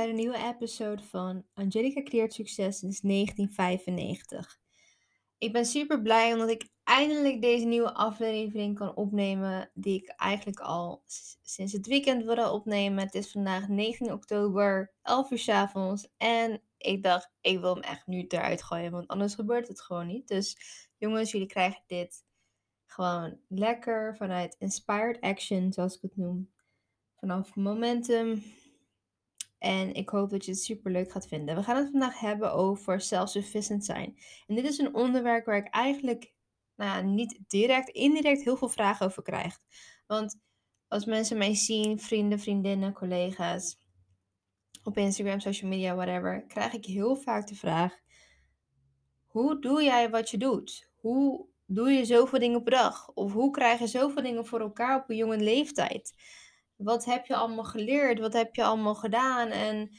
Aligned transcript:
Bij 0.00 0.08
de 0.08 0.14
nieuwe 0.14 0.54
episode 0.54 1.02
van 1.02 1.44
Angelica 1.54 2.02
creëert 2.02 2.32
succes 2.32 2.78
sinds 2.78 3.00
1995. 3.00 4.60
Ik 5.38 5.52
ben 5.52 5.64
super 5.64 6.02
blij 6.02 6.32
omdat 6.32 6.50
ik 6.50 6.68
eindelijk 6.84 7.40
deze 7.40 7.66
nieuwe 7.66 7.94
aflevering 7.94 8.78
kan 8.78 8.96
opnemen, 8.96 9.70
die 9.74 10.02
ik 10.02 10.08
eigenlijk 10.08 10.60
al 10.60 11.02
sinds 11.42 11.72
het 11.72 11.86
weekend 11.86 12.24
wilde 12.24 12.50
opnemen. 12.50 13.04
Het 13.04 13.14
is 13.14 13.30
vandaag 13.30 13.68
19 13.68 14.12
oktober, 14.12 14.92
11 15.02 15.30
uur 15.30 15.38
s 15.38 15.48
avonds 15.48 16.08
en 16.16 16.62
ik 16.76 17.02
dacht, 17.02 17.32
ik 17.40 17.60
wil 17.60 17.74
hem 17.74 17.82
echt 17.82 18.06
nu 18.06 18.24
eruit 18.28 18.62
gooien, 18.62 18.90
want 18.90 19.08
anders 19.08 19.34
gebeurt 19.34 19.68
het 19.68 19.80
gewoon 19.80 20.06
niet. 20.06 20.28
Dus 20.28 20.56
jongens, 20.96 21.30
jullie 21.30 21.46
krijgen 21.46 21.82
dit 21.86 22.24
gewoon 22.86 23.40
lekker 23.48 24.16
vanuit 24.16 24.56
Inspired 24.58 25.20
Action, 25.20 25.72
zoals 25.72 25.94
ik 25.94 26.02
het 26.02 26.16
noem. 26.16 26.50
Vanaf 27.16 27.54
momentum, 27.54 28.42
en 29.60 29.94
ik 29.94 30.08
hoop 30.08 30.30
dat 30.30 30.44
je 30.44 30.50
het 30.50 30.60
super 30.60 30.90
leuk 30.90 31.10
gaat 31.10 31.26
vinden. 31.26 31.56
We 31.56 31.62
gaan 31.62 31.76
het 31.76 31.90
vandaag 31.90 32.20
hebben 32.20 32.52
over 32.52 33.00
self-sufficient 33.00 33.84
zijn. 33.84 34.18
En 34.46 34.54
dit 34.54 34.64
is 34.64 34.78
een 34.78 34.94
onderwerp 34.94 35.44
waar 35.44 35.56
ik 35.56 35.68
eigenlijk 35.68 36.32
nou 36.76 36.90
ja, 36.90 37.00
niet 37.00 37.38
direct, 37.46 37.88
indirect 37.88 38.42
heel 38.42 38.56
veel 38.56 38.68
vragen 38.68 39.06
over 39.06 39.22
krijg. 39.22 39.58
Want 40.06 40.38
als 40.88 41.04
mensen 41.04 41.38
mij 41.38 41.54
zien, 41.54 41.98
vrienden, 41.98 42.38
vriendinnen, 42.38 42.92
collega's, 42.92 43.78
op 44.84 44.96
Instagram, 44.96 45.40
social 45.40 45.70
media, 45.70 45.94
whatever, 45.94 46.44
krijg 46.46 46.72
ik 46.72 46.84
heel 46.84 47.16
vaak 47.16 47.46
de 47.46 47.54
vraag: 47.54 47.98
hoe 49.26 49.60
doe 49.60 49.82
jij 49.82 50.10
wat 50.10 50.30
je 50.30 50.36
doet? 50.36 50.90
Hoe 50.94 51.46
doe 51.66 51.90
je 51.90 52.04
zoveel 52.04 52.38
dingen 52.38 52.62
per 52.62 52.72
dag? 52.72 53.08
Of 53.08 53.32
hoe 53.32 53.50
krijg 53.50 53.78
je 53.78 53.86
zoveel 53.86 54.22
dingen 54.22 54.46
voor 54.46 54.60
elkaar 54.60 55.02
op 55.02 55.10
een 55.10 55.16
jonge 55.16 55.38
leeftijd? 55.38 56.14
Wat 56.82 57.04
heb 57.04 57.26
je 57.26 57.36
allemaal 57.36 57.64
geleerd? 57.64 58.18
Wat 58.18 58.32
heb 58.32 58.54
je 58.54 58.64
allemaal 58.64 58.94
gedaan? 58.94 59.48
En 59.48 59.90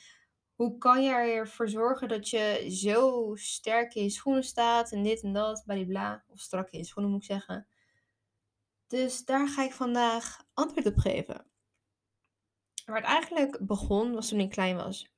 hoe 0.56 0.78
kan 0.78 1.04
je 1.04 1.12
ervoor 1.12 1.70
zorgen 1.70 2.08
dat 2.08 2.30
je 2.30 2.68
zo 2.70 3.32
sterk 3.36 3.94
in 3.96 4.04
je 4.04 4.10
schoenen 4.10 4.44
staat 4.44 4.92
en 4.92 5.04
dit 5.04 5.24
en 5.24 5.34
dat, 5.34 5.64
bla 5.66 6.24
Of 6.28 6.40
strak 6.40 6.70
in 6.70 6.80
je 6.80 6.86
schoenen 6.86 7.12
moet 7.12 7.22
ik 7.22 7.28
zeggen. 7.28 7.68
Dus 8.88 9.26
daar 9.26 9.48
ga 9.48 9.64
ik 9.64 9.74
vandaag 9.74 10.44
antwoord 10.54 10.86
op 10.86 10.98
geven. 10.98 11.46
Waar 12.86 12.96
het 12.96 13.06
eigenlijk 13.06 13.66
begon 13.66 14.14
was 14.14 14.28
toen 14.28 14.40
ik 14.40 14.50
klein 14.50 14.76
was. 14.76 15.12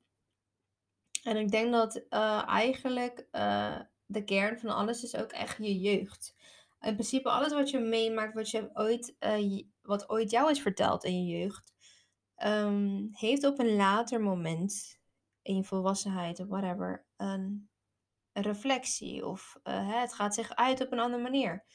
En 1.24 1.38
ik 1.38 1.52
denk 1.52 1.72
dat 1.72 1.96
uh, 2.10 2.48
eigenlijk 2.48 3.28
uh, 3.32 3.80
de 4.06 4.24
kern 4.24 4.60
van 4.60 4.70
alles 4.70 5.04
is 5.04 5.16
ook 5.16 5.32
echt 5.32 5.58
je 5.58 5.80
jeugd. 5.80 6.36
In 6.84 6.94
principe 6.94 7.30
alles 7.30 7.54
wat 7.54 7.70
je 7.70 7.80
meemaakt, 7.80 8.34
wat, 8.34 8.50
je 8.50 8.70
ooit, 8.74 9.16
uh, 9.20 9.62
wat 9.82 10.10
ooit 10.10 10.32
jou 10.32 10.50
is 10.50 10.62
verteld 10.62 11.04
in 11.04 11.26
je 11.26 11.38
jeugd, 11.38 11.74
um, 12.44 13.10
heeft 13.12 13.46
op 13.46 13.60
een 13.60 13.76
later 13.76 14.22
moment, 14.22 15.00
in 15.42 15.56
je 15.56 15.64
volwassenheid 15.64 16.40
of 16.40 16.48
whatever, 16.48 17.06
een, 17.18 17.70
reflectie. 18.34 19.26
Of 19.26 19.60
uh, 19.64 20.02
het 20.02 20.14
gaat 20.14 20.34
zich 20.34 20.56
uit 20.56 20.82
op 20.82 20.92
een 20.92 21.00
andere 21.00 21.24
manier. 21.24 21.66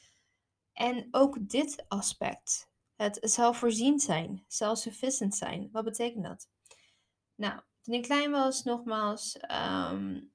En 0.72 1.08
ook 1.10 1.48
dit 1.48 1.84
aspect, 1.88 2.70
het 2.96 3.18
zelfvoorziend 3.20 4.02
zijn, 4.02 4.44
self-sufficient 4.46 5.36
zijn, 5.36 5.68
wat 5.72 5.84
betekent 5.84 6.24
dat? 6.24 6.48
Nou, 7.34 7.60
toen 7.80 7.94
ik 7.94 8.02
klein 8.02 8.30
was, 8.30 8.62
nogmaals, 8.62 9.38
um, 9.90 10.32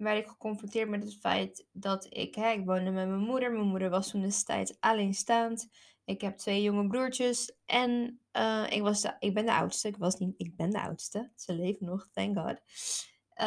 werd 0.00 0.18
ik 0.18 0.26
geconfronteerd 0.26 0.88
met 0.88 1.02
het 1.02 1.16
feit 1.16 1.66
dat 1.72 2.06
ik, 2.08 2.34
hè, 2.34 2.50
ik 2.50 2.64
woonde 2.64 2.90
met 2.90 3.08
mijn 3.08 3.20
moeder. 3.20 3.52
Mijn 3.52 3.66
moeder 3.66 3.90
was 3.90 4.10
toen 4.10 4.20
destijds 4.20 4.76
alleenstaand. 4.80 5.68
Ik 6.04 6.20
heb 6.20 6.36
twee 6.36 6.62
jonge 6.62 6.86
broertjes 6.86 7.56
en 7.66 8.20
uh, 8.36 8.66
ik, 8.70 8.82
was 8.82 9.00
de, 9.00 9.16
ik 9.18 9.34
ben 9.34 9.46
de 9.46 9.52
oudste. 9.52 9.88
Ik, 9.88 9.96
was 9.96 10.18
niet, 10.18 10.34
ik 10.36 10.56
ben 10.56 10.70
de 10.70 10.80
oudste. 10.80 11.30
Ze 11.34 11.54
leven 11.54 11.86
nog, 11.86 12.08
thank 12.12 12.38
God. 12.38 12.60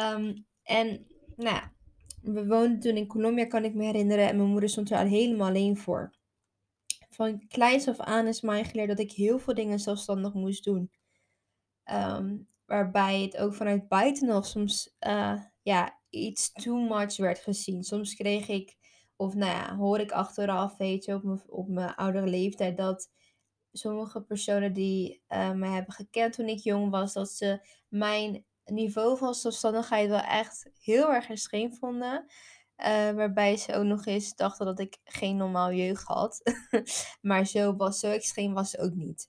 Um, 0.02 0.46
en 0.62 1.06
nou 1.36 1.54
ja, 1.54 1.72
we 2.22 2.46
woonden 2.46 2.80
toen 2.80 2.96
in 2.96 3.06
Colombia, 3.06 3.46
kan 3.46 3.64
ik 3.64 3.74
me 3.74 3.84
herinneren. 3.84 4.28
En 4.28 4.36
mijn 4.36 4.48
moeder 4.48 4.68
stond 4.68 4.90
er 4.90 4.98
al 4.98 5.06
helemaal 5.06 5.48
alleen 5.48 5.76
voor. 5.76 6.14
Van 7.10 7.46
kleins 7.48 7.88
af 7.88 7.98
aan 7.98 8.26
is 8.26 8.40
mij 8.40 8.64
geleerd 8.64 8.88
dat 8.88 8.98
ik 8.98 9.12
heel 9.12 9.38
veel 9.38 9.54
dingen 9.54 9.78
zelfstandig 9.78 10.32
moest 10.32 10.64
doen. 10.64 10.90
Um, 11.92 12.48
waarbij 12.64 13.22
het 13.22 13.36
ook 13.36 13.54
vanuit 13.54 13.88
buitenaf 13.88 14.46
soms 14.46 14.96
uh, 15.06 15.42
ja, 15.62 16.00
iets 16.14 16.52
too 16.52 16.76
much 16.76 17.16
werd 17.16 17.38
gezien. 17.38 17.82
Soms 17.82 18.14
kreeg 18.14 18.48
ik, 18.48 18.76
of 19.16 19.34
nou 19.34 19.50
ja, 19.50 19.76
hoor 19.76 19.98
ik 19.98 20.12
achteraf, 20.12 20.76
weet 20.76 21.04
je, 21.04 21.14
op 21.14 21.22
mijn, 21.22 21.42
op 21.46 21.68
mijn 21.68 21.94
oudere 21.94 22.26
leeftijd, 22.26 22.76
dat 22.76 23.10
sommige 23.72 24.22
personen 24.22 24.72
die 24.72 25.22
uh, 25.28 25.52
mij 25.52 25.70
hebben 25.70 25.94
gekend 25.94 26.32
toen 26.32 26.48
ik 26.48 26.58
jong 26.58 26.90
was, 26.90 27.12
dat 27.12 27.30
ze 27.30 27.66
mijn 27.88 28.44
niveau 28.64 29.18
van 29.18 29.34
zelfstandigheid 29.34 30.08
wel 30.08 30.20
echt 30.20 30.70
heel 30.80 31.12
erg 31.12 31.30
extreem 31.30 31.74
vonden. 31.74 32.26
Uh, 32.76 33.10
waarbij 33.10 33.56
ze 33.56 33.74
ook 33.74 33.84
nog 33.84 34.06
eens 34.06 34.34
dachten 34.34 34.66
dat 34.66 34.78
ik 34.78 34.98
geen 35.04 35.36
normaal 35.36 35.72
jeugd 35.72 36.02
had. 36.02 36.42
maar 37.20 37.46
zo, 37.46 37.76
was, 37.76 37.98
zo 37.98 38.10
extreem 38.10 38.54
was 38.54 38.70
ze 38.70 38.78
ook 38.78 38.94
niet. 38.94 39.28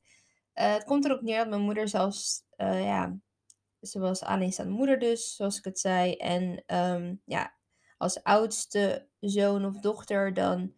Uh, 0.56 0.74
het 0.74 0.84
komt 0.84 1.06
erop 1.06 1.22
neer 1.22 1.38
dat 1.38 1.50
mijn 1.50 1.62
moeder 1.62 1.88
zelfs 1.88 2.44
ja, 2.58 3.18
ze 3.86 4.00
was 4.00 4.24
alleenstaande 4.24 4.74
moeder 4.74 5.00
dus, 5.00 5.36
zoals 5.36 5.58
ik 5.58 5.64
het 5.64 5.80
zei. 5.80 6.14
En 6.16 6.64
um, 6.76 7.22
ja, 7.26 7.54
als 7.98 8.24
oudste 8.24 9.08
zoon 9.20 9.66
of 9.66 9.80
dochter, 9.80 10.34
dan 10.34 10.74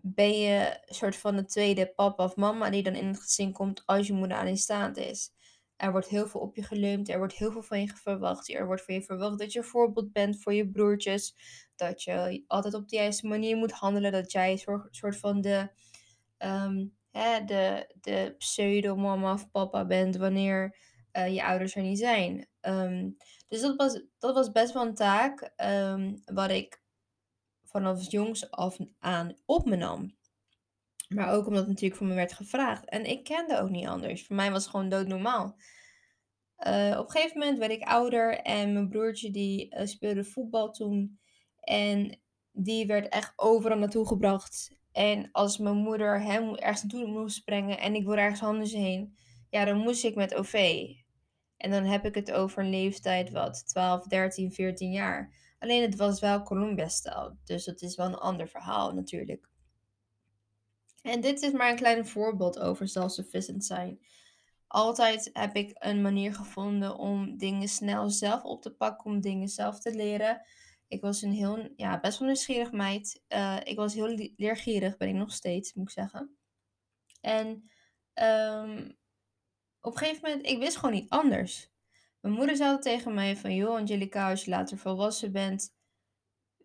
ben 0.00 0.38
je 0.38 0.80
een 0.86 0.94
soort 0.94 1.16
van 1.16 1.36
de 1.36 1.44
tweede 1.44 1.86
papa 1.86 2.24
of 2.24 2.36
mama 2.36 2.70
die 2.70 2.82
dan 2.82 2.94
in 2.94 3.06
het 3.06 3.20
gezin 3.20 3.52
komt 3.52 3.82
als 3.86 4.06
je 4.06 4.12
moeder 4.12 4.36
alleenstaand 4.36 4.96
is. 4.96 5.32
Er 5.76 5.90
wordt 5.92 6.08
heel 6.08 6.26
veel 6.26 6.40
op 6.40 6.56
je 6.56 6.62
geleund, 6.62 7.08
er 7.08 7.18
wordt 7.18 7.34
heel 7.34 7.52
veel 7.52 7.62
van 7.62 7.80
je 7.80 7.86
verwacht. 7.94 8.52
Er 8.52 8.66
wordt 8.66 8.84
van 8.84 8.94
je 8.94 9.02
verwacht 9.02 9.38
dat 9.38 9.52
je 9.52 9.62
voorbeeld 9.62 10.12
bent 10.12 10.42
voor 10.42 10.54
je 10.54 10.68
broertjes. 10.68 11.34
Dat 11.76 12.02
je 12.02 12.44
altijd 12.46 12.74
op 12.74 12.88
de 12.88 12.96
juiste 12.96 13.26
manier 13.26 13.56
moet 13.56 13.72
handelen. 13.72 14.12
Dat 14.12 14.32
jij 14.32 14.62
een 14.64 14.88
soort 14.90 15.16
van 15.16 15.40
de, 15.40 15.68
um, 16.38 16.96
hè, 17.10 17.44
de, 17.44 17.94
de 18.00 18.34
pseudo-mama 18.38 19.32
of 19.32 19.50
papa 19.50 19.86
bent 19.86 20.16
wanneer 20.16 20.76
uh, 21.16 21.34
je 21.34 21.44
ouders 21.44 21.74
er 21.74 21.82
niet 21.82 21.98
zijn. 21.98 22.48
Um, 22.60 23.16
dus 23.48 23.60
dat 23.60 23.76
was, 23.76 24.02
dat 24.18 24.34
was 24.34 24.52
best 24.52 24.72
wel 24.72 24.86
een 24.86 24.94
taak 24.94 25.52
um, 25.56 26.22
wat 26.24 26.50
ik 26.50 26.82
vanaf 27.64 28.10
jongs 28.10 28.50
af 28.50 28.78
aan 28.98 29.36
op 29.46 29.64
me 29.64 29.76
nam. 29.76 30.16
Maar 31.08 31.32
ook 31.32 31.46
omdat 31.46 31.60
het 31.60 31.68
natuurlijk 31.68 31.96
voor 31.96 32.06
me 32.06 32.14
werd 32.14 32.32
gevraagd. 32.32 32.88
En 32.88 33.04
ik 33.04 33.24
kende 33.24 33.60
ook 33.60 33.70
niet 33.70 33.86
anders. 33.86 34.26
Voor 34.26 34.36
mij 34.36 34.50
was 34.50 34.62
het 34.62 34.70
gewoon 34.70 34.88
doodnormaal. 34.88 35.56
Uh, 36.66 36.96
op 36.98 37.04
een 37.04 37.10
gegeven 37.10 37.38
moment 37.38 37.58
werd 37.58 37.72
ik 37.72 37.82
ouder 37.82 38.38
en 38.38 38.72
mijn 38.72 38.88
broertje 38.88 39.30
die 39.30 39.74
uh, 39.74 39.86
speelde 39.86 40.24
voetbal 40.24 40.70
toen. 40.70 41.18
En 41.60 42.20
die 42.50 42.86
werd 42.86 43.08
echt 43.08 43.32
overal 43.36 43.78
naartoe 43.78 44.06
gebracht. 44.06 44.76
En 44.92 45.28
als 45.32 45.58
mijn 45.58 45.76
moeder 45.76 46.22
hem 46.22 46.54
ergens 46.54 46.82
naartoe 46.82 47.06
moest 47.06 47.44
brengen 47.44 47.78
en 47.78 47.94
ik 47.94 48.04
wilde 48.04 48.20
ergens 48.20 48.42
anders 48.42 48.72
heen, 48.72 49.16
ja, 49.50 49.64
dan 49.64 49.78
moest 49.78 50.04
ik 50.04 50.14
met 50.14 50.34
OV. 50.34 50.86
En 51.56 51.70
dan 51.70 51.84
heb 51.84 52.04
ik 52.04 52.14
het 52.14 52.32
over 52.32 52.62
een 52.62 52.70
leeftijd 52.70 53.30
wat 53.30 53.68
12, 53.68 54.06
13, 54.06 54.52
14 54.52 54.90
jaar. 54.90 55.32
Alleen 55.58 55.82
het 55.82 55.96
was 55.96 56.20
wel 56.20 56.42
Columbia-stijl. 56.42 57.38
Dus 57.44 57.64
dat 57.64 57.82
is 57.82 57.96
wel 57.96 58.06
een 58.06 58.14
ander 58.14 58.48
verhaal 58.48 58.92
natuurlijk. 58.92 59.48
En 61.02 61.20
dit 61.20 61.42
is 61.42 61.52
maar 61.52 61.70
een 61.70 61.76
klein 61.76 62.06
voorbeeld 62.06 62.58
over 62.58 62.88
self-sufficient 62.88 63.64
zijn. 63.64 63.98
Altijd 64.66 65.30
heb 65.32 65.56
ik 65.56 65.70
een 65.74 66.02
manier 66.02 66.34
gevonden 66.34 66.96
om 66.96 67.36
dingen 67.36 67.68
snel 67.68 68.10
zelf 68.10 68.42
op 68.42 68.62
te 68.62 68.74
pakken, 68.74 69.10
om 69.10 69.20
dingen 69.20 69.48
zelf 69.48 69.80
te 69.80 69.94
leren. 69.94 70.42
Ik 70.88 71.00
was 71.00 71.22
een 71.22 71.32
heel, 71.32 71.68
ja, 71.76 72.00
best 72.00 72.18
wel 72.18 72.28
nieuwsgierig 72.28 72.72
meid. 72.72 73.22
Uh, 73.28 73.56
ik 73.64 73.76
was 73.76 73.94
heel 73.94 74.30
leergierig, 74.36 74.96
ben 74.96 75.08
ik 75.08 75.14
nog 75.14 75.32
steeds, 75.32 75.74
moet 75.74 75.88
ik 75.88 75.94
zeggen. 75.94 76.36
En 77.20 77.70
um, 78.14 78.96
op 79.84 79.92
een 79.92 79.98
gegeven 79.98 80.28
moment, 80.28 80.46
ik 80.46 80.58
wist 80.58 80.76
gewoon 80.76 80.94
niet 80.94 81.10
anders. 81.10 81.72
Mijn 82.20 82.34
moeder 82.34 82.56
zei 82.56 82.78
tegen 82.78 83.14
mij 83.14 83.36
van, 83.36 83.54
joh 83.54 83.76
Angelica, 83.76 84.30
als 84.30 84.44
je 84.44 84.50
later 84.50 84.78
volwassen 84.78 85.32
bent, 85.32 85.74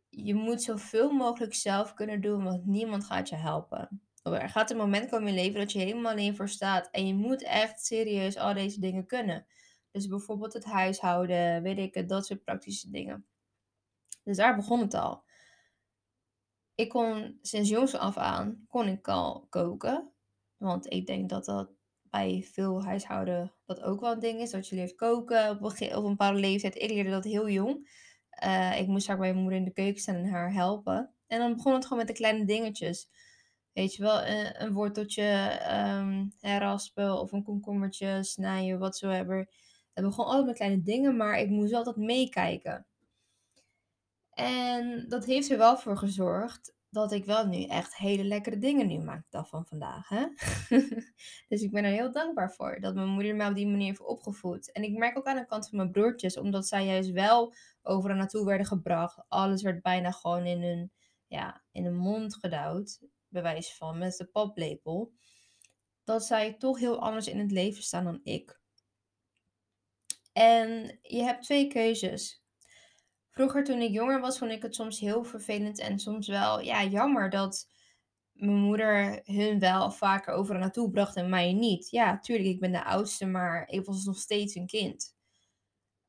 je 0.09 0.33
moet 0.33 0.61
zoveel 0.61 1.11
mogelijk 1.11 1.53
zelf 1.53 1.93
kunnen 1.93 2.21
doen, 2.21 2.43
want 2.43 2.65
niemand 2.65 3.03
gaat 3.03 3.29
je 3.29 3.35
helpen. 3.35 4.01
Er 4.23 4.49
gaat 4.49 4.71
een 4.71 4.77
moment 4.77 5.09
komen 5.09 5.27
in 5.27 5.33
je 5.33 5.41
leven 5.41 5.59
dat 5.59 5.71
je 5.71 5.79
helemaal 5.79 6.11
alleen 6.11 6.35
voor 6.35 6.49
staat 6.49 6.89
en 6.91 7.07
je 7.07 7.13
moet 7.13 7.43
echt 7.43 7.85
serieus 7.85 8.37
al 8.37 8.53
deze 8.53 8.79
dingen 8.79 9.05
kunnen. 9.05 9.45
Dus 9.91 10.07
bijvoorbeeld 10.07 10.53
het 10.53 10.65
huishouden, 10.65 11.61
weet 11.61 11.77
ik 11.77 11.93
het, 11.93 12.09
dat 12.09 12.25
soort 12.25 12.43
praktische 12.43 12.89
dingen. 12.89 13.25
Dus 14.23 14.37
daar 14.37 14.55
begon 14.55 14.79
het 14.79 14.93
al. 14.93 15.23
Ik 16.75 16.89
kon 16.89 17.39
sinds 17.41 17.69
jongs 17.69 17.95
af 17.95 18.17
aan, 18.17 18.65
kon 18.67 18.87
ik 18.87 19.07
al 19.07 19.47
koken. 19.49 20.11
Want 20.57 20.93
ik 20.93 21.05
denk 21.05 21.29
dat 21.29 21.45
dat 21.45 21.78
bij 22.09 22.47
veel 22.51 22.83
huishouden 22.83 23.53
dat 23.65 23.81
ook 23.81 24.01
wel 24.01 24.11
een 24.11 24.19
ding 24.19 24.41
is. 24.41 24.51
Dat 24.51 24.67
je 24.67 24.75
leert 24.75 24.95
koken 24.95 25.49
op 25.49 25.61
een, 25.61 25.95
op 25.95 26.03
een 26.03 26.09
bepaalde 26.09 26.39
leeftijd. 26.39 26.75
Ik 26.75 26.89
leerde 26.89 27.09
dat 27.09 27.23
heel 27.23 27.49
jong. 27.49 27.89
Uh, 28.43 28.79
ik 28.79 28.87
moest 28.87 29.05
vaak 29.05 29.17
bij 29.17 29.29
mijn 29.29 29.41
moeder 29.41 29.59
in 29.59 29.65
de 29.65 29.73
keuken 29.73 30.01
staan 30.01 30.15
en 30.15 30.29
haar 30.29 30.53
helpen. 30.53 31.13
En 31.27 31.39
dan 31.39 31.55
begon 31.55 31.73
het 31.73 31.83
gewoon 31.83 31.97
met 31.97 32.07
de 32.07 32.13
kleine 32.13 32.45
dingetjes. 32.45 33.09
Weet 33.73 33.95
je 33.95 34.03
wel, 34.03 34.25
een, 34.25 34.61
een 34.61 34.73
worteltje 34.73 35.59
um, 35.99 36.31
raspen 36.41 37.19
of 37.19 37.31
een 37.31 37.43
komkommertje 37.43 38.23
snijden, 38.23 38.79
whatsoever. 38.79 39.49
Het 39.93 40.03
begon 40.03 40.25
altijd 40.25 40.45
met 40.45 40.55
kleine 40.55 40.81
dingen, 40.81 41.17
maar 41.17 41.39
ik 41.39 41.49
moest 41.49 41.73
altijd 41.73 41.95
meekijken. 41.95 42.85
En 44.33 45.05
dat 45.07 45.25
heeft 45.25 45.49
er 45.51 45.57
wel 45.57 45.77
voor 45.77 45.97
gezorgd 45.97 46.73
dat 46.89 47.11
ik 47.11 47.25
wel 47.25 47.47
nu 47.47 47.63
echt 47.63 47.95
hele 47.95 48.23
lekkere 48.23 48.57
dingen 48.57 48.87
nu 48.87 48.99
maak 48.99 49.21
de 49.21 49.27
dag 49.29 49.47
van 49.47 49.65
vandaag. 49.65 50.09
Hè? 50.09 50.25
dus 51.49 51.61
ik 51.61 51.71
ben 51.71 51.83
er 51.83 51.91
heel 51.91 52.11
dankbaar 52.11 52.53
voor 52.53 52.79
dat 52.79 52.95
mijn 52.95 53.07
moeder 53.07 53.35
mij 53.35 53.47
op 53.47 53.55
die 53.55 53.67
manier 53.67 53.87
heeft 53.87 54.05
opgevoed. 54.05 54.71
En 54.71 54.83
ik 54.83 54.97
merk 54.97 55.17
ook 55.17 55.25
aan 55.25 55.35
de 55.35 55.45
kant 55.45 55.69
van 55.69 55.77
mijn 55.77 55.91
broertjes, 55.91 56.37
omdat 56.37 56.67
zij 56.67 56.85
juist 56.85 57.11
wel 57.11 57.53
overal 57.81 58.17
naartoe 58.17 58.45
werden 58.45 58.65
gebracht. 58.65 59.23
Alles 59.27 59.61
werd 59.61 59.81
bijna 59.81 60.11
gewoon 60.11 60.45
in 60.45 60.61
hun, 60.61 60.91
ja, 61.27 61.63
in 61.71 61.83
hun 61.83 61.97
mond 61.97 62.35
gedouwd, 62.35 63.01
bewijs 63.27 63.75
van, 63.75 63.97
met 63.97 64.17
de 64.17 64.25
paplepel. 64.25 65.13
Dat 66.03 66.25
zij 66.25 66.53
toch 66.53 66.79
heel 66.79 66.99
anders 66.99 67.27
in 67.27 67.39
het 67.39 67.51
leven 67.51 67.83
staan 67.83 68.03
dan 68.03 68.19
ik. 68.23 68.59
En 70.33 70.99
je 71.01 71.23
hebt 71.23 71.43
twee 71.43 71.67
keuzes. 71.67 72.43
Vroeger, 73.39 73.63
toen 73.63 73.81
ik 73.81 73.91
jonger 73.91 74.19
was, 74.19 74.37
vond 74.37 74.51
ik 74.51 74.61
het 74.61 74.75
soms 74.75 74.99
heel 74.99 75.23
vervelend 75.23 75.79
en 75.79 75.99
soms 75.99 76.27
wel 76.27 76.61
ja, 76.61 76.83
jammer 76.83 77.29
dat 77.29 77.69
mijn 78.31 78.57
moeder 78.57 79.21
hun 79.23 79.59
wel 79.59 79.91
vaker 79.91 80.33
overal 80.33 80.61
naartoe 80.61 80.89
bracht 80.89 81.15
en 81.15 81.29
mij 81.29 81.53
niet. 81.53 81.89
Ja, 81.89 82.19
tuurlijk, 82.19 82.47
ik 82.47 82.59
ben 82.59 82.71
de 82.71 82.83
oudste, 82.83 83.25
maar 83.25 83.67
ik 83.67 83.85
was 83.85 84.05
nog 84.05 84.17
steeds 84.17 84.55
een 84.55 84.67
kind. 84.67 85.15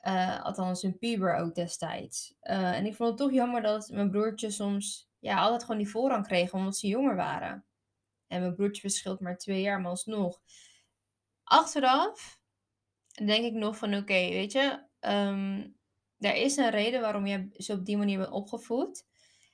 Uh, 0.02 0.44
althans, 0.44 0.82
een 0.82 0.98
puber 0.98 1.34
ook 1.34 1.54
destijds. 1.54 2.34
Uh, 2.42 2.76
en 2.76 2.86
ik 2.86 2.94
vond 2.94 3.08
het 3.08 3.18
toch 3.18 3.32
jammer 3.32 3.62
dat 3.62 3.88
mijn 3.88 4.10
broertje 4.10 4.50
soms 4.50 5.10
ja, 5.18 5.40
altijd 5.40 5.62
gewoon 5.62 5.78
die 5.78 5.90
voorrang 5.90 6.26
kreeg 6.26 6.52
omdat 6.52 6.76
ze 6.76 6.86
jonger 6.86 7.16
waren. 7.16 7.64
En 8.26 8.40
mijn 8.40 8.54
broertje 8.54 8.80
verschilt 8.80 9.20
maar 9.20 9.38
twee 9.38 9.60
jaar, 9.60 9.80
maar 9.80 9.90
alsnog. 9.90 10.40
Achteraf 11.44 12.40
denk 13.24 13.44
ik 13.44 13.52
nog 13.52 13.76
van 13.76 13.94
oké, 13.94 14.28
weet 14.28 14.52
je, 14.52 14.86
um, 15.00 15.78
er 16.20 16.34
is 16.34 16.56
een 16.56 16.70
reden 16.70 17.00
waarom 17.00 17.26
je 17.26 17.48
zo 17.52 17.72
op 17.72 17.84
die 17.84 17.96
manier 17.96 18.18
bent 18.18 18.30
opgevoed. 18.30 19.06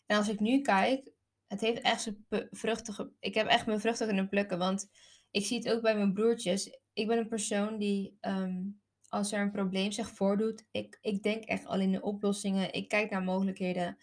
En 0.07 0.17
als 0.17 0.29
ik 0.29 0.41
nu 0.41 0.61
kijk, 0.61 1.11
het 1.47 1.61
heeft 1.61 1.81
echt 1.81 2.03
zijn 2.03 2.27
vruchten. 2.51 3.17
Ik 3.21 3.35
heb 3.35 3.47
echt 3.47 3.67
mijn 3.67 3.81
vruchten 3.81 4.07
kunnen 4.07 4.29
plukken. 4.29 4.59
Want 4.59 4.89
ik 5.31 5.47
zie 5.47 5.57
het 5.57 5.71
ook 5.71 5.83
bij 5.83 5.97
mijn 5.97 6.13
broertjes. 6.13 6.79
Ik 6.93 7.07
ben 7.07 7.19
een 7.19 7.29
persoon 7.29 7.79
die, 7.79 8.17
ehm, 8.21 8.63
als 9.09 9.33
er 9.33 9.41
een 9.41 9.51
probleem 9.51 9.91
zich 9.91 10.09
voordoet, 10.09 10.65
ik, 10.71 10.99
ik 11.01 11.23
denk 11.23 11.45
echt 11.45 11.67
al 11.67 11.81
in 11.81 11.93
de 11.93 12.03
oplossingen. 12.03 12.73
Ik 12.73 12.89
kijk 12.89 13.11
naar 13.11 13.23
mogelijkheden. 13.23 13.97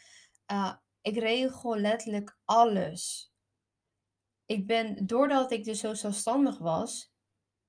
Uh, 0.52 0.74
ik 1.02 1.18
regel 1.18 1.78
letterlijk 1.78 2.38
alles. 2.46 3.32
Ik 4.46 4.68
ben, 4.68 5.06
doordat 5.06 5.52
ik 5.52 5.64
dus 5.64 5.80
zo 5.80 5.94
zelfstandig 5.94 6.58
was, 6.58 7.14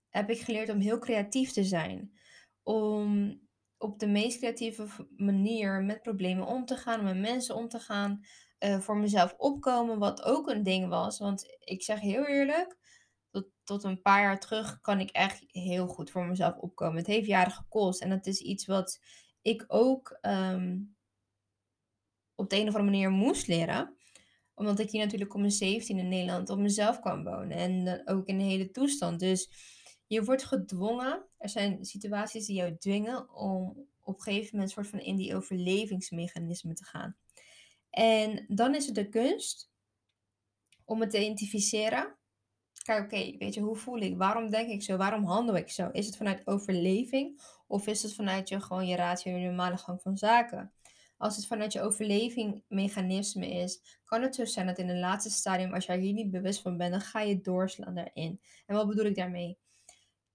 heb 0.08 0.30
ik 0.30 0.40
geleerd 0.40 0.68
om 0.68 0.78
heel 0.78 0.98
creatief 0.98 1.52
te 1.52 1.64
zijn. 1.64 2.18
Om 2.62 3.40
op 3.84 3.98
de 3.98 4.06
meest 4.06 4.38
creatieve 4.38 5.08
manier 5.16 5.82
met 5.82 6.02
problemen 6.02 6.46
om 6.46 6.64
te 6.64 6.76
gaan, 6.76 7.04
met 7.04 7.18
mensen 7.18 7.54
om 7.54 7.68
te 7.68 7.78
gaan, 7.78 8.24
uh, 8.58 8.80
voor 8.80 8.96
mezelf 8.96 9.34
opkomen, 9.36 9.98
wat 9.98 10.22
ook 10.22 10.48
een 10.48 10.62
ding 10.62 10.88
was. 10.88 11.18
Want 11.18 11.56
ik 11.58 11.82
zeg 11.82 12.00
heel 12.00 12.26
eerlijk, 12.26 12.76
tot, 13.30 13.46
tot 13.64 13.84
een 13.84 14.02
paar 14.02 14.22
jaar 14.22 14.40
terug 14.40 14.80
kan 14.80 15.00
ik 15.00 15.10
echt 15.10 15.44
heel 15.46 15.86
goed 15.86 16.10
voor 16.10 16.26
mezelf 16.26 16.56
opkomen. 16.56 16.96
Het 16.96 17.06
heeft 17.06 17.26
jaren 17.26 17.52
gekost 17.52 18.02
en 18.02 18.10
dat 18.10 18.26
is 18.26 18.40
iets 18.40 18.66
wat 18.66 19.00
ik 19.42 19.64
ook 19.66 20.18
um, 20.22 20.96
op 22.34 22.50
de 22.50 22.56
een 22.56 22.68
of 22.68 22.74
andere 22.74 22.84
manier 22.84 23.10
moest 23.10 23.46
leren 23.46 23.96
omdat 24.54 24.78
ik 24.78 24.90
hier 24.90 25.04
natuurlijk 25.04 25.34
om 25.34 25.40
mijn 25.40 25.52
17 25.52 25.98
in 25.98 26.08
Nederland 26.08 26.50
op 26.50 26.58
mezelf 26.58 27.00
kwam 27.00 27.24
wonen. 27.24 27.56
En 27.56 27.84
dan 27.84 28.00
ook 28.04 28.26
in 28.26 28.38
de 28.38 28.44
hele 28.44 28.70
toestand. 28.70 29.20
Dus 29.20 29.50
je 30.06 30.24
wordt 30.24 30.44
gedwongen. 30.44 31.24
Er 31.44 31.50
zijn 31.50 31.84
situaties 31.84 32.46
die 32.46 32.56
jou 32.56 32.76
dwingen 32.76 33.34
om 33.34 33.86
op 34.00 34.14
een 34.16 34.22
gegeven 34.22 34.50
moment 34.52 34.70
soort 34.70 34.86
van 34.86 34.98
in 34.98 35.16
die 35.16 35.34
overlevingsmechanisme 35.34 36.74
te 36.74 36.84
gaan. 36.84 37.16
En 37.90 38.44
dan 38.48 38.74
is 38.74 38.86
het 38.86 38.94
de 38.94 39.08
kunst 39.08 39.70
om 40.84 41.00
het 41.00 41.10
te 41.10 41.20
identificeren. 41.20 42.16
Kijk, 42.82 43.04
oké, 43.04 43.36
weet 43.38 43.54
je, 43.54 43.60
hoe 43.60 43.76
voel 43.76 43.98
ik? 43.98 44.16
Waarom 44.16 44.50
denk 44.50 44.68
ik 44.68 44.82
zo? 44.82 44.96
Waarom 44.96 45.24
handel 45.24 45.56
ik 45.56 45.70
zo? 45.70 45.88
Is 45.92 46.06
het 46.06 46.16
vanuit 46.16 46.46
overleving 46.46 47.40
of 47.66 47.86
is 47.86 48.02
het 48.02 48.14
vanuit 48.14 48.48
je 48.48 48.60
gewoon 48.60 48.86
je 48.86 48.96
ratio, 48.96 49.36
je 49.36 49.46
normale 49.46 49.76
gang 49.76 50.02
van 50.02 50.16
zaken? 50.16 50.72
Als 51.16 51.36
het 51.36 51.46
vanuit 51.46 51.72
je 51.72 51.80
overlevingmechanisme 51.80 53.48
is, 53.48 54.00
kan 54.04 54.22
het 54.22 54.34
zo 54.34 54.44
zijn 54.44 54.66
dat 54.66 54.78
in 54.78 54.88
een 54.88 55.00
laatste 55.00 55.30
stadium, 55.30 55.74
als 55.74 55.86
jij 55.86 55.98
hier 55.98 56.12
niet 56.12 56.30
bewust 56.30 56.60
van 56.60 56.76
bent, 56.76 56.90
dan 56.90 57.00
ga 57.00 57.20
je 57.20 57.40
doorslaan 57.40 57.94
daarin. 57.94 58.40
En 58.66 58.74
wat 58.74 58.88
bedoel 58.88 59.04
ik 59.04 59.14
daarmee? 59.14 59.58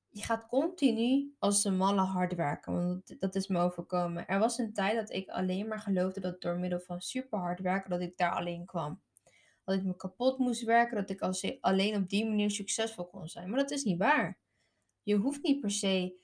Je 0.10 0.24
gaat 0.24 0.48
continu 0.48 1.36
als 1.40 1.64
een 1.64 1.78
malle 1.78 2.02
hard 2.02 2.36
werken. 2.36 2.74
Want 2.74 3.20
dat 3.20 3.36
is 3.36 3.48
me 3.48 3.60
overkomen. 3.60 4.28
Er 4.28 4.40
was 4.40 4.58
een 4.58 4.74
tijd 4.74 4.96
dat 4.96 5.14
ik 5.14 5.30
alleen 5.30 5.68
maar 5.68 5.80
geloofde 5.80 6.20
dat 6.20 6.42
door 6.42 6.60
middel 6.60 6.80
van 6.80 7.02
super 7.02 7.40
hard 7.40 7.60
werken, 7.60 7.90
dat 7.90 8.02
ik 8.02 8.18
daar 8.18 8.32
alleen 8.32 8.66
kwam. 8.66 9.02
Dat 9.64 9.76
ik 9.76 9.84
me 9.84 9.96
kapot 9.96 10.38
moest 10.38 10.64
werken, 10.64 10.96
dat 10.96 11.10
ik 11.10 11.22
alleen 11.62 11.96
op 11.96 12.10
die 12.10 12.26
manier 12.26 12.52
succesvol 12.52 13.08
kon 13.08 13.28
zijn. 13.28 13.50
Maar 13.50 13.60
dat 13.60 13.72
is 13.72 13.84
niet 13.84 13.98
waar. 13.98 14.40
Je 15.04 15.16
hoeft 15.16 15.44
niet 15.44 15.60
per 15.60 15.72
se 15.72 16.18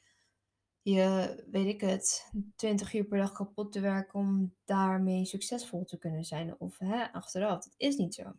je, 0.82 1.44
weet 1.52 1.68
ik 1.68 1.82
het, 1.82 2.32
20 2.56 2.94
uur 2.94 3.06
per 3.06 3.18
dag 3.18 3.32
kapot 3.32 3.72
te 3.72 3.80
werken 3.80 4.20
om 4.20 4.56
daarmee 4.66 5.26
succesvol 5.26 5.84
te 5.84 5.98
kunnen 5.98 6.24
zijn. 6.24 6.60
Of 6.60 6.78
hè, 6.78 7.12
achteraf. 7.12 7.64
Dat 7.64 7.74
is 7.78 7.96
niet 7.96 8.14
zo. 8.14 8.34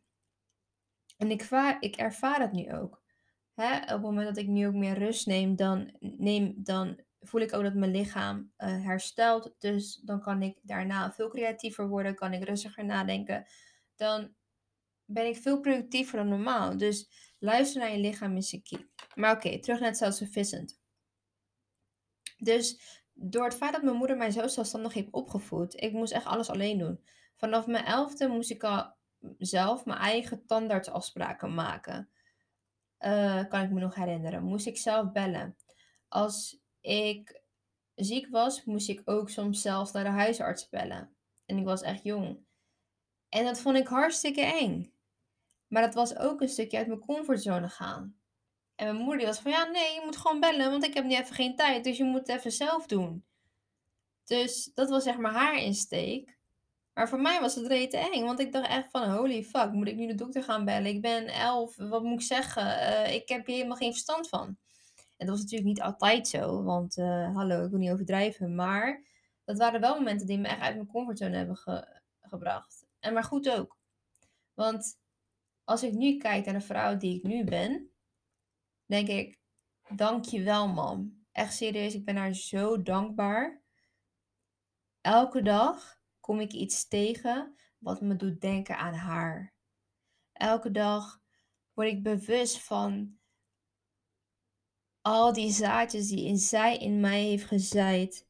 En 1.17 1.31
ik, 1.31 1.49
ik 1.81 1.97
ervaar 1.97 2.41
het 2.41 2.53
nu 2.53 2.73
ook 2.73 3.03
hè, 3.56 3.82
op 3.82 3.88
het 3.88 4.00
moment 4.00 4.26
dat 4.26 4.37
ik 4.37 4.47
nu 4.47 4.67
ook 4.67 4.75
meer 4.75 4.99
rust 4.99 5.26
neem, 5.26 5.56
dan, 5.56 5.97
neem, 6.00 6.55
dan 6.56 7.00
voel 7.20 7.41
ik 7.41 7.55
ook 7.55 7.62
dat 7.62 7.75
mijn 7.75 7.91
lichaam 7.91 8.53
uh, 8.58 8.85
herstelt. 8.85 9.55
Dus 9.58 10.00
dan 10.05 10.20
kan 10.20 10.43
ik 10.43 10.58
daarna 10.62 11.12
veel 11.12 11.29
creatiever 11.29 11.88
worden, 11.88 12.14
kan 12.14 12.32
ik 12.32 12.44
rustiger 12.44 12.85
nadenken. 12.85 13.47
Dan 13.97 14.35
ben 15.05 15.26
ik 15.26 15.37
veel 15.37 15.61
productiever 15.61 16.19
dan 16.19 16.29
normaal. 16.29 16.76
Dus 16.76 17.11
luister 17.38 17.81
naar 17.81 17.93
je 17.93 17.99
lichaam 17.99 18.37
is 18.37 18.53
een 18.53 18.62
key. 18.62 18.88
Maar 19.14 19.37
oké, 19.37 19.61
terug 19.61 19.81
naar 19.81 19.88
het 19.88 19.99
self-sufficient. 19.99 20.81
Dus 22.38 22.81
door 23.12 23.45
het 23.45 23.54
feit 23.54 23.73
dat 23.73 23.83
mijn 23.83 23.97
moeder 23.97 24.16
mij 24.16 24.31
zo 24.31 24.47
zelfstandig 24.47 24.92
heeft 24.92 25.11
opgevoed, 25.11 25.81
ik 25.83 25.92
moest 25.92 26.12
echt 26.12 26.25
alles 26.25 26.50
alleen 26.50 26.78
doen. 26.78 27.00
Vanaf 27.37 27.66
mijn 27.66 27.85
elfde 27.85 28.28
moest 28.28 28.50
ik 28.50 28.64
al 28.64 28.95
zelf 29.38 29.85
mijn 29.85 29.99
eigen 29.99 30.47
tandartsafspraken 30.47 31.54
maken. 31.54 32.11
Uh, 33.00 33.45
kan 33.49 33.62
ik 33.62 33.71
me 33.71 33.81
nog 33.81 33.95
herinneren. 33.95 34.43
Moest 34.43 34.67
ik 34.67 34.76
zelf 34.76 35.12
bellen. 35.12 35.57
Als 36.09 36.61
ik 36.81 37.43
ziek 37.95 38.29
was, 38.29 38.65
moest 38.65 38.88
ik 38.88 39.03
ook 39.05 39.31
soms 39.31 39.62
zelf 39.62 39.93
naar 39.93 40.05
de 40.05 40.11
huisarts 40.11 40.69
bellen. 40.69 41.17
En 41.47 41.59
ik 41.59 41.65
was 41.65 41.83
echt 41.83 42.03
jong. 42.03 42.45
En 43.29 43.45
dat 43.45 43.61
vond 43.61 43.76
ik 43.76 43.87
hartstikke 43.87 44.41
eng. 44.41 44.95
Maar 45.67 45.83
dat 45.83 45.95
was 45.95 46.17
ook 46.17 46.41
een 46.41 46.49
stukje 46.49 46.76
uit 46.76 46.87
mijn 46.87 47.00
comfortzone 47.00 47.69
gaan. 47.69 48.17
En 48.75 48.87
mijn 48.87 49.05
moeder 49.05 49.26
was 49.26 49.38
van, 49.38 49.50
ja 49.50 49.65
nee, 49.65 49.95
je 49.95 50.03
moet 50.05 50.17
gewoon 50.17 50.41
bellen, 50.41 50.71
want 50.71 50.85
ik 50.85 50.95
heb 50.95 51.05
nu 51.05 51.15
even 51.15 51.35
geen 51.35 51.57
tijd. 51.57 51.85
Dus 51.85 51.97
je 51.97 52.05
moet 52.05 52.19
het 52.19 52.29
even 52.29 52.53
zelf 52.53 52.87
doen. 52.87 53.25
Dus 54.25 54.71
dat 54.75 54.88
was 54.88 55.03
zeg 55.03 55.17
maar 55.17 55.33
haar 55.33 55.59
insteek. 55.59 56.36
Maar 56.97 57.09
voor 57.09 57.21
mij 57.21 57.41
was 57.41 57.55
het 57.55 57.67
rete 57.67 57.97
eng, 57.97 58.25
want 58.25 58.41
ik 58.41 58.53
dacht 58.53 58.69
echt 58.69 58.91
van 58.91 59.11
holy 59.11 59.45
fuck, 59.45 59.73
moet 59.73 59.88
ik 59.88 59.97
nu 59.97 60.07
de 60.07 60.15
dokter 60.15 60.43
gaan 60.43 60.65
bellen? 60.65 60.87
Ik 60.87 61.00
ben 61.00 61.26
elf, 61.26 61.76
wat 61.76 62.03
moet 62.03 62.21
ik 62.21 62.26
zeggen? 62.26 62.62
Uh, 62.62 63.15
ik 63.15 63.29
heb 63.29 63.47
hier 63.47 63.55
helemaal 63.55 63.76
geen 63.76 63.93
verstand 63.93 64.29
van. 64.29 64.47
En 65.17 65.26
dat 65.26 65.29
was 65.29 65.41
natuurlijk 65.41 65.69
niet 65.69 65.83
altijd 65.83 66.29
zo, 66.29 66.62
want 66.62 66.97
uh, 66.97 67.35
hallo, 67.35 67.65
ik 67.65 67.71
wil 67.71 67.79
niet 67.79 67.91
overdrijven. 67.91 68.55
Maar 68.55 69.03
dat 69.45 69.59
waren 69.59 69.81
wel 69.81 69.95
momenten 69.95 70.26
die 70.26 70.38
me 70.38 70.49
echt 70.49 70.61
uit 70.61 70.75
mijn 70.75 70.87
comfortzone 70.87 71.37
hebben 71.37 71.57
ge 71.57 72.00
gebracht. 72.21 72.87
En 73.00 73.12
maar 73.12 73.25
goed 73.25 73.50
ook. 73.50 73.79
Want 74.55 74.99
als 75.65 75.83
ik 75.83 75.93
nu 75.93 76.17
kijk 76.17 76.45
naar 76.45 76.55
de 76.55 76.61
vrouw 76.61 76.97
die 76.97 77.17
ik 77.17 77.23
nu 77.23 77.45
ben, 77.45 77.91
denk 78.87 79.09
ik, 79.09 79.38
dank 79.95 80.25
je 80.25 80.43
wel 80.43 80.69
man. 80.69 81.12
Echt 81.33 81.55
serieus, 81.55 81.95
ik 81.95 82.05
ben 82.05 82.17
haar 82.17 82.35
zo 82.35 82.83
dankbaar. 82.83 83.62
Elke 85.00 85.43
dag 85.43 85.96
kom 86.26 86.40
ik 86.40 86.52
iets 86.52 86.88
tegen 86.88 87.54
wat 87.78 88.00
me 88.00 88.16
doet 88.16 88.40
denken 88.40 88.78
aan 88.78 88.95
haar. 88.95 89.54
Elke 90.33 90.71
dag 90.71 91.23
word 91.73 91.88
ik 91.88 92.02
bewust 92.02 92.62
van 92.62 93.18
al 95.00 95.33
die 95.33 95.50
zaadjes 95.50 96.09
die 96.09 96.25
in 96.25 96.38
zij 96.38 96.76
in 96.76 97.00
mij 97.00 97.23
heeft 97.23 97.45
gezaaid. 97.45 98.28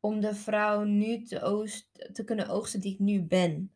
Om 0.00 0.20
de 0.20 0.34
vrouw 0.34 0.82
nu 0.82 1.22
te, 1.22 1.42
oost, 1.42 2.12
te 2.12 2.24
kunnen 2.24 2.48
oogsten 2.48 2.80
die 2.80 2.92
ik 2.92 2.98
nu 2.98 3.22
ben. 3.22 3.74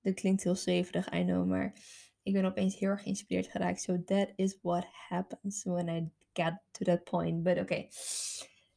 Dat 0.00 0.14
klinkt 0.14 0.42
heel 0.42 0.54
zweverig, 0.54 1.12
I 1.12 1.24
know, 1.24 1.46
maar 1.46 1.74
ik 2.22 2.32
ben 2.32 2.44
opeens 2.44 2.78
heel 2.78 2.88
erg 2.88 3.02
geïnspireerd 3.02 3.46
geraakt. 3.46 3.82
So 3.82 4.04
that 4.04 4.32
is 4.36 4.58
what 4.62 4.86
happens 5.08 5.64
when 5.64 5.88
I 5.88 6.10
get 6.32 6.60
to 6.70 6.84
that 6.84 7.04
point. 7.04 7.42
But. 7.42 7.58
Okay. 7.58 7.90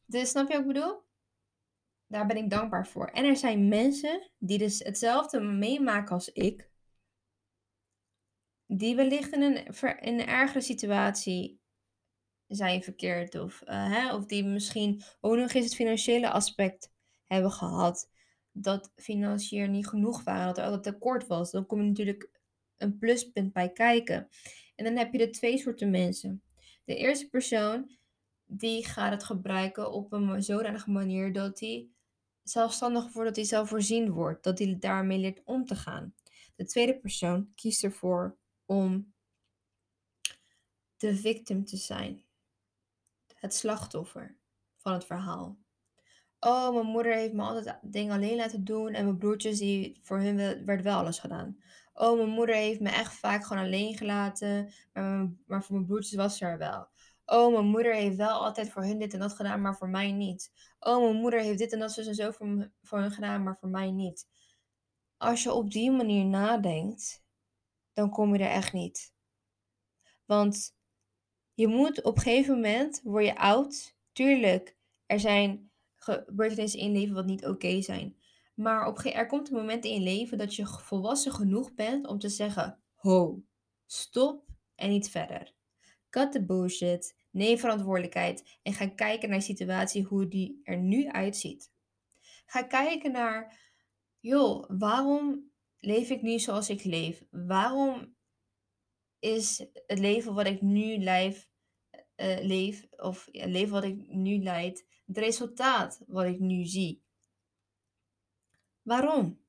Dus 0.06 0.30
snap 0.30 0.48
je 0.48 0.52
wat 0.52 0.62
ik 0.62 0.72
bedoel? 0.72 1.03
Daar 2.06 2.26
ben 2.26 2.36
ik 2.36 2.50
dankbaar 2.50 2.86
voor. 2.86 3.06
En 3.06 3.24
er 3.24 3.36
zijn 3.36 3.68
mensen 3.68 4.30
die 4.38 4.58
dus 4.58 4.78
hetzelfde 4.78 5.40
meemaken 5.40 6.14
als 6.14 6.28
ik. 6.28 6.70
Die 8.66 8.96
wellicht 8.96 9.32
in 9.32 9.42
een, 9.42 9.66
in 10.00 10.20
een 10.20 10.26
ergere 10.26 10.60
situatie 10.60 11.60
zijn 12.46 12.82
verkeerd. 12.82 13.38
Of, 13.38 13.62
eh, 13.62 13.92
hè, 13.92 14.14
of 14.14 14.26
die 14.26 14.44
misschien 14.44 15.02
ook 15.20 15.36
nog 15.36 15.52
eens 15.52 15.64
het 15.64 15.74
financiële 15.74 16.30
aspect 16.30 16.92
hebben 17.24 17.50
gehad. 17.50 18.10
Dat 18.52 18.92
financieel 18.96 19.68
niet 19.68 19.86
genoeg 19.86 20.22
waren, 20.22 20.46
dat 20.46 20.58
er 20.58 20.64
altijd 20.64 20.82
tekort 20.82 21.26
was. 21.26 21.50
Dan 21.50 21.66
kom 21.66 21.80
je 21.80 21.88
natuurlijk 21.88 22.30
een 22.76 22.98
pluspunt 22.98 23.52
bij 23.52 23.72
kijken. 23.72 24.28
En 24.74 24.84
dan 24.84 24.96
heb 24.96 25.12
je 25.12 25.18
de 25.18 25.30
twee 25.30 25.58
soorten 25.58 25.90
mensen. 25.90 26.42
De 26.84 26.96
eerste 26.96 27.28
persoon, 27.28 27.90
die 28.46 28.86
gaat 28.86 29.10
het 29.10 29.24
gebruiken 29.24 29.92
op 29.92 30.12
een 30.12 30.42
zodanige 30.42 30.90
manier 30.90 31.32
dat 31.32 31.60
hij 31.60 31.88
zelfstandig 32.42 33.12
wordt, 33.12 33.28
dat 33.28 33.36
hij 33.36 33.44
zelfvoorzien 33.44 34.10
wordt. 34.10 34.44
Dat 34.44 34.58
hij 34.58 34.76
daarmee 34.80 35.18
leert 35.18 35.40
om 35.44 35.64
te 35.66 35.74
gaan. 35.74 36.14
De 36.56 36.64
tweede 36.64 36.98
persoon 36.98 37.52
kiest 37.54 37.84
ervoor 37.84 38.36
om 38.64 39.14
de 40.96 41.16
victim 41.16 41.64
te 41.64 41.76
zijn. 41.76 42.24
Het 43.34 43.54
slachtoffer 43.54 44.36
van 44.76 44.92
het 44.92 45.04
verhaal. 45.04 45.58
Oh, 46.40 46.74
mijn 46.74 46.86
moeder 46.86 47.14
heeft 47.14 47.32
me 47.32 47.42
altijd 47.42 47.78
dingen 47.82 48.14
alleen 48.14 48.36
laten 48.36 48.64
doen 48.64 48.92
en 48.92 49.04
mijn 49.04 49.18
broertjes, 49.18 49.58
die, 49.58 49.98
voor 50.02 50.18
hun 50.18 50.64
werd 50.64 50.82
wel 50.82 50.98
alles 50.98 51.18
gedaan. 51.18 51.58
Oh, 51.94 52.16
mijn 52.16 52.28
moeder 52.28 52.54
heeft 52.54 52.80
me 52.80 52.90
echt 52.90 53.14
vaak 53.14 53.44
gewoon 53.44 53.62
alleen 53.62 53.96
gelaten, 53.96 54.72
maar, 54.92 55.32
maar 55.46 55.64
voor 55.64 55.74
mijn 55.74 55.86
broertjes 55.86 56.14
was 56.14 56.36
ze 56.36 56.44
er 56.44 56.58
wel. 56.58 56.88
Oh, 57.26 57.52
mijn 57.52 57.66
moeder 57.66 57.94
heeft 57.94 58.16
wel 58.16 58.44
altijd 58.44 58.70
voor 58.70 58.82
hun 58.82 58.98
dit 58.98 59.12
en 59.12 59.18
dat 59.18 59.32
gedaan, 59.32 59.60
maar 59.60 59.76
voor 59.76 59.88
mij 59.88 60.12
niet. 60.12 60.52
Oh, 60.78 61.02
mijn 61.02 61.20
moeder 61.20 61.40
heeft 61.40 61.58
dit 61.58 61.72
en 61.72 61.78
dat 61.78 61.92
zo 61.92 62.00
en 62.00 62.14
zo 62.14 62.30
voor, 62.30 62.70
voor 62.82 62.98
hun 62.98 63.10
gedaan, 63.10 63.42
maar 63.42 63.56
voor 63.56 63.68
mij 63.68 63.90
niet. 63.90 64.26
Als 65.16 65.42
je 65.42 65.52
op 65.52 65.70
die 65.70 65.90
manier 65.90 66.24
nadenkt, 66.24 67.24
dan 67.92 68.10
kom 68.10 68.34
je 68.34 68.44
er 68.44 68.50
echt 68.50 68.72
niet. 68.72 69.14
Want 70.24 70.76
je 71.54 71.66
moet 71.66 72.02
op 72.02 72.16
een 72.16 72.22
gegeven 72.22 72.54
moment, 72.54 73.00
word 73.02 73.24
je 73.24 73.36
oud. 73.36 73.96
Tuurlijk, 74.12 74.76
er 75.06 75.20
zijn 75.20 75.70
gebeurtenissen 75.94 76.80
in 76.80 76.92
leven 76.92 77.14
wat 77.14 77.26
niet 77.26 77.46
oké 77.46 77.82
zijn. 77.82 78.16
Maar 78.54 78.86
op 78.86 78.98
er 78.98 79.26
komt 79.26 79.48
een 79.48 79.56
moment 79.56 79.84
in 79.84 79.94
je 79.94 80.00
leven 80.00 80.38
dat 80.38 80.54
je 80.54 80.66
volwassen 80.66 81.32
genoeg 81.32 81.74
bent 81.74 82.06
om 82.06 82.18
te 82.18 82.28
zeggen: 82.28 82.82
Ho, 82.94 83.42
stop 83.86 84.44
en 84.74 84.90
niet 84.90 85.10
verder. 85.10 85.54
Cut 86.14 86.32
the 86.32 86.44
bullshit, 86.44 87.16
neem 87.30 87.58
verantwoordelijkheid 87.58 88.58
en 88.62 88.72
ga 88.72 88.88
kijken 88.88 89.28
naar 89.28 89.38
de 89.38 89.44
situatie 89.44 90.02
hoe 90.02 90.28
die 90.28 90.60
er 90.62 90.76
nu 90.76 91.08
uitziet. 91.08 91.72
Ga 92.46 92.62
kijken 92.62 93.12
naar, 93.12 93.60
joh, 94.20 94.64
waarom 94.68 95.50
leef 95.78 96.10
ik 96.10 96.22
nu 96.22 96.38
zoals 96.38 96.70
ik 96.70 96.84
leef? 96.84 97.24
Waarom 97.30 98.16
is 99.18 99.66
het 99.86 99.98
leven 99.98 100.34
wat 100.34 100.46
ik 100.46 100.60
nu 100.60 100.98
leef, 100.98 101.48
uh, 102.16 102.38
leef 102.40 102.86
of 102.90 103.28
het 103.30 103.50
leven 103.50 103.72
wat 103.72 103.84
ik 103.84 104.06
nu 104.08 104.42
leid, 104.42 104.86
het 105.06 105.18
resultaat 105.18 106.02
wat 106.06 106.24
ik 106.24 106.38
nu 106.38 106.64
zie? 106.64 107.02
Waarom? 108.82 109.40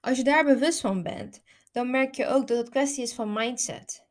Als 0.00 0.16
je 0.16 0.24
daar 0.24 0.44
bewust 0.44 0.80
van 0.80 1.02
bent, 1.02 1.42
dan 1.72 1.90
merk 1.90 2.14
je 2.14 2.26
ook 2.26 2.46
dat 2.46 2.58
het 2.58 2.68
kwestie 2.68 3.02
is 3.02 3.14
van 3.14 3.32
mindset. 3.32 4.08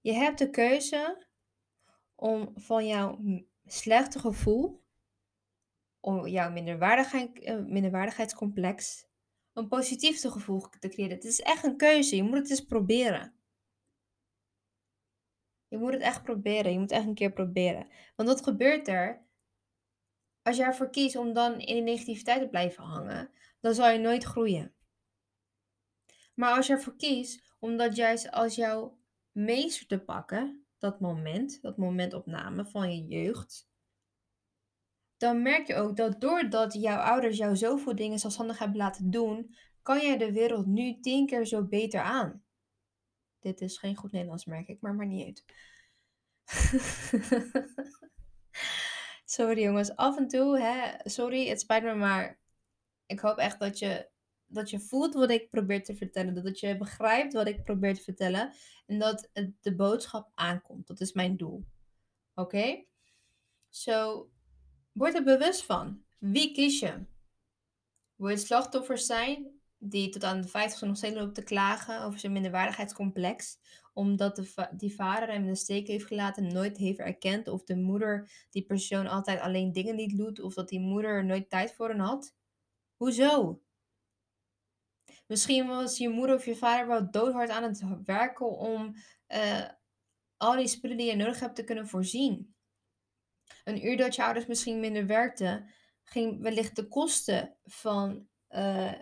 Je 0.00 0.12
hebt 0.12 0.38
de 0.38 0.50
keuze 0.50 1.26
om 2.14 2.52
van 2.54 2.86
jouw 2.86 3.18
slechte 3.64 4.18
gevoel, 4.18 4.84
om 6.00 6.26
jouw 6.26 6.50
minderwaardigheid, 6.50 7.44
uh, 7.44 7.58
minderwaardigheidscomplex, 7.58 9.06
een 9.52 9.68
positief 9.68 10.20
gevoel 10.20 10.60
te 10.60 10.88
creëren. 10.88 11.14
Het 11.14 11.24
is 11.24 11.40
echt 11.40 11.64
een 11.64 11.76
keuze. 11.76 12.16
Je 12.16 12.22
moet 12.22 12.38
het 12.38 12.50
eens 12.50 12.64
proberen. 12.64 13.34
Je 15.68 15.78
moet 15.78 15.92
het 15.92 16.02
echt 16.02 16.22
proberen. 16.22 16.72
Je 16.72 16.78
moet 16.78 16.90
echt 16.90 17.06
een 17.06 17.14
keer 17.14 17.32
proberen. 17.32 17.88
Want 18.16 18.28
wat 18.28 18.42
gebeurt 18.42 18.88
er? 18.88 19.28
Als 20.42 20.56
je 20.56 20.62
ervoor 20.62 20.90
kiest 20.90 21.16
om 21.16 21.32
dan 21.32 21.60
in 21.60 21.76
de 21.76 21.82
negativiteit 21.82 22.40
te 22.40 22.48
blijven 22.48 22.84
hangen, 22.84 23.30
dan 23.60 23.74
zal 23.74 23.90
je 23.90 23.98
nooit 23.98 24.24
groeien. 24.24 24.74
Maar 26.34 26.56
als 26.56 26.66
je 26.66 26.72
ervoor 26.72 26.96
kiest 26.96 27.54
om 27.58 27.76
dat 27.76 27.96
juist 27.96 28.30
als 28.30 28.54
jouw 28.54 28.99
meester 29.32 29.86
te 29.86 29.98
pakken, 29.98 30.66
dat 30.78 31.00
moment, 31.00 31.62
dat 31.62 31.76
momentopname 31.76 32.64
van 32.64 32.96
je 32.96 33.06
jeugd, 33.06 33.68
dan 35.16 35.42
merk 35.42 35.66
je 35.66 35.74
ook 35.74 35.96
dat 35.96 36.20
doordat 36.20 36.74
jouw 36.74 36.98
ouders 36.98 37.36
jou 37.36 37.56
zoveel 37.56 37.94
dingen 37.94 38.18
zelfstandig 38.18 38.58
hebben 38.58 38.76
laten 38.76 39.10
doen, 39.10 39.54
kan 39.82 40.00
jij 40.00 40.16
de 40.16 40.32
wereld 40.32 40.66
nu 40.66 41.00
tien 41.00 41.26
keer 41.26 41.46
zo 41.46 41.64
beter 41.64 42.00
aan. 42.00 42.44
Dit 43.38 43.60
is 43.60 43.78
geen 43.78 43.96
goed 43.96 44.12
Nederlands, 44.12 44.44
merk 44.44 44.68
ik, 44.68 44.80
maar 44.80 44.94
maar 44.94 45.06
niet 45.06 45.26
uit. 45.26 45.44
sorry 49.24 49.62
jongens, 49.62 49.96
af 49.96 50.16
en 50.16 50.28
toe, 50.28 50.60
hè, 50.60 51.10
sorry, 51.10 51.48
het 51.48 51.60
spijt 51.60 51.82
me, 51.82 51.94
maar 51.94 52.40
ik 53.06 53.20
hoop 53.20 53.36
echt 53.36 53.58
dat 53.58 53.78
je, 53.78 54.10
dat 54.50 54.70
je 54.70 54.80
voelt 54.80 55.14
wat 55.14 55.30
ik 55.30 55.50
probeer 55.50 55.84
te 55.84 55.96
vertellen. 55.96 56.44
Dat 56.44 56.60
je 56.60 56.76
begrijpt 56.76 57.32
wat 57.32 57.46
ik 57.46 57.64
probeer 57.64 57.94
te 57.94 58.02
vertellen. 58.02 58.52
En 58.86 58.98
dat 58.98 59.30
de 59.60 59.74
boodschap 59.74 60.30
aankomt. 60.34 60.86
Dat 60.86 61.00
is 61.00 61.12
mijn 61.12 61.36
doel. 61.36 61.64
Oké? 62.34 62.84
Zo, 63.68 64.30
word 64.92 65.14
er 65.14 65.24
bewust 65.24 65.64
van. 65.64 66.02
Wie 66.18 66.52
kies 66.52 66.80
je? 66.80 67.04
Wil 68.16 68.28
je 68.28 68.36
slachtoffers 68.36 69.06
zijn 69.06 69.60
die 69.82 70.08
tot 70.08 70.24
aan 70.24 70.40
de 70.40 70.48
50 70.48 70.88
nog 70.88 70.96
steeds 70.96 71.14
loopt 71.14 71.34
te 71.34 71.42
klagen 71.42 72.02
over 72.02 72.18
zijn 72.18 72.32
minderwaardigheidscomplex, 72.32 73.58
omdat 73.92 74.36
de 74.36 74.68
die 74.76 74.94
vader 74.94 75.28
hem 75.28 75.42
in 75.42 75.48
de 75.48 75.54
steek 75.54 75.86
heeft 75.86 76.06
gelaten, 76.06 76.52
nooit 76.52 76.76
heeft 76.76 76.98
erkend, 76.98 77.48
of 77.48 77.64
de 77.64 77.76
moeder 77.76 78.30
die 78.50 78.64
persoon 78.64 79.06
altijd 79.06 79.40
alleen 79.40 79.72
dingen 79.72 79.96
niet 79.96 80.16
doet, 80.16 80.40
of 80.40 80.54
dat 80.54 80.68
die 80.68 80.80
moeder 80.80 81.24
nooit 81.24 81.50
tijd 81.50 81.74
voor 81.74 81.88
hem 81.88 81.98
had? 81.98 82.34
Hoezo? 82.96 83.60
Misschien 85.30 85.66
was 85.66 85.98
je 85.98 86.08
moeder 86.08 86.36
of 86.36 86.44
je 86.44 86.56
vader 86.56 86.86
wel 86.86 87.10
doodhard 87.10 87.50
aan 87.50 87.62
het 87.62 87.82
werken 88.04 88.46
om 88.46 88.94
uh, 89.28 89.68
al 90.36 90.56
die 90.56 90.68
spullen 90.68 90.96
die 90.96 91.06
je 91.06 91.16
nodig 91.16 91.40
hebt 91.40 91.56
te 91.56 91.64
kunnen 91.64 91.88
voorzien. 91.88 92.54
Een 93.64 93.86
uur 93.86 93.96
dat 93.96 94.14
je 94.14 94.24
ouders 94.24 94.46
misschien 94.46 94.80
minder 94.80 95.06
werkten, 95.06 95.70
ging 96.02 96.40
wellicht 96.40 96.76
de 96.76 96.88
kosten 96.88 97.56
van 97.64 98.28
uh, 98.48 98.92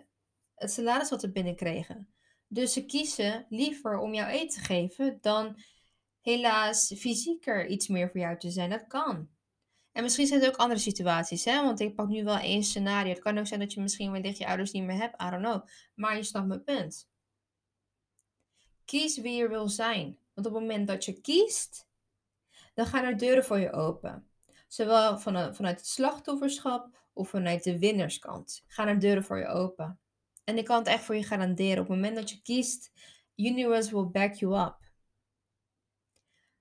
het 0.54 0.70
salaris 0.70 1.10
wat 1.10 1.20
ze 1.20 1.32
binnenkregen. 1.32 2.12
Dus 2.46 2.72
ze 2.72 2.84
kiezen 2.84 3.46
liever 3.48 3.98
om 3.98 4.14
jou 4.14 4.28
eten 4.30 4.48
te 4.48 4.64
geven 4.64 5.18
dan 5.20 5.56
helaas 6.20 6.94
fysieker 6.96 7.66
iets 7.66 7.88
meer 7.88 8.10
voor 8.10 8.20
jou 8.20 8.38
te 8.38 8.50
zijn. 8.50 8.70
Dat 8.70 8.86
kan. 8.86 9.28
En 9.92 10.02
misschien 10.02 10.26
zijn 10.26 10.42
er 10.42 10.48
ook 10.48 10.56
andere 10.56 10.80
situaties, 10.80 11.44
hè? 11.44 11.62
want 11.62 11.80
ik 11.80 11.94
pak 11.94 12.08
nu 12.08 12.24
wel 12.24 12.38
één 12.38 12.62
scenario. 12.62 13.12
Het 13.12 13.22
kan 13.22 13.38
ook 13.38 13.46
zijn 13.46 13.60
dat 13.60 13.72
je 13.72 13.80
misschien 13.80 14.12
wellicht 14.12 14.38
je 14.38 14.46
ouders 14.46 14.72
niet 14.72 14.84
meer 14.84 14.96
hebt, 14.96 15.22
I 15.22 15.30
don't 15.30 15.44
know. 15.44 15.66
Maar 15.94 16.16
je 16.16 16.22
snapt 16.22 16.46
mijn 16.46 16.64
punt. 16.64 17.08
Kies 18.84 19.18
wie 19.18 19.36
je 19.36 19.48
wil 19.48 19.68
zijn. 19.68 20.18
Want 20.34 20.46
op 20.46 20.52
het 20.52 20.62
moment 20.62 20.86
dat 20.88 21.04
je 21.04 21.20
kiest, 21.20 21.88
dan 22.74 22.86
gaan 22.86 23.04
er 23.04 23.18
deuren 23.18 23.44
voor 23.44 23.58
je 23.58 23.72
open. 23.72 24.28
Zowel 24.68 25.18
vanuit 25.18 25.58
het 25.58 25.86
slachtofferschap 25.86 26.96
of 27.12 27.28
vanuit 27.28 27.64
de 27.64 27.78
winnerskant 27.78 28.64
gaan 28.66 28.88
er 28.88 28.98
deuren 28.98 29.24
voor 29.24 29.38
je 29.38 29.46
open. 29.46 30.00
En 30.44 30.58
ik 30.58 30.64
kan 30.64 30.78
het 30.78 30.86
echt 30.86 31.04
voor 31.04 31.16
je 31.16 31.22
garanderen. 31.22 31.82
Op 31.82 31.88
het 31.88 31.96
moment 31.96 32.16
dat 32.16 32.30
je 32.30 32.42
kiest, 32.42 32.92
universe 33.36 33.90
will 33.90 34.10
back 34.10 34.34
you 34.34 34.60
up. 34.60 34.76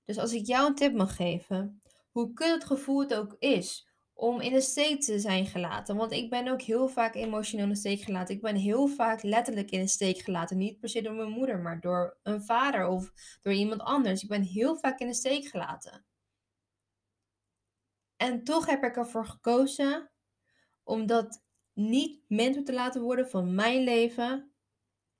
Dus 0.06 0.18
als 0.18 0.34
ik 0.34 0.46
jou 0.46 0.68
een 0.68 0.76
tip 0.76 0.94
mag 0.94 1.16
geven, 1.16 1.82
hoe 2.18 2.34
kut 2.34 2.52
het 2.52 2.66
gevoel 2.66 3.00
het 3.00 3.14
ook 3.14 3.36
is 3.40 3.88
om 4.14 4.42
in 4.42 4.54
de 4.54 4.62
steek 4.62 5.02
te 5.02 5.20
zijn 5.20 5.46
gelaten. 5.46 5.96
Want 5.96 6.12
ik 6.12 6.30
ben 6.30 6.48
ook 6.48 6.62
heel 6.62 6.88
vaak 6.88 7.16
emotioneel 7.16 7.66
in 7.66 7.72
de 7.72 7.78
steek 7.78 8.02
gelaten. 8.02 8.36
Ik 8.36 8.42
ben 8.42 8.56
heel 8.56 8.88
vaak 8.88 9.24
letterlijk 9.24 9.72
in 9.72 9.80
de 9.80 9.88
steek 9.88 10.18
gelaten. 10.18 10.58
Niet 10.58 10.80
per 10.80 10.90
se 10.90 11.02
door 11.02 11.14
mijn 11.14 11.30
moeder, 11.30 11.60
maar 11.60 11.80
door 11.80 12.18
een 12.24 12.44
vader 12.44 12.88
of 12.88 13.12
door 13.42 13.54
iemand 13.54 13.82
anders. 13.82 14.24
Ik 14.24 14.30
ben 14.30 14.42
heel 14.42 14.78
vaak 14.78 15.00
in 15.00 15.08
de 15.08 15.14
steek 15.14 15.46
gelaten. 15.46 16.06
En 18.16 18.44
toch 18.44 18.66
heb 18.66 18.84
ik 18.84 18.96
ervoor 18.96 19.26
gekozen 19.26 20.12
om 20.84 21.06
dat 21.06 21.44
niet 21.74 22.22
mentor 22.28 22.64
te 22.64 22.74
laten 22.74 23.02
worden 23.02 23.30
van 23.30 23.56
mijn 23.56 23.84
leven. 23.84 24.52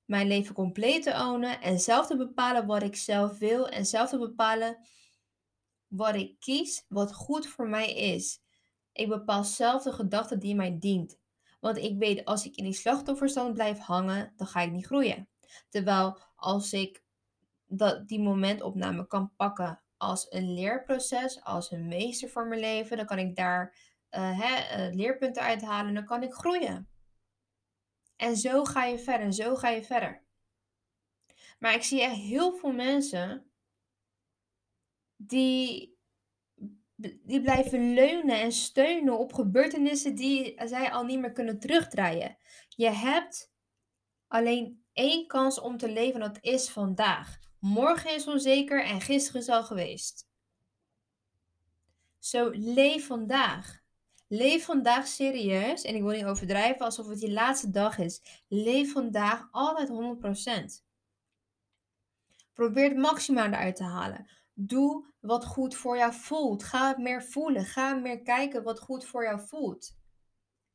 Mijn 0.06 0.28
leven 0.28 0.56
compleet 0.56 1.04
te 1.04 1.12
ownen 1.12 1.62
en 1.62 1.80
zelf 1.80 2.08
te 2.08 2.18
bepalen 2.18 2.66
wat 2.66 2.84
ik 2.84 2.96
zelf 2.96 3.38
wil 3.38 3.70
en 3.70 3.86
zelf 3.86 4.10
te 4.10 4.18
bepalen 4.18 4.78
wat 5.88 6.16
ik 6.16 6.40
kies, 6.40 6.86
wat 6.88 7.14
goed 7.14 7.48
voor 7.48 7.70
mij 7.70 7.94
is. 7.94 8.40
Ik 8.92 9.08
bepaal 9.10 9.44
zelf 9.44 9.84
de 9.84 9.92
gedachte 9.92 10.38
die 10.38 10.56
mij 10.56 10.78
dient. 10.80 11.20
Want 11.60 11.78
ik 11.78 11.98
weet, 11.98 12.26
als 12.26 12.46
ik 12.46 12.56
in 12.56 12.64
die 12.64 12.74
slachtofferstand 12.74 13.54
blijf 13.54 13.80
hangen, 13.80 14.34
dan 14.36 14.48
ga 14.48 14.62
ik 14.62 14.72
niet 14.72 14.86
groeien. 14.86 15.30
Terwijl 15.70 16.20
als 16.36 16.74
ik 16.74 17.04
dat, 17.66 18.08
die 18.08 18.20
momentopname 18.20 19.08
kan 19.08 19.36
pakken 19.36 19.82
als 19.98 20.26
een 20.30 20.54
leerproces, 20.54 21.44
als 21.44 21.72
een 21.72 21.88
meester 21.88 22.30
voor 22.30 22.48
mijn 22.48 22.60
leven, 22.60 22.98
dan 22.98 23.06
kan 23.06 23.20
ik 23.20 23.36
daar 23.36 23.76
uh, 24.12 24.40
hè, 24.40 24.88
uh, 24.88 24.96
leerpunten 24.96 25.42
uithalen, 25.42 25.94
dan 25.94 26.06
kan 26.06 26.24
ik 26.24 26.34
groeien. 26.34 26.90
En 28.16 28.38
zo 28.38 28.64
ga 28.64 28.86
je 28.86 29.00
verder, 29.00 29.26
en 29.26 29.34
zo 29.34 29.56
ga 29.56 29.70
je 29.70 29.84
verder. 29.84 30.26
Maar 31.60 31.74
ik 31.74 31.84
zie 31.84 32.02
echt 32.02 32.16
heel 32.16 32.54
veel 32.54 32.72
mensen 32.72 33.52
die, 35.18 35.98
die 37.24 37.42
blijven 37.42 37.94
leunen 37.94 38.40
en 38.40 38.52
steunen 38.52 39.20
op 39.20 39.34
gebeurtenissen 39.34 40.16
die 40.16 40.62
zij 40.66 40.92
al 40.92 41.04
niet 41.04 41.20
meer 41.20 41.32
kunnen 41.32 41.60
terugdraaien. 41.60 42.38
Je 42.70 42.90
hebt 42.90 43.52
alleen 44.28 44.84
één 44.94 45.28
kans 45.28 45.60
om 45.60 45.78
te 45.78 45.92
leven 45.92 46.22
en 46.22 46.32
dat 46.34 46.44
is 46.44 46.70
vandaag. 46.70 47.40
Morgen 47.60 48.16
is 48.16 48.28
onzeker 48.28 48.84
en 48.84 49.02
gisteren 49.02 49.42
is 49.42 49.50
al 49.50 49.64
geweest. 49.64 50.28
Zo 52.20 52.50
leef 52.50 53.08
vandaag. 53.08 53.86
Leef 54.28 54.66
vandaag 54.66 55.08
serieus. 55.08 55.82
En 55.82 55.96
ik 55.96 56.02
wil 56.02 56.12
niet 56.12 56.26
overdrijven 56.26 56.86
alsof 56.86 57.08
het 57.08 57.22
je 57.22 57.32
laatste 57.32 57.70
dag 57.70 57.98
is. 57.98 58.44
Leef 58.48 58.92
vandaag 58.92 59.48
altijd 59.52 59.90
100%. 60.82 60.84
Probeer 62.54 62.90
het 62.90 62.98
maximaal 62.98 63.46
eruit 63.46 63.76
te 63.76 63.84
halen. 63.84 64.28
Doe 64.60 65.06
wat 65.20 65.46
goed 65.46 65.76
voor 65.76 65.98
jou 65.98 66.14
voelt. 66.14 66.64
Ga 66.64 66.96
meer 66.98 67.24
voelen. 67.24 67.66
Ga 67.66 67.94
meer 67.94 68.22
kijken 68.22 68.64
wat 68.64 68.80
goed 68.80 69.06
voor 69.06 69.24
jou 69.24 69.48
voelt. 69.48 69.98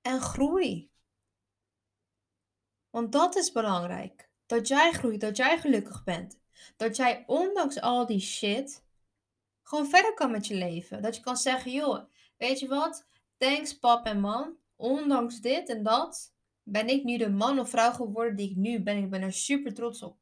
En 0.01 0.21
groei. 0.21 0.91
Want 2.91 3.13
dat 3.13 3.37
is 3.37 3.53
belangrijk. 3.53 4.31
Dat 4.47 4.69
jij 4.69 4.93
groeit, 4.93 5.21
dat 5.21 5.37
jij 5.37 5.59
gelukkig 5.59 6.05
bent. 6.05 6.41
Dat 6.77 6.97
jij 6.97 7.25
ondanks 7.27 7.81
al 7.81 8.07
die 8.07 8.21
shit 8.21 8.85
gewoon 9.63 9.87
verder 9.87 10.15
kan 10.15 10.31
met 10.31 10.47
je 10.47 10.55
leven. 10.55 11.03
Dat 11.03 11.17
je 11.17 11.23
kan 11.23 11.37
zeggen, 11.37 11.73
joh, 11.73 12.05
weet 12.37 12.61
je 12.61 12.69
wat? 12.69 13.07
Thanks 13.37 13.79
pap 13.79 14.07
en 14.07 14.21
man. 14.21 14.57
Ondanks 14.77 15.41
dit 15.41 15.69
en 15.69 15.83
dat 15.83 16.35
ben 16.63 16.89
ik 16.89 17.05
nu 17.05 17.17
de 17.17 17.31
man 17.31 17.59
of 17.59 17.71
vrouw 17.71 17.93
geworden 17.93 18.37
die 18.37 18.51
ik 18.51 18.57
nu 18.57 18.83
ben. 18.83 18.97
Ik 18.97 19.11
ben 19.11 19.23
er 19.23 19.33
super 19.33 19.75
trots 19.75 20.03
op. 20.03 20.19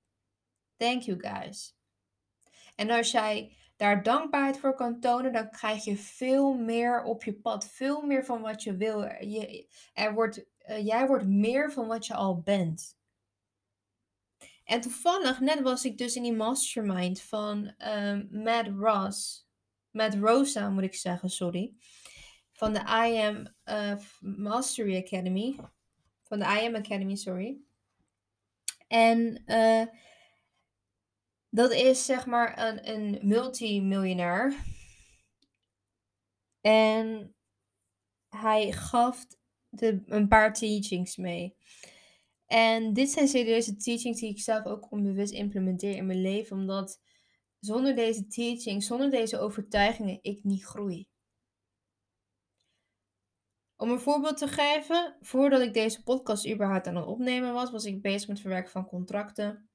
Thank 0.77 1.03
you 1.03 1.21
guys. 1.21 1.80
En 2.81 2.91
als 2.91 3.11
jij 3.11 3.57
daar 3.77 4.03
dankbaarheid 4.03 4.59
voor 4.59 4.75
kan 4.75 5.01
tonen, 5.01 5.33
dan 5.33 5.51
krijg 5.51 5.85
je 5.85 5.97
veel 5.97 6.55
meer 6.55 7.03
op 7.03 7.25
je 7.25 7.35
pad. 7.35 7.71
Veel 7.71 8.03
meer 8.03 8.25
van 8.25 8.41
wat 8.41 8.63
je 8.63 8.77
wil. 8.77 9.01
Je, 9.03 9.67
er 9.93 10.15
wordt, 10.15 10.45
uh, 10.69 10.87
jij 10.87 11.07
wordt 11.07 11.27
meer 11.27 11.73
van 11.73 11.87
wat 11.87 12.07
je 12.07 12.15
al 12.15 12.41
bent. 12.41 12.99
En 14.65 14.81
toevallig, 14.81 15.41
net 15.41 15.61
was 15.61 15.85
ik 15.85 15.99
dus 15.99 16.17
in 16.17 16.23
die 16.23 16.33
mastermind 16.33 17.21
van 17.21 17.75
um, 17.79 18.29
Matt 18.31 18.69
Ross. 18.69 19.49
Matt 19.91 20.15
Rosa 20.15 20.71
moet 20.71 20.83
ik 20.83 20.95
zeggen, 20.95 21.31
sorry. 21.31 21.75
Van 22.53 22.73
de 22.73 22.81
I 22.81 23.17
Am 23.17 23.55
uh, 23.65 23.97
Mastery 24.21 24.97
Academy. 24.97 25.57
Van 26.23 26.39
de 26.39 26.45
I 26.45 26.67
Am 26.67 26.75
Academy, 26.75 27.17
sorry. 27.17 27.57
En 28.89 29.43
uh, 29.47 29.87
dat 31.51 31.73
is 31.73 32.05
zeg 32.05 32.27
maar 32.27 32.69
een, 32.69 32.89
een 32.91 33.19
multimiljonair. 33.23 34.55
En 36.61 37.35
hij 38.29 38.73
gaf 38.73 39.27
de, 39.69 40.03
een 40.07 40.29
paar 40.29 40.55
teachings 40.55 41.17
mee. 41.17 41.57
En 42.47 42.93
dit 42.93 43.11
zijn 43.11 43.29
serieuze 43.29 43.77
teachings 43.77 44.21
die 44.21 44.31
ik 44.31 44.41
zelf 44.41 44.65
ook 44.65 44.93
onbewust 44.93 45.33
implementeer 45.33 45.97
in 45.97 46.07
mijn 46.07 46.21
leven, 46.21 46.57
omdat 46.57 47.01
zonder 47.61 47.95
deze 47.95 48.27
teachings, 48.27 48.87
zonder 48.87 49.11
deze 49.11 49.39
overtuigingen, 49.39 50.19
ik 50.23 50.45
niet 50.45 50.65
groei. 50.65 51.09
Om 53.77 53.91
een 53.91 54.01
voorbeeld 54.01 54.37
te 54.37 54.49
geven, 54.49 55.17
voordat 55.21 55.61
ik 55.61 55.75
deze 55.75 56.03
podcast 56.03 56.49
überhaupt 56.49 56.87
aan 56.87 56.97
het 56.97 57.07
opnemen 57.07 57.53
was, 57.53 57.71
was 57.71 57.85
ik 57.85 58.03
bezig 58.03 58.21
met 58.21 58.37
het 58.37 58.41
verwerken 58.41 58.71
van 58.71 58.87
contracten, 58.87 59.70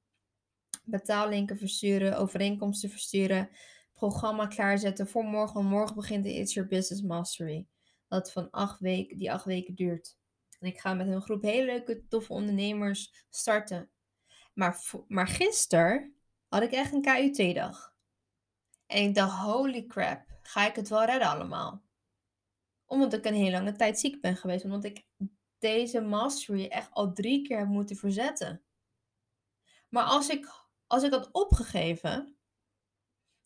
betaallinken 0.85 1.57
versturen, 1.57 2.17
overeenkomsten 2.17 2.89
versturen, 2.89 3.49
programma 3.93 4.47
klaarzetten 4.47 5.07
voor 5.07 5.23
morgen. 5.23 5.65
Morgen 5.65 5.95
begint 5.95 6.23
de 6.23 6.33
It's 6.33 6.53
Your 6.53 6.69
Business 6.69 7.01
Mastery, 7.01 7.67
dat 8.07 8.31
van 8.31 8.51
acht 8.51 8.79
weken, 8.79 9.17
die 9.17 9.31
acht 9.31 9.45
weken 9.45 9.75
duurt. 9.75 10.17
En 10.59 10.67
ik 10.67 10.79
ga 10.79 10.93
met 10.93 11.07
een 11.07 11.21
groep 11.21 11.41
hele 11.41 11.65
leuke, 11.65 12.07
toffe 12.07 12.33
ondernemers 12.33 13.25
starten. 13.29 13.89
Maar, 14.53 14.81
maar 15.07 15.27
gisteren 15.27 16.15
had 16.47 16.63
ik 16.63 16.71
echt 16.71 16.93
een 16.93 17.01
KUT-dag. 17.01 17.93
En 18.85 19.03
ik 19.03 19.15
dacht, 19.15 19.39
holy 19.39 19.85
crap, 19.85 20.25
ga 20.41 20.67
ik 20.67 20.75
het 20.75 20.89
wel 20.89 21.05
redden 21.05 21.27
allemaal? 21.27 21.83
Omdat 22.85 23.13
ik 23.13 23.25
een 23.25 23.33
hele 23.33 23.51
lange 23.51 23.75
tijd 23.75 23.99
ziek 23.99 24.21
ben 24.21 24.37
geweest. 24.37 24.63
Omdat 24.63 24.83
ik 24.83 25.05
deze 25.57 26.01
mastery 26.01 26.65
echt 26.65 26.91
al 26.91 27.13
drie 27.13 27.41
keer 27.41 27.57
heb 27.57 27.67
moeten 27.67 27.95
verzetten. 27.95 28.63
Maar 29.89 30.03
als 30.03 30.29
ik, 30.29 30.64
als 30.95 31.03
ik 31.03 31.11
had 31.11 31.29
opgegeven, 31.31 32.37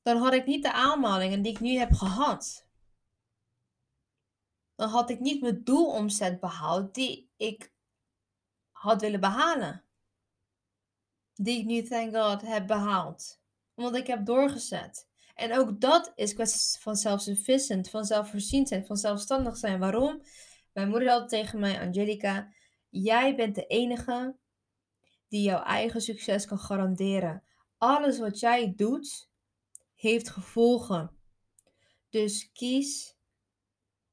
dan 0.02 0.18
had 0.18 0.34
ik 0.34 0.46
niet 0.46 0.64
de 0.64 0.74
aanmalingen 0.74 1.42
die 1.42 1.52
ik 1.52 1.60
nu 1.60 1.78
heb 1.78 1.92
gehad 1.92 2.68
dan 4.80 4.90
had 4.90 5.10
ik 5.10 5.20
niet 5.20 5.42
mijn 5.42 5.64
doelomzet 5.64 6.40
behaald 6.40 6.96
die 6.96 7.32
ik 7.38 7.74
had 8.72 9.02
willen 9.02 9.20
behalen. 9.20 9.84
Die 11.34 11.60
ik 11.60 11.66
nu, 11.66 11.84
thank 11.84 12.16
God, 12.16 12.42
heb 12.42 12.68
behaald. 12.68 13.42
Omdat 13.76 13.96
ik 13.96 14.08
heb 14.08 14.26
doorgezet. 14.26 15.08
En 15.36 15.58
ook 15.58 15.82
dat 15.82 16.12
is 16.16 16.34
kwestie 16.34 16.82
van 16.82 16.96
zelfsufficient, 16.96 17.90
van 17.90 18.06
zelfvoorziend 18.06 18.68
zijn, 18.68 18.86
van 18.86 18.98
zelfstandig 18.98 19.58
zijn. 19.58 19.80
Waarom? 19.80 20.22
Mijn 20.74 20.90
moeder 20.90 21.10
had 21.10 21.30
tegen 21.30 21.60
mij, 21.60 21.82
Angelica, 21.82 22.54
jij 22.90 23.36
bent 23.36 23.56
de 23.56 23.66
enige 23.66 24.36
die 25.30 25.42
jouw 25.42 25.64
eigen 25.64 26.02
succes 26.02 26.46
kan 26.46 26.60
garanderen. 26.60 27.44
Alles 27.78 28.20
wat 28.20 28.40
jij 28.40 28.74
doet, 28.76 29.30
heeft 29.96 30.30
gevolgen. 30.30 31.12
Dus 32.10 32.52
kies 32.52 33.18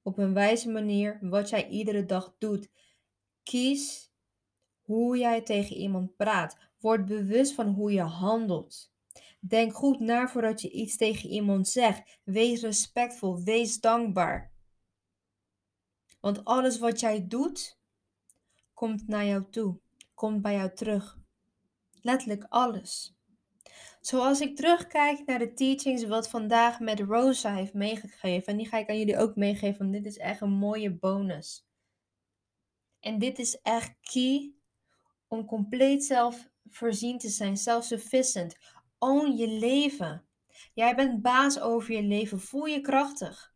op 0.02 0.18
een 0.18 0.34
wijze 0.34 0.70
manier 0.70 1.18
wat 1.20 1.48
jij 1.48 1.68
iedere 1.68 2.04
dag 2.04 2.34
doet. 2.38 2.70
Kies 3.42 4.12
hoe 4.80 5.18
jij 5.18 5.42
tegen 5.42 5.76
iemand 5.76 6.16
praat. 6.16 6.58
Word 6.78 7.06
bewust 7.06 7.52
van 7.52 7.66
hoe 7.68 7.92
je 7.92 8.02
handelt. 8.02 8.92
Denk 9.40 9.74
goed 9.74 10.00
na 10.00 10.28
voordat 10.28 10.60
je 10.60 10.70
iets 10.70 10.96
tegen 10.96 11.28
iemand 11.28 11.68
zegt. 11.68 12.20
Wees 12.24 12.62
respectvol, 12.62 13.42
wees 13.42 13.80
dankbaar. 13.80 14.52
Want 16.20 16.44
alles 16.44 16.78
wat 16.78 17.00
jij 17.00 17.26
doet, 17.26 17.78
komt 18.74 19.08
naar 19.08 19.26
jou 19.26 19.50
toe, 19.50 19.80
komt 20.16 20.42
bij 20.42 20.54
jou 20.54 20.74
terug. 20.74 21.18
Letterlijk 22.02 22.46
alles. 22.48 23.16
Zoals 24.00 24.40
ik 24.40 24.56
terugkijk 24.56 25.26
naar 25.26 25.38
de 25.38 25.52
teachings 25.52 26.04
wat 26.04 26.28
vandaag 26.28 26.80
met 26.80 27.00
Rosa 27.00 27.54
heeft 27.54 27.74
meegegeven. 27.74 28.46
En 28.46 28.56
die 28.56 28.68
ga 28.68 28.78
ik 28.78 28.88
aan 28.88 28.98
jullie 28.98 29.18
ook 29.18 29.36
meegeven, 29.36 29.78
want 29.78 29.92
dit 29.92 30.06
is 30.06 30.18
echt 30.18 30.40
een 30.40 30.52
mooie 30.52 30.94
bonus. 30.94 31.66
En 33.00 33.18
dit 33.18 33.38
is 33.38 33.60
echt 33.62 33.94
key 34.00 34.54
om 35.28 35.44
compleet 35.44 36.04
zelfvoorzien 36.04 37.18
te 37.18 37.28
zijn, 37.28 37.56
self-sufficient. 37.56 38.56
Own 38.98 39.36
je 39.36 39.48
leven. 39.48 40.26
Jij 40.74 40.94
bent 40.94 41.22
baas 41.22 41.60
over 41.60 41.94
je 41.94 42.02
leven. 42.02 42.40
Voel 42.40 42.64
je 42.64 42.80
krachtig. 42.80 43.54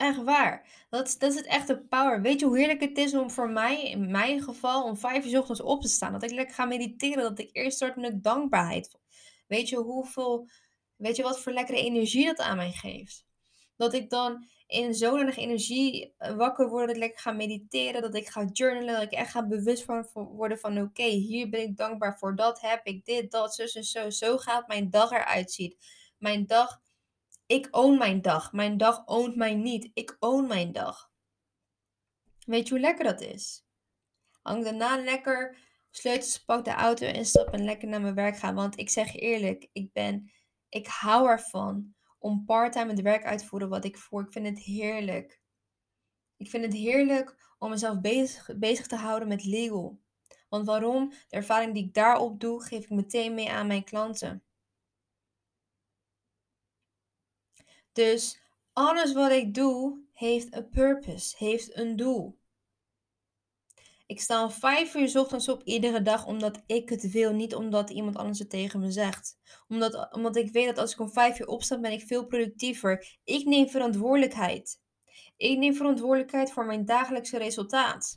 Echt 0.00 0.22
waar. 0.22 0.66
Dat, 0.90 1.16
dat 1.18 1.32
is 1.32 1.36
het 1.36 1.46
echte 1.46 1.78
power. 1.88 2.22
Weet 2.22 2.40
je 2.40 2.46
hoe 2.46 2.58
heerlijk 2.58 2.80
het 2.80 2.98
is 2.98 3.14
om 3.14 3.30
voor 3.30 3.50
mij, 3.50 3.90
in 3.90 4.10
mijn 4.10 4.42
geval, 4.42 4.84
om 4.84 4.96
vijf 4.96 5.26
uur 5.26 5.38
ochtends 5.38 5.60
op 5.60 5.82
te 5.82 5.88
staan. 5.88 6.12
Dat 6.12 6.22
ik 6.22 6.30
lekker 6.30 6.54
ga 6.54 6.64
mediteren. 6.64 7.22
Dat 7.22 7.38
ik 7.38 7.50
eerst 7.52 7.76
start 7.76 7.96
met 7.96 8.22
dankbaarheid. 8.22 8.98
Weet 9.46 9.68
je 9.68 9.76
hoeveel, 9.76 10.48
weet 10.96 11.16
je 11.16 11.22
wat 11.22 11.40
voor 11.40 11.52
lekkere 11.52 11.78
energie 11.78 12.24
dat 12.24 12.38
aan 12.38 12.56
mij 12.56 12.72
geeft? 12.72 13.24
Dat 13.76 13.94
ik 13.94 14.10
dan 14.10 14.46
in 14.66 14.94
zo'n 14.94 15.28
energie 15.28 16.14
eh, 16.18 16.34
wakker 16.34 16.68
word, 16.68 16.86
dat 16.86 16.96
ik 16.96 17.02
lekker 17.02 17.20
ga 17.20 17.32
mediteren, 17.32 18.02
dat 18.02 18.14
ik 18.14 18.28
ga 18.28 18.44
journalen, 18.52 18.94
dat 18.94 19.02
ik 19.02 19.12
echt 19.12 19.30
ga 19.30 19.46
bewust 19.46 19.84
worden 20.14 20.58
van 20.58 20.80
oké, 20.80 21.02
hier 21.02 21.48
ben 21.48 21.60
ik 21.60 21.76
dankbaar 21.76 22.18
voor, 22.18 22.36
dat 22.36 22.60
heb 22.60 22.86
ik, 22.86 23.04
dit, 23.04 23.30
dat, 23.30 23.54
zus 23.54 23.74
en 23.74 23.84
zo. 23.84 24.10
Zo 24.10 24.36
gaat 24.38 24.68
mijn 24.68 24.90
dag 24.90 25.10
eruit 25.10 25.52
zien. 25.52 25.76
Mijn 26.18 26.46
dag, 26.46 26.80
ik 27.50 27.68
own 27.70 27.98
mijn 27.98 28.22
dag. 28.22 28.52
Mijn 28.52 28.76
dag 28.76 29.02
oont 29.06 29.36
mij 29.36 29.54
niet. 29.54 29.90
Ik 29.94 30.16
own 30.18 30.46
mijn 30.46 30.72
dag. 30.72 31.10
Weet 32.46 32.68
je 32.68 32.74
hoe 32.74 32.82
lekker 32.82 33.04
dat 33.04 33.20
is? 33.20 33.66
Hang 34.42 34.64
daarna 34.64 34.96
lekker 34.96 35.56
sleutels 35.90 36.44
pak, 36.44 36.64
de 36.64 36.70
auto 36.70 37.06
en 37.06 37.26
stap 37.26 37.52
en 37.52 37.64
lekker 37.64 37.88
naar 37.88 38.00
mijn 38.00 38.14
werk 38.14 38.36
gaan. 38.36 38.54
Want 38.54 38.78
ik 38.78 38.90
zeg 38.90 39.16
eerlijk, 39.16 39.68
ik 39.72 39.92
ben, 39.92 40.32
ik 40.68 40.86
hou 40.86 41.28
ervan 41.28 41.94
om 42.18 42.44
parttime 42.44 42.90
het 42.90 43.00
werk 43.00 43.24
uit 43.24 43.38
te 43.38 43.46
voeren 43.46 43.68
wat 43.68 43.84
ik 43.84 43.98
voer. 43.98 44.24
Ik 44.24 44.32
vind 44.32 44.46
het 44.46 44.58
heerlijk. 44.58 45.40
Ik 46.36 46.50
vind 46.50 46.64
het 46.64 46.74
heerlijk 46.74 47.54
om 47.58 47.70
mezelf 47.70 48.00
bezig, 48.00 48.50
bezig 48.58 48.86
te 48.86 48.96
houden 48.96 49.28
met 49.28 49.44
legal. 49.44 50.00
Want 50.48 50.66
waarom? 50.66 51.08
De 51.08 51.36
ervaring 51.36 51.74
die 51.74 51.84
ik 51.84 51.94
daarop 51.94 52.40
doe, 52.40 52.62
geef 52.62 52.84
ik 52.84 52.90
meteen 52.90 53.34
mee 53.34 53.50
aan 53.50 53.66
mijn 53.66 53.84
klanten. 53.84 54.44
Dus 57.92 58.40
alles 58.72 59.12
wat 59.12 59.30
ik 59.30 59.54
doe, 59.54 59.98
heeft 60.12 60.54
een 60.54 60.68
purpose, 60.68 61.34
heeft 61.38 61.76
een 61.76 61.96
doel. 61.96 62.38
Ik 64.06 64.20
sta 64.20 64.42
om 64.42 64.50
vijf 64.50 64.94
uur 64.94 65.18
ochtends 65.18 65.48
op 65.48 65.62
iedere 65.64 66.02
dag 66.02 66.26
omdat 66.26 66.62
ik 66.66 66.88
het 66.88 67.10
wil, 67.10 67.32
niet 67.32 67.54
omdat 67.54 67.90
iemand 67.90 68.16
anders 68.16 68.38
het 68.38 68.50
tegen 68.50 68.80
me 68.80 68.90
zegt. 68.90 69.38
Omdat, 69.68 70.14
omdat 70.14 70.36
ik 70.36 70.52
weet 70.52 70.66
dat 70.66 70.78
als 70.78 70.92
ik 70.92 71.00
om 71.00 71.12
vijf 71.12 71.40
uur 71.40 71.46
opsta, 71.46 71.80
ben 71.80 71.92
ik 71.92 72.06
veel 72.06 72.26
productiever. 72.26 73.18
Ik 73.24 73.44
neem 73.44 73.68
verantwoordelijkheid. 73.68 74.80
Ik 75.36 75.58
neem 75.58 75.74
verantwoordelijkheid 75.74 76.52
voor 76.52 76.66
mijn 76.66 76.84
dagelijkse 76.84 77.38
resultaat. 77.38 78.14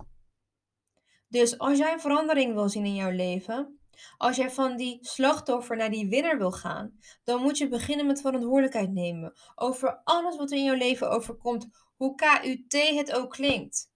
Dus 1.28 1.58
als 1.58 1.78
jij 1.78 1.94
een 1.94 2.00
verandering 2.00 2.54
wil 2.54 2.70
zien 2.70 2.86
in 2.86 2.96
jouw 2.96 3.12
leven, 3.12 3.80
als 4.18 4.36
jij 4.36 4.52
van 4.52 4.78
die 4.78 4.98
slachtoffer 5.02 5.78
naar 5.78 5.90
die 5.90 6.10
winnaar 6.10 6.38
wil 6.38 6.52
gaan, 6.52 7.00
dan 7.24 7.42
moet 7.42 7.58
je 7.58 7.68
beginnen 7.68 8.06
met 8.06 8.22
verantwoordelijkheid 8.22 8.92
nemen 8.92 9.34
over 9.56 10.02
alles 10.04 10.38
wat 10.38 10.52
er 10.52 10.58
in 10.58 10.64
jouw 10.64 10.76
leven 10.76 11.10
overkomt, 11.10 11.68
hoe 11.96 12.16
KUT 12.16 12.96
het 12.96 13.12
ook 13.12 13.32
klinkt. 13.32 13.92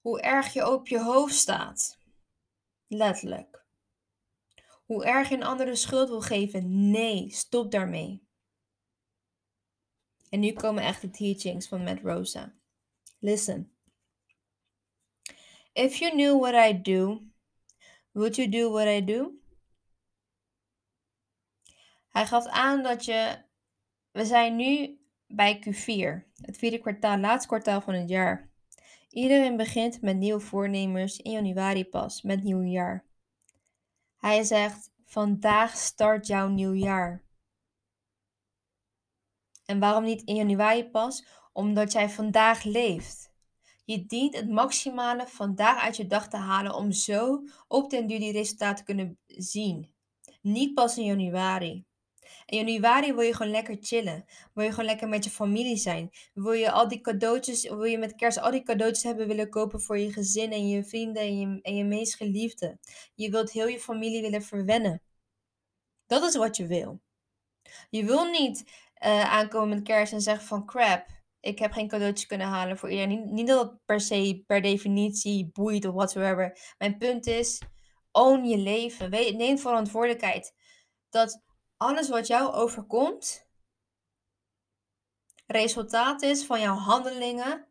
Hoe 0.00 0.20
erg 0.20 0.52
je 0.52 0.70
op 0.70 0.88
je 0.88 1.00
hoofd 1.00 1.34
staat. 1.34 1.98
Letterlijk. 2.86 3.64
Hoe 4.84 5.04
erg 5.04 5.28
je 5.28 5.34
een 5.34 5.42
andere 5.42 5.76
schuld 5.76 6.08
wil 6.08 6.20
geven. 6.20 6.90
Nee, 6.90 7.30
stop 7.30 7.70
daarmee. 7.70 8.26
En 10.30 10.40
nu 10.40 10.52
komen 10.52 10.82
echt 10.82 11.00
de 11.00 11.10
teachings 11.10 11.68
van 11.68 11.82
Matt 11.82 12.00
Rosa. 12.00 12.54
Listen. 13.18 13.76
If 15.72 15.96
you 15.96 16.10
knew 16.10 16.40
what 16.40 16.54
I 16.54 16.82
do, 16.82 17.22
would 18.16 18.36
you 18.38 18.48
do 18.48 18.70
what 18.70 18.88
I 18.88 19.04
do? 19.04 19.32
Hij 22.08 22.26
gaf 22.26 22.46
aan 22.46 22.82
dat 22.82 23.04
je. 23.04 23.44
We 24.10 24.24
zijn 24.24 24.56
nu 24.56 25.00
bij 25.26 25.58
Q4, 25.58 26.30
het 26.40 26.56
vierde 26.56 26.78
kwartaal, 26.78 27.18
laatste 27.18 27.48
kwartaal 27.48 27.80
van 27.80 27.94
het 27.94 28.08
jaar. 28.08 28.50
Iedereen 29.10 29.56
begint 29.56 30.00
met 30.00 30.16
nieuwe 30.16 30.40
voornemers 30.40 31.16
in 31.16 31.30
januari 31.32 31.84
pas, 31.84 32.22
met 32.22 32.42
nieuw 32.42 32.62
jaar. 32.62 33.04
Hij 34.16 34.42
zegt: 34.42 34.92
Vandaag 35.04 35.76
start 35.76 36.26
jouw 36.26 36.48
nieuw 36.48 36.74
jaar. 36.74 37.24
En 39.64 39.78
waarom 39.78 40.04
niet 40.04 40.22
in 40.22 40.34
januari 40.34 40.84
pas? 40.84 41.26
Omdat 41.52 41.92
jij 41.92 42.08
vandaag 42.08 42.62
leeft. 42.62 43.34
Je 43.86 44.06
dient 44.06 44.36
het 44.36 44.48
maximale 44.48 45.26
vandaag 45.26 45.82
uit 45.82 45.96
je 45.96 46.06
dag 46.06 46.28
te 46.28 46.36
halen 46.36 46.74
om 46.74 46.92
zo 46.92 47.42
op 47.68 47.90
den 47.90 48.06
duur 48.06 48.18
die 48.18 48.32
resultaten 48.32 48.76
te 48.76 48.84
kunnen 48.84 49.18
zien. 49.26 49.94
Niet 50.42 50.74
pas 50.74 50.98
in 50.98 51.04
januari. 51.04 51.84
In 52.46 52.66
januari 52.66 53.12
wil 53.12 53.22
je 53.22 53.34
gewoon 53.34 53.52
lekker 53.52 53.76
chillen. 53.80 54.24
Wil 54.54 54.64
je 54.64 54.70
gewoon 54.70 54.84
lekker 54.84 55.08
met 55.08 55.24
je 55.24 55.30
familie 55.30 55.76
zijn. 55.76 56.10
Wil 56.34 56.52
je 56.52 56.70
al 56.70 56.88
die 56.88 57.00
cadeautjes, 57.00 57.68
wil 57.68 57.84
je 57.84 57.98
met 57.98 58.14
kerst 58.14 58.38
al 58.38 58.50
die 58.50 58.62
cadeautjes 58.62 59.02
hebben 59.02 59.26
willen 59.26 59.50
kopen 59.50 59.80
voor 59.80 59.98
je 59.98 60.12
gezin 60.12 60.52
en 60.52 60.68
je 60.68 60.84
vrienden 60.84 61.22
en 61.22 61.38
je, 61.38 61.58
en 61.62 61.76
je 61.76 61.84
meest 61.84 62.14
geliefde. 62.14 62.78
Je 63.14 63.30
wilt 63.30 63.52
heel 63.52 63.68
je 63.68 63.80
familie 63.80 64.22
willen 64.22 64.42
verwennen. 64.42 65.02
Dat 66.06 66.22
is 66.22 66.36
wat 66.36 66.56
je 66.56 66.66
wil. 66.66 67.00
Je 67.90 68.04
wil 68.04 68.24
niet 68.24 68.64
uh, 69.04 69.32
aankomen 69.32 69.68
met 69.68 69.82
kerst 69.82 70.12
en 70.12 70.20
zeggen 70.20 70.46
van 70.46 70.66
crap, 70.66 71.06
ik 71.46 71.58
heb 71.58 71.72
geen 71.72 71.88
cadeautjes 71.88 72.26
kunnen 72.26 72.46
halen 72.46 72.78
voor 72.78 72.90
iedereen. 72.90 73.08
Niet, 73.18 73.30
niet 73.30 73.46
dat 73.46 73.70
het 73.70 73.84
per 73.84 74.00
se, 74.00 74.42
per 74.46 74.62
definitie 74.62 75.50
boeit 75.52 75.84
of 75.84 75.94
whatsoever. 75.94 76.74
Mijn 76.78 76.98
punt 76.98 77.26
is, 77.26 77.62
own 78.10 78.44
je 78.44 78.58
leven. 78.58 79.10
neem 79.36 79.58
verantwoordelijkheid. 79.58 80.54
Dat 81.08 81.42
alles 81.76 82.08
wat 82.08 82.26
jou 82.26 82.52
overkomt, 82.52 83.48
resultaat 85.46 86.22
is 86.22 86.44
van 86.44 86.60
jouw 86.60 86.76
handelingen 86.76 87.66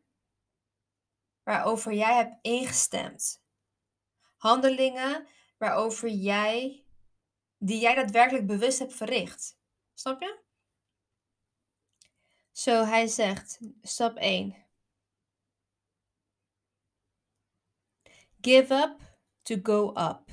waarover 1.44 1.94
jij 1.94 2.16
hebt 2.16 2.38
ingestemd. 2.42 3.44
Handelingen 4.38 5.28
waarover 5.58 6.10
jij, 6.10 6.86
die 7.58 7.80
jij 7.80 7.96
daadwerkelijk 7.96 8.48
bewust 8.48 8.80
hebt 8.80 8.94
verricht. 8.94 9.58
Snap 9.94 10.22
je? 10.22 10.45
Zo, 12.56 12.86
hij 12.86 13.08
zegt, 13.08 13.60
stap 13.82 14.18
1. 14.18 14.56
Give 18.42 18.74
up 18.74 19.18
to 19.42 19.56
go 19.64 19.90
up. 19.90 20.32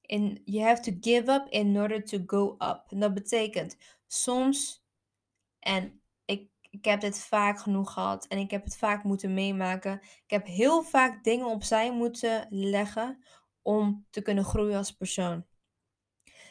In, 0.00 0.42
you 0.44 0.64
have 0.64 0.82
to 0.82 0.92
give 1.00 1.32
up 1.32 1.48
in 1.48 1.76
order 1.76 2.04
to 2.04 2.18
go 2.26 2.54
up. 2.58 2.84
En 2.88 3.00
dat 3.00 3.14
betekent 3.14 3.76
soms, 4.06 4.84
en 5.58 6.00
ik, 6.24 6.50
ik 6.70 6.84
heb 6.84 7.00
dit 7.00 7.18
vaak 7.18 7.58
genoeg 7.58 7.92
gehad 7.92 8.26
en 8.26 8.38
ik 8.38 8.50
heb 8.50 8.64
het 8.64 8.76
vaak 8.76 9.04
moeten 9.04 9.34
meemaken. 9.34 10.00
Ik 10.02 10.30
heb 10.30 10.46
heel 10.46 10.82
vaak 10.82 11.24
dingen 11.24 11.46
opzij 11.46 11.92
moeten 11.92 12.46
leggen 12.50 13.24
om 13.62 14.06
te 14.10 14.22
kunnen 14.22 14.44
groeien 14.44 14.76
als 14.76 14.92
persoon. 14.92 15.46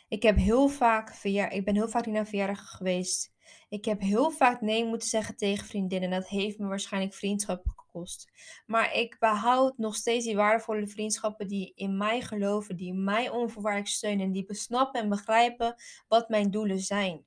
Ik, 0.08 0.24
heb 0.24 0.36
heel 0.36 0.68
vaak 0.68 1.14
verjaar, 1.14 1.52
ik 1.52 1.66
ben 1.66 1.76
heel 1.76 1.90
vaak 1.90 2.06
niet 2.06 2.16
naar 2.16 2.28
verjaardagen 2.28 2.68
geweest. 2.68 3.35
Ik 3.70 3.86
heb 3.86 4.02
heel 4.02 4.32
vaak 4.32 4.62
nee 4.62 4.86
moeten 4.86 5.08
zeggen 5.08 5.36
tegen 5.36 5.68
vriendinnen. 5.68 6.10
Dat 6.10 6.28
heeft 6.28 6.58
me 6.58 6.68
waarschijnlijk 6.68 7.14
vriendschappen 7.14 7.72
gekost. 7.76 8.32
Maar 8.66 8.94
ik 8.94 9.20
behoud 9.20 9.78
nog 9.78 9.96
steeds 9.96 10.26
die 10.26 10.36
waardevolle 10.36 10.88
vriendschappen 10.88 11.48
die 11.48 11.72
in 11.76 11.98
mij 11.98 12.22
geloven, 12.22 12.76
die 12.76 12.94
mij 12.94 13.30
onvoorwaardelijk 13.30 13.92
steunen 13.92 14.26
en 14.26 14.32
die 14.32 14.46
besnappen 14.46 15.02
en 15.02 15.10
begrijpen 15.10 15.76
wat 16.08 16.30
mijn 16.30 16.52
doelen 16.52 16.80
zijn. 16.80 17.26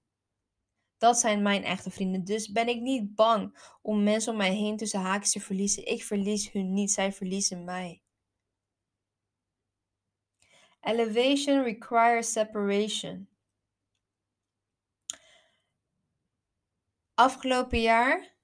Dat 0.99 1.19
zijn 1.19 1.43
mijn 1.43 1.65
echte 1.65 1.91
vrienden. 1.91 2.25
Dus 2.25 2.53
ben 2.53 2.69
ik 2.69 2.81
niet 2.81 3.15
bang 3.15 3.59
om 3.83 4.03
mensen 4.03 4.33
om 4.33 4.39
mij 4.39 4.55
heen 4.55 4.77
tussen 4.77 5.01
haakjes 5.01 5.33
te 5.33 5.41
verliezen. 5.41 5.87
Ik 5.87 6.05
verlies 6.05 6.53
hun 6.53 6.73
niet, 6.73 6.91
zij 6.91 7.13
verliezen 7.13 7.65
mij. 7.65 8.03
Elevation 10.81 11.63
requires 11.63 12.33
separation. 12.33 13.29
Afgelopen 17.19 17.81
jaar 17.81 18.37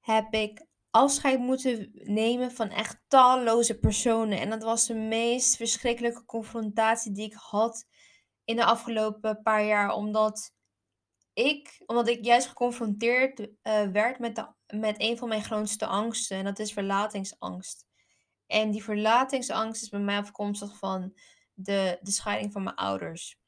heb 0.00 0.32
ik 0.34 0.66
afscheid 0.90 1.38
moeten 1.38 1.90
nemen 1.92 2.52
van 2.52 2.70
echt 2.70 3.04
talloze 3.08 3.78
personen. 3.78 4.40
En 4.40 4.50
dat 4.50 4.62
was 4.62 4.86
de 4.86 4.94
meest 4.94 5.56
verschrikkelijke 5.56 6.24
confrontatie 6.24 7.12
die 7.12 7.24
ik 7.24 7.34
had 7.34 7.86
in 8.44 8.56
de 8.56 8.64
afgelopen 8.64 9.42
paar 9.42 9.64
jaar. 9.64 9.92
Omdat 9.92 10.54
ik, 11.32 11.82
omdat 11.86 12.08
ik 12.08 12.24
juist 12.24 12.46
geconfronteerd 12.46 13.40
uh, 13.40 13.48
werd 13.92 14.18
met, 14.18 14.36
de, 14.36 14.52
met 14.76 14.94
een 14.98 15.18
van 15.18 15.28
mijn 15.28 15.44
grootste 15.44 15.86
angsten. 15.86 16.36
En 16.36 16.44
dat 16.44 16.58
is 16.58 16.72
verlatingsangst. 16.72 17.86
En 18.46 18.70
die 18.70 18.84
verlatingsangst 18.84 19.82
is 19.82 19.88
bij 19.88 20.00
mij 20.00 20.18
afkomstig 20.18 20.78
van 20.78 21.18
de, 21.54 21.98
de 22.00 22.10
scheiding 22.10 22.52
van 22.52 22.62
mijn 22.62 22.76
ouders. 22.76 23.38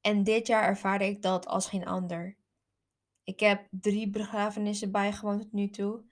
En 0.00 0.22
dit 0.22 0.46
jaar 0.46 0.64
ervaarde 0.64 1.04
ik 1.06 1.22
dat 1.22 1.46
als 1.46 1.66
geen 1.66 1.86
ander. 1.86 2.40
Ik 3.24 3.40
heb 3.40 3.66
drie 3.70 4.10
begrafenissen 4.10 4.90
bijgewoond 4.90 5.40
tot 5.40 5.52
nu 5.52 5.70
toe. 5.70 6.04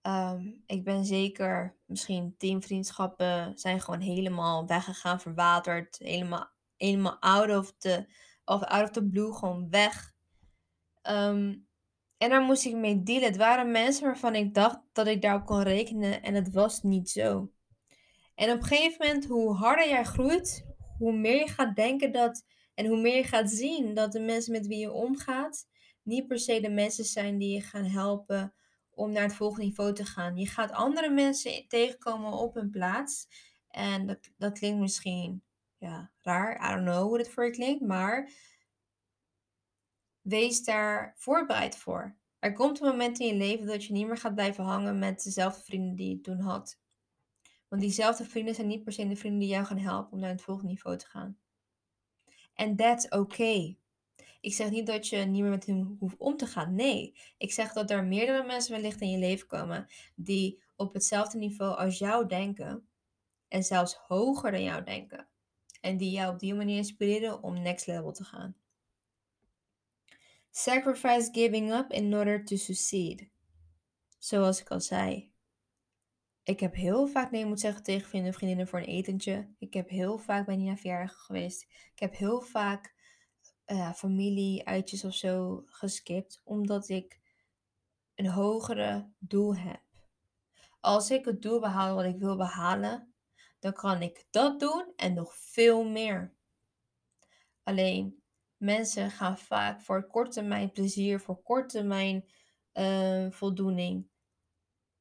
Ehm, 0.00 0.52
ik 0.66 0.84
ben 0.84 1.04
zeker, 1.04 1.76
misschien 1.84 2.34
tien 2.38 2.62
vriendschappen 2.62 3.58
zijn 3.58 3.80
gewoon 3.80 4.00
helemaal 4.00 4.66
weggegaan, 4.66 5.20
verwaterd. 5.20 5.98
Helemaal, 5.98 6.50
helemaal 6.76 7.20
out 7.20 7.56
of 7.56 7.74
the, 7.78 8.06
of 8.44 8.62
out 8.62 8.82
of 8.82 8.90
the 8.90 9.04
blue, 9.04 9.32
gewoon 9.32 9.70
weg. 9.70 10.14
Ehm, 11.02 11.54
en 12.18 12.30
daar 12.30 12.42
moest 12.42 12.64
ik 12.64 12.74
mee 12.74 13.02
dealen. 13.02 13.28
Het 13.28 13.36
waren 13.36 13.70
mensen 13.70 14.04
waarvan 14.04 14.34
ik 14.34 14.54
dacht 14.54 14.78
dat 14.92 15.06
ik 15.06 15.22
daarop 15.22 15.46
kon 15.46 15.62
rekenen 15.62 16.22
en 16.22 16.34
het 16.34 16.52
was 16.52 16.82
niet 16.82 17.10
zo. 17.10 17.50
En 18.34 18.50
op 18.50 18.58
een 18.58 18.64
gegeven 18.64 19.06
moment, 19.06 19.26
hoe 19.26 19.54
harder 19.54 19.88
jij 19.88 20.04
groeit, 20.04 20.66
hoe 20.98 21.12
meer 21.12 21.38
je 21.38 21.48
gaat 21.48 21.76
denken 21.76 22.12
dat 22.12 22.44
en 22.74 22.86
hoe 22.86 23.00
meer 23.00 23.16
je 23.16 23.24
gaat 23.24 23.50
zien 23.50 23.94
dat 23.94 24.12
de 24.12 24.20
mensen 24.20 24.52
met 24.52 24.66
wie 24.66 24.78
je 24.78 24.92
omgaat, 24.92 25.66
niet 26.06 26.26
per 26.26 26.38
se 26.38 26.60
de 26.60 26.70
mensen 26.70 27.04
zijn 27.04 27.38
die 27.38 27.54
je 27.54 27.60
gaan 27.60 27.84
helpen 27.84 28.54
om 28.90 29.12
naar 29.12 29.22
het 29.22 29.34
volgende 29.34 29.64
niveau 29.64 29.94
te 29.94 30.04
gaan. 30.04 30.36
Je 30.36 30.46
gaat 30.46 30.70
andere 30.72 31.10
mensen 31.10 31.68
tegenkomen 31.68 32.32
op 32.32 32.54
hun 32.54 32.70
plaats. 32.70 33.28
En 33.68 34.06
dat, 34.06 34.30
dat 34.36 34.58
klinkt 34.58 34.80
misschien 34.80 35.42
ja, 35.78 36.10
raar. 36.22 36.70
I 36.70 36.74
don't 36.74 36.88
know 36.88 37.02
hoe 37.02 37.18
het 37.18 37.28
voor 37.28 37.44
je 37.44 37.50
klinkt. 37.50 37.86
Maar 37.86 38.30
wees 40.20 40.64
daar 40.64 41.14
voorbereid 41.16 41.76
voor. 41.76 42.16
Er 42.38 42.52
komt 42.52 42.80
een 42.80 42.88
moment 42.88 43.18
in 43.18 43.26
je 43.26 43.34
leven 43.34 43.66
dat 43.66 43.84
je 43.84 43.92
niet 43.92 44.06
meer 44.06 44.16
gaat 44.16 44.34
blijven 44.34 44.64
hangen 44.64 44.98
met 44.98 45.22
dezelfde 45.22 45.62
vrienden 45.62 45.96
die 45.96 46.08
je 46.08 46.20
toen 46.20 46.40
had. 46.40 46.78
Want 47.68 47.82
diezelfde 47.82 48.24
vrienden 48.24 48.54
zijn 48.54 48.66
niet 48.66 48.84
per 48.84 48.92
se 48.92 49.08
de 49.08 49.16
vrienden 49.16 49.40
die 49.40 49.48
jou 49.48 49.64
gaan 49.64 49.78
helpen 49.78 50.12
om 50.12 50.18
naar 50.18 50.30
het 50.30 50.42
volgende 50.42 50.70
niveau 50.70 50.96
te 50.96 51.06
gaan. 51.06 51.38
En 52.54 52.76
that's 52.76 53.08
okay. 53.08 53.78
Ik 54.46 54.54
zeg 54.54 54.70
niet 54.70 54.86
dat 54.86 55.08
je 55.08 55.16
niet 55.16 55.42
meer 55.42 55.50
met 55.50 55.66
hem 55.66 55.96
hoeft 55.98 56.16
om 56.18 56.36
te 56.36 56.46
gaan. 56.46 56.74
Nee, 56.74 57.16
ik 57.38 57.52
zeg 57.52 57.72
dat 57.72 57.90
er 57.90 58.04
meerdere 58.04 58.46
mensen 58.46 58.72
wellicht 58.72 59.00
in 59.00 59.10
je 59.10 59.18
leven 59.18 59.46
komen 59.46 59.86
die 60.14 60.62
op 60.76 60.94
hetzelfde 60.94 61.38
niveau 61.38 61.76
als 61.76 61.98
jou 61.98 62.26
denken 62.26 62.88
en 63.48 63.62
zelfs 63.62 63.94
hoger 63.94 64.50
dan 64.50 64.62
jou 64.62 64.84
denken. 64.84 65.28
En 65.80 65.96
die 65.96 66.10
jou 66.10 66.32
op 66.32 66.38
die 66.38 66.54
manier 66.54 66.76
inspireren 66.76 67.42
om 67.42 67.62
next 67.62 67.86
level 67.86 68.12
te 68.12 68.24
gaan. 68.24 68.56
Sacrifice 70.50 71.28
giving 71.32 71.72
up 71.72 71.92
in 71.92 72.14
order 72.14 72.44
to 72.44 72.56
succeed. 72.56 73.28
Zoals 74.18 74.60
ik 74.60 74.70
al 74.70 74.80
zei, 74.80 75.32
ik 76.42 76.60
heb 76.60 76.74
heel 76.74 77.06
vaak 77.06 77.30
nee 77.30 77.44
moeten 77.44 77.60
zeggen 77.60 77.82
tegen 77.82 78.08
vrienden 78.08 78.30
en 78.30 78.36
vriendinnen 78.36 78.68
voor 78.68 78.78
een 78.78 78.84
etentje. 78.84 79.54
Ik 79.58 79.74
heb 79.74 79.88
heel 79.88 80.18
vaak 80.18 80.46
ben 80.46 80.64
naar 80.64 80.76
verjaardag 80.76 81.24
geweest. 81.24 81.62
Ik 81.92 81.98
heb 81.98 82.16
heel 82.16 82.40
vaak 82.40 82.95
uh, 83.66 83.92
familie-uitjes 83.92 85.04
of 85.04 85.14
zo 85.14 85.62
geskipt, 85.66 86.40
omdat 86.44 86.88
ik 86.88 87.20
een 88.14 88.28
hogere 88.28 89.10
doel 89.18 89.56
heb. 89.56 89.82
Als 90.80 91.10
ik 91.10 91.24
het 91.24 91.42
doel 91.42 91.60
behaal 91.60 91.94
wat 91.94 92.04
ik 92.04 92.18
wil 92.18 92.36
behalen, 92.36 93.14
dan 93.58 93.72
kan 93.72 94.02
ik 94.02 94.26
dat 94.30 94.60
doen 94.60 94.92
en 94.96 95.14
nog 95.14 95.34
veel 95.36 95.84
meer. 95.84 96.34
Alleen 97.62 98.22
mensen 98.56 99.10
gaan 99.10 99.38
vaak 99.38 99.80
voor 99.80 100.06
korte 100.06 100.30
termijn 100.30 100.70
plezier, 100.70 101.20
voor 101.20 101.42
korte 101.42 101.76
termijn 101.76 102.24
uh, 102.74 103.30
voldoening. 103.30 104.08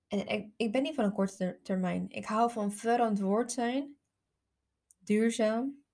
En 0.07 0.27
ik, 0.27 0.53
ik 0.57 0.71
ben 0.71 0.83
niet 0.83 0.95
van 0.95 1.03
een 1.03 1.13
korte 1.13 1.59
termijn. 1.63 2.09
Ik 2.09 2.25
hou 2.25 2.51
van 2.51 2.71
verantwoord 2.71 3.51
zijn, 3.51 3.97
duurzaam, 4.99 5.84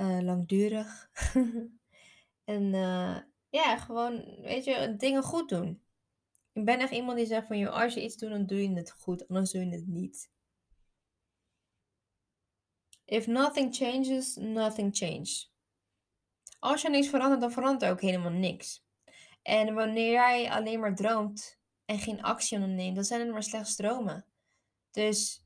uh, 0.00 0.20
langdurig. 0.20 1.10
en 2.44 2.74
uh, 2.74 3.18
ja, 3.48 3.78
gewoon, 3.78 4.24
weet 4.42 4.64
je, 4.64 4.94
dingen 4.96 5.22
goed 5.22 5.48
doen. 5.48 5.82
Ik 6.52 6.64
ben 6.64 6.78
echt 6.78 6.92
iemand 6.92 7.16
die 7.16 7.26
zegt 7.26 7.46
van, 7.46 7.58
joh, 7.58 7.72
als 7.72 7.94
je 7.94 8.02
iets 8.02 8.16
doet, 8.16 8.30
dan 8.30 8.46
doe 8.46 8.62
je 8.62 8.74
het 8.74 8.90
goed, 8.90 9.28
anders 9.28 9.50
doe 9.50 9.64
je 9.64 9.70
het 9.70 9.86
niet. 9.86 10.30
If 13.04 13.26
nothing 13.26 13.74
changes, 13.74 14.36
nothing 14.36 14.96
changes. 14.96 15.52
Als 16.58 16.82
je 16.82 16.90
niks 16.90 17.08
verandert, 17.08 17.40
dan 17.40 17.52
verandert 17.52 17.92
ook 17.92 18.00
helemaal 18.00 18.30
niks. 18.30 18.84
En 19.42 19.74
wanneer 19.74 20.10
jij 20.10 20.50
alleen 20.50 20.80
maar 20.80 20.94
droomt 20.94 21.58
en 21.84 21.98
geen 21.98 22.22
actie 22.22 22.58
onderneemt, 22.58 22.94
dan 22.94 23.04
zijn 23.04 23.20
het 23.20 23.30
maar 23.30 23.42
slechts 23.42 23.76
dromen. 23.76 24.26
Dus 24.90 25.44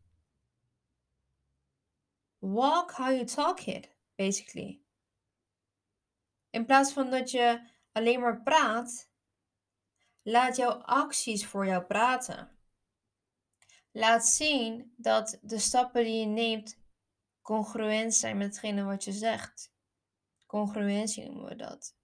walk 2.38 2.90
how 2.90 3.10
you 3.10 3.24
talk 3.24 3.60
it, 3.60 3.93
basically. 4.14 4.82
In 6.50 6.64
plaats 6.66 6.92
van 6.92 7.10
dat 7.10 7.30
je 7.30 7.70
alleen 7.92 8.20
maar 8.20 8.42
praat, 8.42 9.10
laat 10.22 10.56
jouw 10.56 10.72
acties 10.72 11.46
voor 11.46 11.66
jou 11.66 11.84
praten. 11.84 12.58
Laat 13.90 14.26
zien 14.26 14.94
dat 14.96 15.38
de 15.42 15.58
stappen 15.58 16.04
die 16.04 16.20
je 16.20 16.26
neemt 16.26 16.78
congruent 17.42 18.14
zijn 18.14 18.36
met 18.36 18.46
hetgene 18.46 18.84
wat 18.84 19.04
je 19.04 19.12
zegt. 19.12 19.72
Congruentie 20.46 21.24
noemen 21.24 21.48
we 21.48 21.56
dat. 21.56 21.96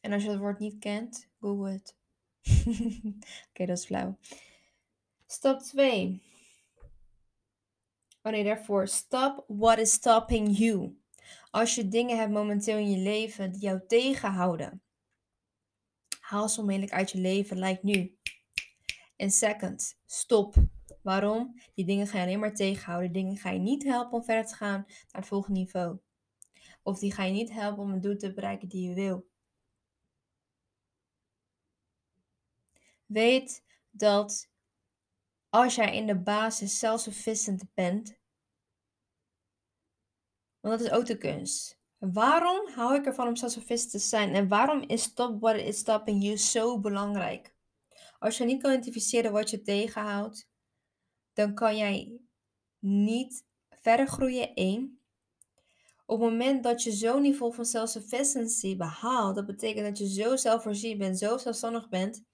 En 0.00 0.12
als 0.12 0.22
je 0.22 0.30
het 0.30 0.38
woord 0.38 0.58
niet 0.58 0.78
kent, 0.78 1.28
google 1.40 1.70
het. 1.70 1.96
Oké, 3.48 3.66
dat 3.66 3.78
is 3.78 3.86
flauw. 3.86 4.18
Stap 5.26 5.60
2. 5.60 6.29
Nee, 8.22 8.44
daarvoor. 8.44 8.88
Stop 8.88 9.44
what 9.46 9.78
is 9.78 9.92
stopping 9.92 10.58
you. 10.58 10.98
Als 11.50 11.74
je 11.74 11.88
dingen 11.88 12.18
hebt 12.18 12.32
momenteel 12.32 12.76
in 12.76 12.90
je 12.90 12.98
leven 12.98 13.52
die 13.52 13.60
jou 13.60 13.80
tegenhouden. 13.86 14.82
Haal 16.20 16.48
ze 16.48 16.60
onmiddellijk 16.60 16.92
uit 16.92 17.10
je 17.10 17.18
leven, 17.18 17.58
like 17.58 17.80
nu. 17.82 18.18
En 19.16 19.30
second, 19.30 19.98
stop. 20.06 20.54
Waarom? 21.02 21.60
Die 21.74 21.84
dingen 21.84 22.06
ga 22.06 22.18
je 22.18 22.24
alleen 22.24 22.38
maar 22.38 22.54
tegenhouden. 22.54 23.12
Die 23.12 23.22
dingen 23.22 23.36
ga 23.36 23.50
je 23.50 23.58
niet 23.58 23.84
helpen 23.84 24.12
om 24.12 24.24
verder 24.24 24.46
te 24.46 24.54
gaan 24.54 24.84
naar 24.86 25.08
het 25.10 25.26
volgende 25.26 25.58
niveau. 25.58 25.98
Of 26.82 26.98
die 26.98 27.12
ga 27.12 27.24
je 27.24 27.32
niet 27.32 27.52
helpen 27.52 27.82
om 27.82 27.92
een 27.92 28.00
doel 28.00 28.16
te 28.16 28.32
bereiken 28.32 28.68
die 28.68 28.88
je 28.88 28.94
wil. 28.94 29.28
Weet 33.06 33.64
dat 33.90 34.49
als 35.50 35.74
jij 35.74 35.94
in 35.96 36.06
de 36.06 36.18
basis 36.18 36.78
self-sufficient 36.78 37.64
bent, 37.74 38.18
want 40.60 40.78
dat 40.78 40.80
is 40.80 40.92
ook 40.92 41.06
de 41.06 41.18
kunst. 41.18 41.78
Waarom 41.98 42.68
hou 42.68 42.94
ik 42.94 43.06
ervan 43.06 43.28
om 43.28 43.36
self-sufficient 43.36 43.90
te 43.90 43.98
zijn? 43.98 44.34
En 44.34 44.48
waarom 44.48 44.82
is 44.82 45.02
stop 45.02 45.40
what 45.40 45.56
is 45.56 45.78
stopping 45.78 46.22
you 46.22 46.36
zo 46.36 46.80
belangrijk? 46.80 47.54
Als 48.18 48.38
je 48.38 48.44
niet 48.44 48.62
kan 48.62 48.72
identificeren 48.72 49.32
wat 49.32 49.50
je 49.50 49.62
tegenhoudt, 49.62 50.48
dan 51.32 51.54
kan 51.54 51.76
jij 51.76 52.20
niet 52.78 53.44
verder 53.68 54.06
groeien. 54.06 54.50
Eén. 54.54 55.00
Op 56.06 56.20
het 56.20 56.30
moment 56.30 56.62
dat 56.62 56.82
je 56.82 56.92
zo'n 56.92 57.22
niveau 57.22 57.54
van 57.54 57.64
self-sufficiency 57.64 58.76
behaalt, 58.76 59.34
dat 59.34 59.46
betekent 59.46 59.86
dat 59.86 59.98
je 59.98 60.08
zo 60.08 60.36
zelfvoorzien 60.36 60.98
bent, 60.98 61.18
zo 61.18 61.38
zelfstandig 61.38 61.88
bent, 61.88 62.24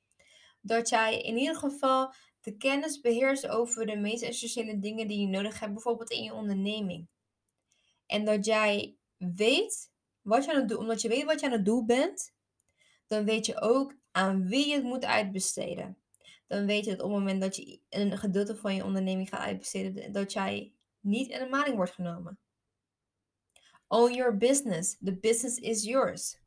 dat 0.61 0.88
jij 0.88 1.20
in 1.20 1.37
ieder 1.37 1.57
geval 1.57 2.14
de 2.46 2.56
kennis 2.56 3.00
beheerst 3.00 3.48
over 3.48 3.87
de 3.87 3.96
meest 3.96 4.22
essentiële 4.22 4.78
dingen 4.78 5.09
die 5.09 5.20
je 5.20 5.26
nodig 5.26 5.61
hebt, 5.61 5.72
bijvoorbeeld 5.72 6.11
in 6.11 6.22
je 6.22 6.32
onderneming. 6.32 7.09
En 8.06 8.24
dat 8.24 8.44
jij 8.44 8.96
weet 9.16 9.90
wat 10.20 10.44
je 10.44 10.52
aan 10.52 10.61
het 10.61 10.68
doen, 10.68 10.78
omdat 10.78 11.00
je 11.00 11.09
weet 11.09 11.24
wat 11.24 11.40
je 11.40 11.46
aan 11.46 11.52
het 11.52 11.64
doen 11.64 11.87
bent, 11.87 12.35
dan 13.06 13.24
weet 13.24 13.46
je 13.46 13.61
ook 13.61 13.94
aan 14.11 14.46
wie 14.48 14.68
je 14.68 14.74
het 14.74 14.82
moet 14.82 15.04
uitbesteden. 15.04 15.98
Dan 16.46 16.66
weet 16.66 16.85
je 16.85 16.90
dat 16.90 17.00
op 17.00 17.11
het 17.11 17.18
moment 17.18 17.40
dat 17.40 17.56
je 17.56 17.80
een 17.88 18.18
gedeelte 18.18 18.56
van 18.56 18.74
je 18.74 18.85
onderneming 18.85 19.28
gaat 19.28 19.40
uitbesteden, 19.40 20.12
dat 20.12 20.32
jij 20.32 20.72
niet 21.00 21.30
in 21.30 21.38
de 21.38 21.48
maling 21.48 21.76
wordt 21.76 21.92
genomen. 21.92 22.38
Own 23.88 24.14
your 24.14 24.37
business. 24.37 24.96
The 25.04 25.16
business 25.16 25.59
is 25.59 25.85
yours. 25.85 26.38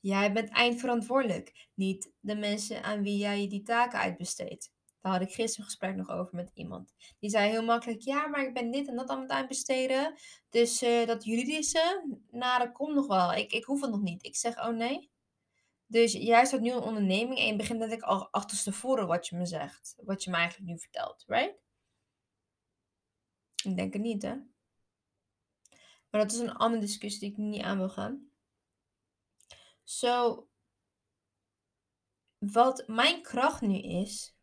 Jij 0.00 0.32
bent 0.32 0.48
eindverantwoordelijk, 0.48 1.68
niet 1.74 2.12
de 2.20 2.36
mensen 2.36 2.82
aan 2.82 3.02
wie 3.02 3.16
jij 3.16 3.48
die 3.48 3.62
taken 3.62 3.98
uitbesteedt. 3.98 4.72
Daar 5.02 5.12
had 5.12 5.20
ik 5.20 5.32
gisteren 5.32 5.58
een 5.58 5.70
gesprek 5.70 5.96
nog 5.96 6.08
over 6.08 6.34
met 6.34 6.50
iemand. 6.54 6.94
Die 7.18 7.30
zei 7.30 7.50
heel 7.50 7.64
makkelijk: 7.64 8.00
Ja, 8.00 8.26
maar 8.26 8.46
ik 8.46 8.54
ben 8.54 8.70
dit 8.70 8.88
en 8.88 8.96
dat 8.96 9.08
aan 9.08 9.20
het 9.20 9.30
uitbesteden. 9.30 10.14
Dus 10.50 10.82
uh, 10.82 11.06
dat 11.06 11.24
juridische, 11.24 12.16
nou, 12.30 12.58
dat 12.64 12.72
komt 12.72 12.94
nog 12.94 13.06
wel. 13.06 13.32
Ik, 13.32 13.52
ik 13.52 13.64
hoef 13.64 13.80
het 13.80 13.90
nog 13.90 14.00
niet. 14.00 14.24
Ik 14.24 14.36
zeg: 14.36 14.58
Oh 14.58 14.76
nee. 14.76 15.10
Dus 15.86 16.12
jij 16.12 16.44
start 16.44 16.62
nu 16.62 16.70
een 16.70 16.78
onderneming 16.78 17.38
en 17.38 17.46
je 17.46 17.56
begint 17.56 17.80
dat 17.80 17.92
ik 17.92 18.02
al 18.02 18.28
achterstevoren 18.30 19.06
wat 19.06 19.26
je 19.26 19.36
me 19.36 19.46
zegt. 19.46 19.94
Wat 19.96 20.24
je 20.24 20.30
me 20.30 20.36
eigenlijk 20.36 20.70
nu 20.70 20.78
vertelt, 20.78 21.24
right? 21.26 21.60
Ik 23.64 23.76
denk 23.76 23.92
het 23.92 24.02
niet, 24.02 24.22
hè? 24.22 24.34
Maar 26.10 26.20
dat 26.20 26.32
is 26.32 26.38
een 26.38 26.54
andere 26.54 26.80
discussie 26.80 27.20
die 27.20 27.30
ik 27.30 27.36
niet 27.36 27.62
aan 27.62 27.78
wil 27.78 27.88
gaan. 27.88 28.30
Zo, 29.82 30.48
wat 32.38 32.84
mijn 32.86 33.22
kracht 33.22 33.60
nu 33.60 33.78
is, 33.78 34.34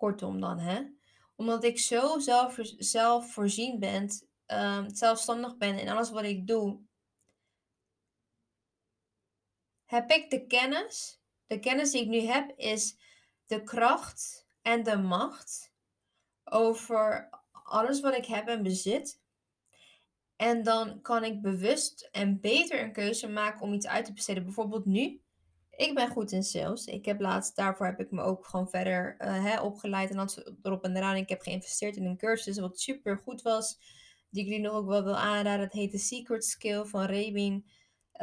kortom 0.00 0.40
dan, 0.40 0.58
hè, 0.58 0.82
omdat 1.36 1.64
ik 1.64 1.78
zo 1.78 2.18
zelf, 2.18 2.58
zelfvoorzien 2.78 3.78
ben, 3.78 4.08
um, 4.46 4.94
zelfstandig 4.94 5.56
ben 5.56 5.78
in 5.78 5.88
alles 5.88 6.10
wat 6.10 6.24
ik 6.24 6.46
doe, 6.46 6.80
heb 9.84 10.10
ik 10.10 10.30
de 10.30 10.46
kennis. 10.46 11.20
De 11.46 11.58
kennis 11.58 11.90
die 11.90 12.02
ik 12.02 12.08
nu 12.08 12.20
heb 12.20 12.52
is 12.56 12.96
de 13.46 13.62
kracht 13.62 14.46
en 14.62 14.82
de 14.82 14.96
macht 14.96 15.72
over 16.44 17.28
alles 17.50 18.00
wat 18.00 18.16
ik 18.16 18.26
heb 18.26 18.48
en 18.48 18.62
bezit. 18.62 19.20
En 20.36 20.62
dan 20.62 21.00
kan 21.00 21.24
ik 21.24 21.42
bewust 21.42 22.08
en 22.12 22.40
beter 22.40 22.82
een 22.82 22.92
keuze 22.92 23.28
maken 23.28 23.60
om 23.60 23.72
iets 23.72 23.86
uit 23.86 24.04
te 24.04 24.12
besteden. 24.12 24.44
Bijvoorbeeld 24.44 24.84
nu. 24.84 25.22
Ik 25.80 25.94
ben 25.94 26.08
goed 26.08 26.32
in 26.32 26.42
sales. 26.42 26.84
Ik 26.84 27.04
heb 27.04 27.20
laatst, 27.20 27.56
daarvoor 27.56 27.86
heb 27.86 28.00
ik 28.00 28.10
me 28.10 28.22
ook 28.22 28.46
gewoon 28.46 28.68
verder 28.68 29.16
uh, 29.18 29.44
hè, 29.44 29.60
opgeleid 29.60 30.10
en 30.10 30.16
dat 30.16 30.52
erop 30.62 30.84
en 30.84 30.96
eraan. 30.96 31.16
Ik 31.16 31.28
heb 31.28 31.40
geïnvesteerd 31.40 31.96
in 31.96 32.04
een 32.04 32.16
cursus 32.16 32.58
wat 32.58 32.80
super 32.80 33.18
goed 33.18 33.42
was. 33.42 33.78
Die 34.30 34.42
ik 34.42 34.48
jullie 34.48 34.64
nog 34.64 34.74
ook 34.74 34.86
wel 34.86 35.04
wil 35.04 35.16
aanraden. 35.16 35.64
Het 35.64 35.72
heet 35.72 35.90
The 35.90 35.98
Secret 35.98 36.44
Skill 36.44 36.84
van 36.84 37.04
Rebin. 37.04 37.66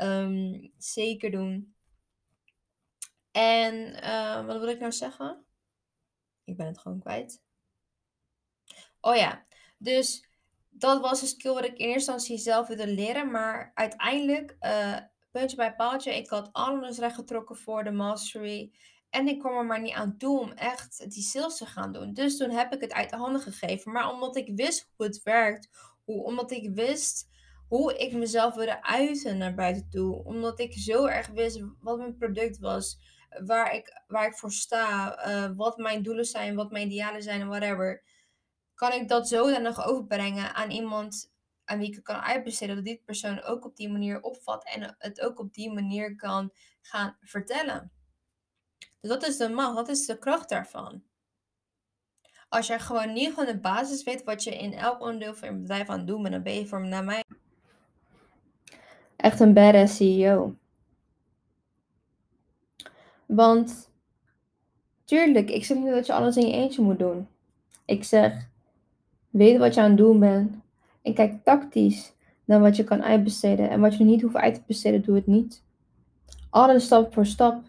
Um, 0.02 0.72
zeker 0.78 1.32
doen. 1.32 1.76
En 3.32 3.76
uh, 4.04 4.46
wat 4.46 4.60
wil 4.60 4.68
ik 4.68 4.80
nou 4.80 4.92
zeggen? 4.92 5.46
Ik 6.44 6.58
ben 6.58 6.66
het 6.66 6.80
gewoon 6.80 7.00
kwijt. 7.00 7.44
Oh 9.02 9.16
ja, 9.16 9.46
dus 9.78 10.28
dat 10.70 11.02
was 11.02 11.22
een 11.22 11.28
skill 11.28 11.54
wat 11.54 11.66
ik 11.66 11.78
in 11.78 11.88
eerste 11.88 12.12
instantie 12.12 12.38
zelf 12.38 12.68
wilde 12.68 12.88
leren. 12.88 13.32
Maar 13.32 13.72
uiteindelijk, 13.74 14.58
uh, 14.60 15.00
puntje 15.38 15.58
bij 15.58 15.76
paaltje, 15.76 16.16
ik 16.16 16.30
had 16.30 16.50
alles 16.52 16.98
rechtgetrokken 16.98 17.56
voor 17.56 17.84
de 17.84 17.92
mastery. 17.92 18.72
En 19.10 19.28
ik 19.28 19.40
kwam 19.40 19.58
er 19.58 19.66
maar 19.66 19.82
niet 19.82 19.94
aan 19.94 20.18
toe 20.18 20.40
om 20.40 20.52
echt 20.52 21.12
die 21.12 21.24
sales 21.24 21.58
te 21.58 21.66
gaan 21.66 21.92
doen. 21.92 22.14
Dus 22.14 22.38
toen 22.38 22.50
heb 22.50 22.74
ik 22.74 22.82
het 22.82 22.94
uit 22.94 23.10
de 23.10 23.16
handen 23.16 23.42
gegeven. 23.42 23.92
Maar 23.92 24.12
omdat 24.12 24.36
ik 24.36 24.52
wist 24.56 24.90
hoe 24.96 25.06
het 25.06 25.24
werkt, 25.24 25.70
hoe, 26.04 26.24
omdat 26.24 26.52
ik 26.52 26.70
wist 26.70 27.30
hoe 27.68 27.98
ik 27.98 28.14
mezelf 28.14 28.56
wilde 28.56 28.84
uiten 28.84 29.38
naar 29.38 29.56
buiten 29.56 29.90
toe. 29.90 30.24
Omdat 30.24 30.60
ik 30.60 30.74
zo 30.74 31.06
erg 31.06 31.28
wist 31.28 31.64
wat 31.80 31.98
mijn 31.98 32.18
product 32.18 32.60
was, 32.60 33.00
waar 33.46 33.74
ik, 33.74 34.04
waar 34.08 34.28
ik 34.28 34.36
voor 34.36 34.52
sta, 34.52 35.18
uh, 35.28 35.56
wat 35.56 35.78
mijn 35.78 36.04
doelen 36.04 36.26
zijn, 36.26 36.56
wat 36.56 36.72
mijn 36.72 36.86
idealen 36.86 37.24
zijn 37.24 37.42
en 37.42 37.48
whatever 37.48 38.04
kan 38.78 38.92
ik 38.92 39.08
dat 39.08 39.28
zodanig 39.28 39.86
overbrengen 39.86 40.54
aan 40.56 40.72
iemand 40.72 41.32
aan 41.68 41.80
wie 41.80 41.92
ik 41.92 42.04
kan 42.04 42.22
uitbesteden, 42.22 42.76
dat 42.76 42.86
die 42.86 43.02
persoon 43.06 43.42
ook 43.42 43.66
op 43.66 43.76
die 43.76 43.90
manier 43.90 44.22
opvat 44.22 44.66
en 44.66 44.96
het 44.98 45.22
ook 45.22 45.40
op 45.40 45.54
die 45.54 45.72
manier 45.74 46.16
kan 46.16 46.52
gaan 46.82 47.18
vertellen. 47.22 47.92
Dus 49.00 49.10
dat 49.10 49.28
is 49.28 49.38
de 49.38 49.50
macht, 49.50 49.76
dat 49.76 49.90
is 49.90 50.06
de 50.06 50.20
kracht 50.20 50.50
daarvan. 50.50 51.04
Als 52.50 52.68
jij 52.68 52.80
gewoon 52.80 53.14
niet 53.14 53.30
gewoon 53.30 53.46
de 53.46 53.60
basis 53.60 54.04
weet 54.04 54.24
wat 54.24 54.44
je 54.44 54.58
in 54.58 54.74
elk 54.74 55.02
onderdeel 55.02 55.36
van 55.36 55.50
je 55.50 55.56
bedrijf 55.56 55.90
aan 55.90 55.98
het 55.98 56.08
doen 56.08 56.22
bent, 56.22 56.34
dan 56.34 56.44
ben 56.44 56.54
je 56.54 56.68
voor 56.68 56.82
mij 56.82 57.24
echt 59.16 59.40
een 59.40 59.54
badass 59.54 59.96
CEO. 59.96 60.56
Want 63.26 63.92
tuurlijk, 65.06 65.50
ik 65.50 65.66
zeg 65.66 65.78
niet 65.78 65.90
dat 65.90 66.06
je 66.06 66.14
alles 66.14 66.38
in 66.38 66.48
je 66.48 66.54
eentje 66.54 66.82
moet 66.82 67.00
doen. 67.00 67.28
Ik 67.86 68.04
zeg, 68.04 68.48
weet 69.30 69.58
wat 69.58 69.74
je 69.74 69.82
aan 69.82 69.90
het 69.90 69.98
doen 69.98 70.20
bent 70.20 70.66
en 71.08 71.14
kijk 71.14 71.44
tactisch 71.44 72.16
naar 72.46 72.60
wat 72.60 72.76
je 72.76 72.84
kan 72.84 73.04
uitbesteden. 73.04 73.70
En 73.70 73.82
wat 73.82 73.98
je 73.98 74.04
niet 74.04 74.22
hoeft 74.22 74.36
uit 74.36 74.54
te 74.54 74.62
besteden, 74.68 75.02
doe 75.02 75.16
het 75.16 75.28
niet. 75.28 75.64
Alles 76.50 76.86
stap 76.86 77.14
voor 77.14 77.26
stap. 77.26 77.64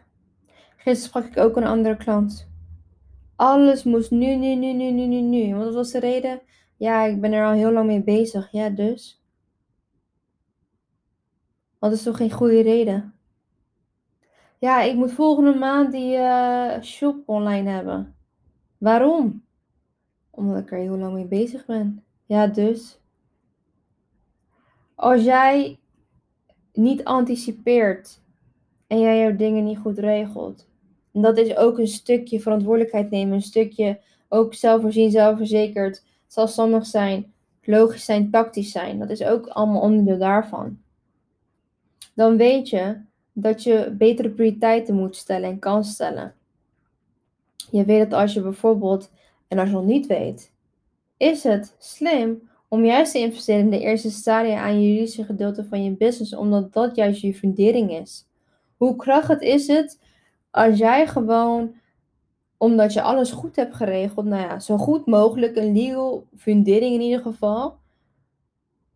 Gisteren 0.77 0.97
sprak 0.97 1.25
ik 1.25 1.39
ook 1.39 1.57
een 1.57 1.67
andere 1.67 1.97
klant. 1.97 2.49
Alles 3.37 3.85
moest 3.85 4.11
nu, 4.11 4.35
nu, 4.35 4.55
nu, 4.55 4.73
nu, 4.73 4.91
nu, 4.91 5.07
nu, 5.07 5.21
nu. 5.21 5.55
Want 5.55 5.65
wat 5.65 5.75
was 5.75 5.91
de 5.91 5.99
reden? 5.99 6.41
Ja, 6.77 7.05
ik 7.05 7.21
ben 7.21 7.33
er 7.33 7.47
al 7.47 7.53
heel 7.53 7.73
lang 7.73 7.87
mee 7.87 8.03
bezig. 8.03 8.49
Ja, 8.53 8.71
dus. 8.71 9.23
Wat 11.79 11.93
is 11.93 12.03
toch 12.03 12.17
geen 12.17 12.33
goede 12.33 12.61
reden? 12.61 13.15
Ja, 14.59 14.83
ik 14.83 14.95
moet 14.95 15.13
volgende 15.13 15.55
maand 15.55 15.93
die 15.93 16.17
uh, 16.17 16.81
shop 16.81 17.29
online 17.29 17.71
hebben. 17.71 18.17
Waarom? 18.79 19.45
Omdat 20.31 20.59
ik 20.59 20.73
er 20.73 20.79
heel 20.79 20.97
lang 20.97 21.15
mee 21.15 21.27
bezig 21.27 21.67
ben. 21.67 22.05
Ja, 22.27 22.47
dus. 22.47 23.01
Als 24.99 25.23
jij 25.23 25.79
niet 26.73 27.05
anticipeert 27.05 28.21
en 28.87 29.01
jij 29.01 29.19
jouw 29.19 29.37
dingen 29.37 29.65
niet 29.65 29.79
goed 29.79 29.99
regelt, 29.99 30.69
en 31.13 31.23
dat 31.23 31.39
is 31.39 31.57
ook 31.57 31.79
een 31.79 31.89
stukje 31.89 32.41
verantwoordelijkheid 32.41 33.11
nemen, 33.11 33.35
een 33.35 33.43
stukje 33.43 34.01
ook 34.29 34.55
zelfvoorzien, 34.55 35.11
zelfverzekerd, 35.11 36.05
zelfstandig 36.27 36.87
zijn, 36.87 37.33
logisch 37.63 38.05
zijn, 38.05 38.31
tactisch 38.31 38.71
zijn. 38.71 38.99
Dat 38.99 39.11
is 39.11 39.23
ook 39.23 39.47
allemaal 39.47 39.81
onderdeel 39.81 40.19
daarvan. 40.19 40.79
Dan 42.15 42.37
weet 42.37 42.69
je 42.69 43.01
dat 43.33 43.63
je 43.63 43.95
betere 43.99 44.31
prioriteiten 44.31 44.95
moet 44.95 45.17
stellen 45.17 45.51
en 45.51 45.59
kan 45.59 45.85
stellen. 45.85 46.35
Je 47.71 47.85
weet 47.85 48.11
dat 48.11 48.21
als 48.21 48.33
je 48.35 48.41
bijvoorbeeld, 48.41 49.11
en 49.49 49.59
als 49.59 49.69
je 49.69 49.75
nog 49.75 49.85
niet 49.85 50.07
weet, 50.07 50.53
is 51.17 51.43
het 51.43 51.75
slim 51.79 52.48
om 52.69 52.85
juist 52.85 53.13
te 53.13 53.19
investeren 53.19 53.61
in 53.61 53.71
de 53.71 53.81
eerste 53.81 54.11
stadia 54.11 54.61
aan 54.61 54.81
je 54.83 54.89
juridische 54.89 55.25
gedeelte 55.25 55.65
van 55.65 55.85
je 55.85 55.91
business, 55.91 56.35
omdat 56.35 56.73
dat 56.73 56.97
juist 56.97 57.21
je 57.21 57.35
fundering 57.35 57.91
is. 57.93 58.27
Hoe 58.77 58.97
krachtig 58.97 59.41
is 59.41 59.67
het 59.67 59.99
als 60.51 60.79
jij 60.79 61.07
gewoon, 61.07 61.75
omdat 62.57 62.93
je 62.93 63.03
alles 63.03 63.31
goed 63.31 63.57
hebt 63.57 63.75
geregeld, 63.75 64.27
nou 64.27 64.43
ja, 64.43 64.59
zo 64.59 64.77
goed 64.77 65.07
mogelijk 65.07 65.57
een 65.57 65.73
legal 65.73 66.27
fundering 66.37 66.95
in 66.95 67.01
ieder 67.01 67.21
geval, 67.21 67.79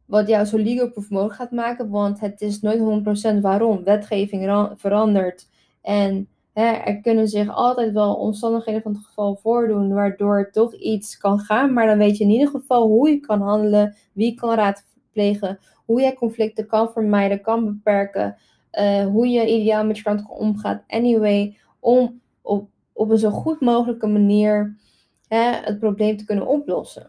wat 0.05 0.29
jou 0.29 0.45
zo 0.45 0.57
legal 0.57 0.91
proof 0.91 1.11
mogelijk 1.11 1.37
gaat 1.37 1.51
maken, 1.51 1.89
want 1.89 2.21
het 2.21 2.41
is 2.41 2.61
nooit 2.61 3.37
100% 3.37 3.41
waarom. 3.41 3.85
Wetgeving 3.85 4.73
verandert 4.77 5.49
en 5.81 6.29
hè, 6.53 6.73
er 6.73 7.01
kunnen 7.01 7.29
zich 7.29 7.55
altijd 7.55 7.93
wel 7.93 8.15
omstandigheden 8.15 8.83
van 8.83 8.93
het 8.93 9.05
geval 9.05 9.37
voordoen, 9.37 9.93
waardoor 9.93 10.51
toch 10.51 10.75
iets 10.75 11.19
kan 11.19 11.39
gaan, 11.39 11.73
maar 11.73 11.87
dan 11.87 11.99
weet 11.99 12.17
je 12.17 12.25
in 12.25 12.31
ieder 12.31 12.49
geval 12.49 12.87
hoe 12.87 13.09
je 13.11 13.21
kan 13.21 13.41
handelen, 13.41 13.97
wie 14.13 14.35
kan 14.35 14.55
raadplegen, 14.55 15.59
hoe 15.85 16.01
je 16.01 16.15
conflicten 16.15 16.67
kan 16.67 16.93
vermijden, 16.93 17.41
kan 17.41 17.65
beperken, 17.65 18.37
uh, 18.81 19.07
hoe 19.07 19.29
je 19.29 19.47
ideaal 19.47 19.85
met 19.85 19.97
je 19.97 20.03
klant 20.03 20.29
omgaat. 20.29 20.83
Anyway, 20.87 21.57
om 21.81 22.21
op, 22.43 22.69
op 22.93 23.11
een 23.11 23.19
zo 23.19 23.31
goed 23.31 23.61
mogelijke 23.61 24.07
manier 24.07 24.77
hè, 25.29 25.51
het 25.53 25.79
probleem 25.79 26.17
te 26.17 26.25
kunnen 26.25 26.47
oplossen. 26.47 27.07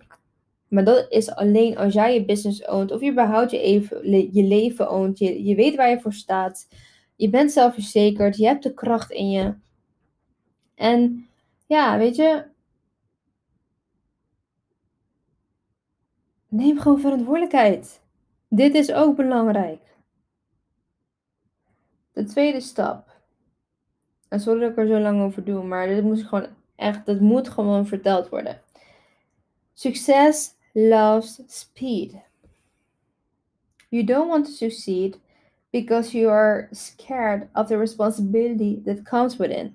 Maar 0.68 0.84
dat 0.84 1.06
is 1.10 1.36
alleen 1.36 1.78
als 1.78 1.94
jij 1.94 2.14
je 2.14 2.26
business 2.26 2.68
oont 2.68 2.92
of 2.92 3.02
je 3.02 3.12
überhaupt 3.12 3.52
je, 3.52 3.60
even, 3.60 4.10
je 4.34 4.44
leven 4.44 4.90
oont. 4.90 5.20
Je, 5.20 5.44
je 5.44 5.56
weet 5.56 5.76
waar 5.76 5.90
je 5.90 6.00
voor 6.00 6.14
staat. 6.14 6.68
Je 7.24 7.30
bent 7.30 7.52
zelfverzekerd. 7.52 8.38
Je 8.38 8.46
hebt 8.46 8.64
de 8.64 8.74
kracht 8.74 9.12
in 9.12 9.30
je. 9.30 9.54
En 10.76 11.30
ja, 11.66 11.98
weet 11.98 12.16
je. 12.16 12.46
Neem 16.48 16.80
gewoon 16.80 17.00
verantwoordelijkheid. 17.00 18.02
Dit 18.48 18.76
is 18.76 18.92
ook 18.92 19.16
belangrijk. 19.16 19.96
De 22.12 22.24
tweede 22.24 22.62
stap. 22.62 23.22
En 24.28 24.40
sorry 24.40 24.60
dat 24.60 24.72
ik 24.72 24.78
er 24.78 24.88
zo 24.88 25.00
lang 25.00 25.22
over 25.22 25.44
doe, 25.44 25.64
maar 25.64 25.88
dit 25.88 26.04
moet 26.04 26.24
gewoon 26.24 26.48
echt, 26.76 27.06
dat 27.06 27.20
moet 27.20 27.50
gewoon 27.50 27.88
verteld 27.88 28.30
worden. 28.30 28.62
Succes 29.74 30.56
loves 30.74 31.42
speed. 31.48 32.16
You 33.90 34.04
don't 34.04 34.30
want 34.30 34.46
to 34.46 34.52
succeed 34.52 35.20
because 35.74 36.18
you 36.18 36.30
are 36.30 36.68
scared 36.72 37.50
of 37.56 37.68
the 37.68 37.78
responsibility 37.78 38.82
that 38.86 39.04
comes 39.04 39.38
with 39.38 39.52
it. 39.52 39.72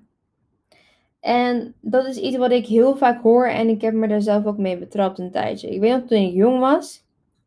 En 1.19 1.73
dat 1.81 2.05
is 2.05 2.17
iets 2.17 2.37
wat 2.37 2.51
ik 2.51 2.65
heel 2.65 2.97
vaak 2.97 3.21
hoor 3.21 3.47
en 3.47 3.69
ik 3.69 3.81
heb 3.81 3.93
me 3.93 4.07
daar 4.07 4.21
zelf 4.21 4.45
ook 4.45 4.57
mee 4.57 4.77
betrapt 4.77 5.19
een 5.19 5.31
tijdje. 5.31 5.69
Ik 5.69 5.79
weet 5.79 5.91
nog 5.91 6.07
toen 6.07 6.17
ik 6.17 6.33
jong 6.33 6.59
was, 6.59 7.03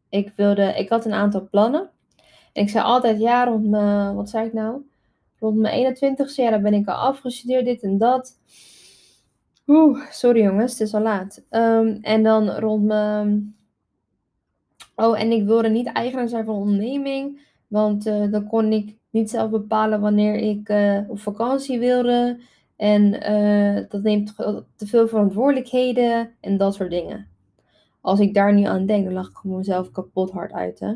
ik, 0.09 0.33
wilde, 0.37 0.63
ik 0.63 0.89
had 0.89 1.05
een 1.05 1.13
aantal 1.13 1.49
plannen. 1.51 1.91
En 2.53 2.63
ik 2.63 2.69
zei 2.69 2.85
altijd, 2.85 3.21
ja, 3.21 3.45
rond 3.45 3.69
mijn, 3.69 4.15
wat 4.15 4.31
zei 4.31 4.47
ik 4.47 4.53
nou? 4.53 4.81
Rond 5.39 5.57
mijn 5.57 5.97
21ste, 5.97 6.35
ja, 6.35 6.51
dan 6.51 6.63
ben 6.63 6.75
ik 6.75 6.89
al 6.89 6.95
afgestudeerd, 6.95 7.65
dit 7.65 7.83
en 7.83 7.99
dat. 7.99 8.39
Oeh, 9.67 10.11
sorry 10.11 10.43
jongens, 10.43 10.73
het 10.73 10.81
is 10.81 10.95
al 10.95 11.01
laat. 11.01 11.43
Ehm, 11.49 11.99
en 12.03 12.23
dan 12.23 12.51
rond 12.51 12.85
mijn. 12.85 13.57
Oh, 14.97 15.21
en 15.21 15.33
ik 15.33 15.45
wilde 15.45 15.69
niet 15.69 15.87
eigenaar 15.87 16.29
zijn 16.29 16.45
van 16.45 16.55
onderneming. 16.55 17.41
Want 17.73 18.07
uh, 18.07 18.31
dan 18.31 18.47
kon 18.47 18.73
ik 18.73 18.97
niet 19.11 19.31
zelf 19.31 19.51
bepalen 19.51 20.01
wanneer 20.01 20.35
ik 20.35 20.69
uh, 20.69 20.99
op 21.09 21.19
vakantie 21.19 21.79
wilde. 21.79 22.41
En 22.77 23.31
uh, 23.33 23.85
dat 23.89 24.03
neemt 24.03 24.37
te 24.77 24.87
veel 24.87 25.09
verantwoordelijkheden 25.09 26.31
en 26.41 26.57
dat 26.57 26.75
soort 26.75 26.91
dingen. 26.91 27.27
Als 28.01 28.21
ik 28.21 28.35
daar 28.35 28.55
nu 28.55 28.63
aan 28.63 28.87
denk, 28.87 29.05
dan 29.05 29.13
lach 29.13 29.29
ik 29.29 29.37
gewoon 29.37 29.57
mezelf 29.57 29.91
kapot 29.91 30.31
hard 30.31 30.53
uit. 30.53 30.81
Hè? 30.81 30.89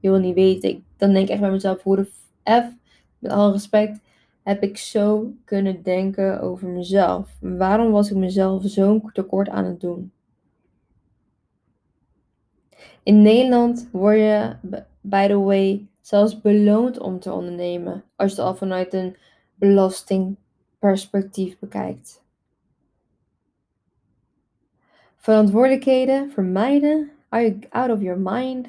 Je 0.00 0.10
wil 0.10 0.18
niet 0.18 0.34
weten. 0.34 0.70
Ik, 0.70 0.82
dan 0.96 1.12
denk 1.12 1.24
ik 1.24 1.30
echt 1.30 1.40
bij 1.40 1.50
mezelf, 1.50 1.82
hoe 1.82 1.96
de 1.96 2.10
F, 2.44 2.76
met 3.18 3.32
alle 3.32 3.52
respect, 3.52 4.00
heb 4.42 4.62
ik 4.62 4.76
zo 4.76 5.32
kunnen 5.44 5.82
denken 5.82 6.40
over 6.40 6.68
mezelf? 6.68 7.36
Waarom 7.40 7.90
was 7.90 8.10
ik 8.10 8.16
mezelf 8.16 8.62
zo'n 8.64 9.10
tekort 9.12 9.48
aan 9.48 9.64
het 9.64 9.80
doen? 9.80 10.12
In 13.02 13.22
Nederland 13.22 13.88
word 13.92 14.18
je, 14.18 14.56
by 15.00 15.26
the 15.26 15.38
way, 15.38 15.88
zelfs 16.00 16.40
beloond 16.40 16.98
om 16.98 17.20
te 17.20 17.32
ondernemen. 17.32 18.04
Als 18.16 18.30
je 18.30 18.36
het 18.36 18.46
al 18.46 18.54
vanuit 18.54 18.94
een 18.94 19.16
belastingperspectief 19.54 21.58
bekijkt. 21.58 22.22
Verantwoordelijkheden 25.16 26.30
vermijden. 26.30 27.10
Are 27.28 27.44
you 27.44 27.58
out 27.70 27.90
of 27.90 28.02
your 28.02 28.20
mind? 28.20 28.68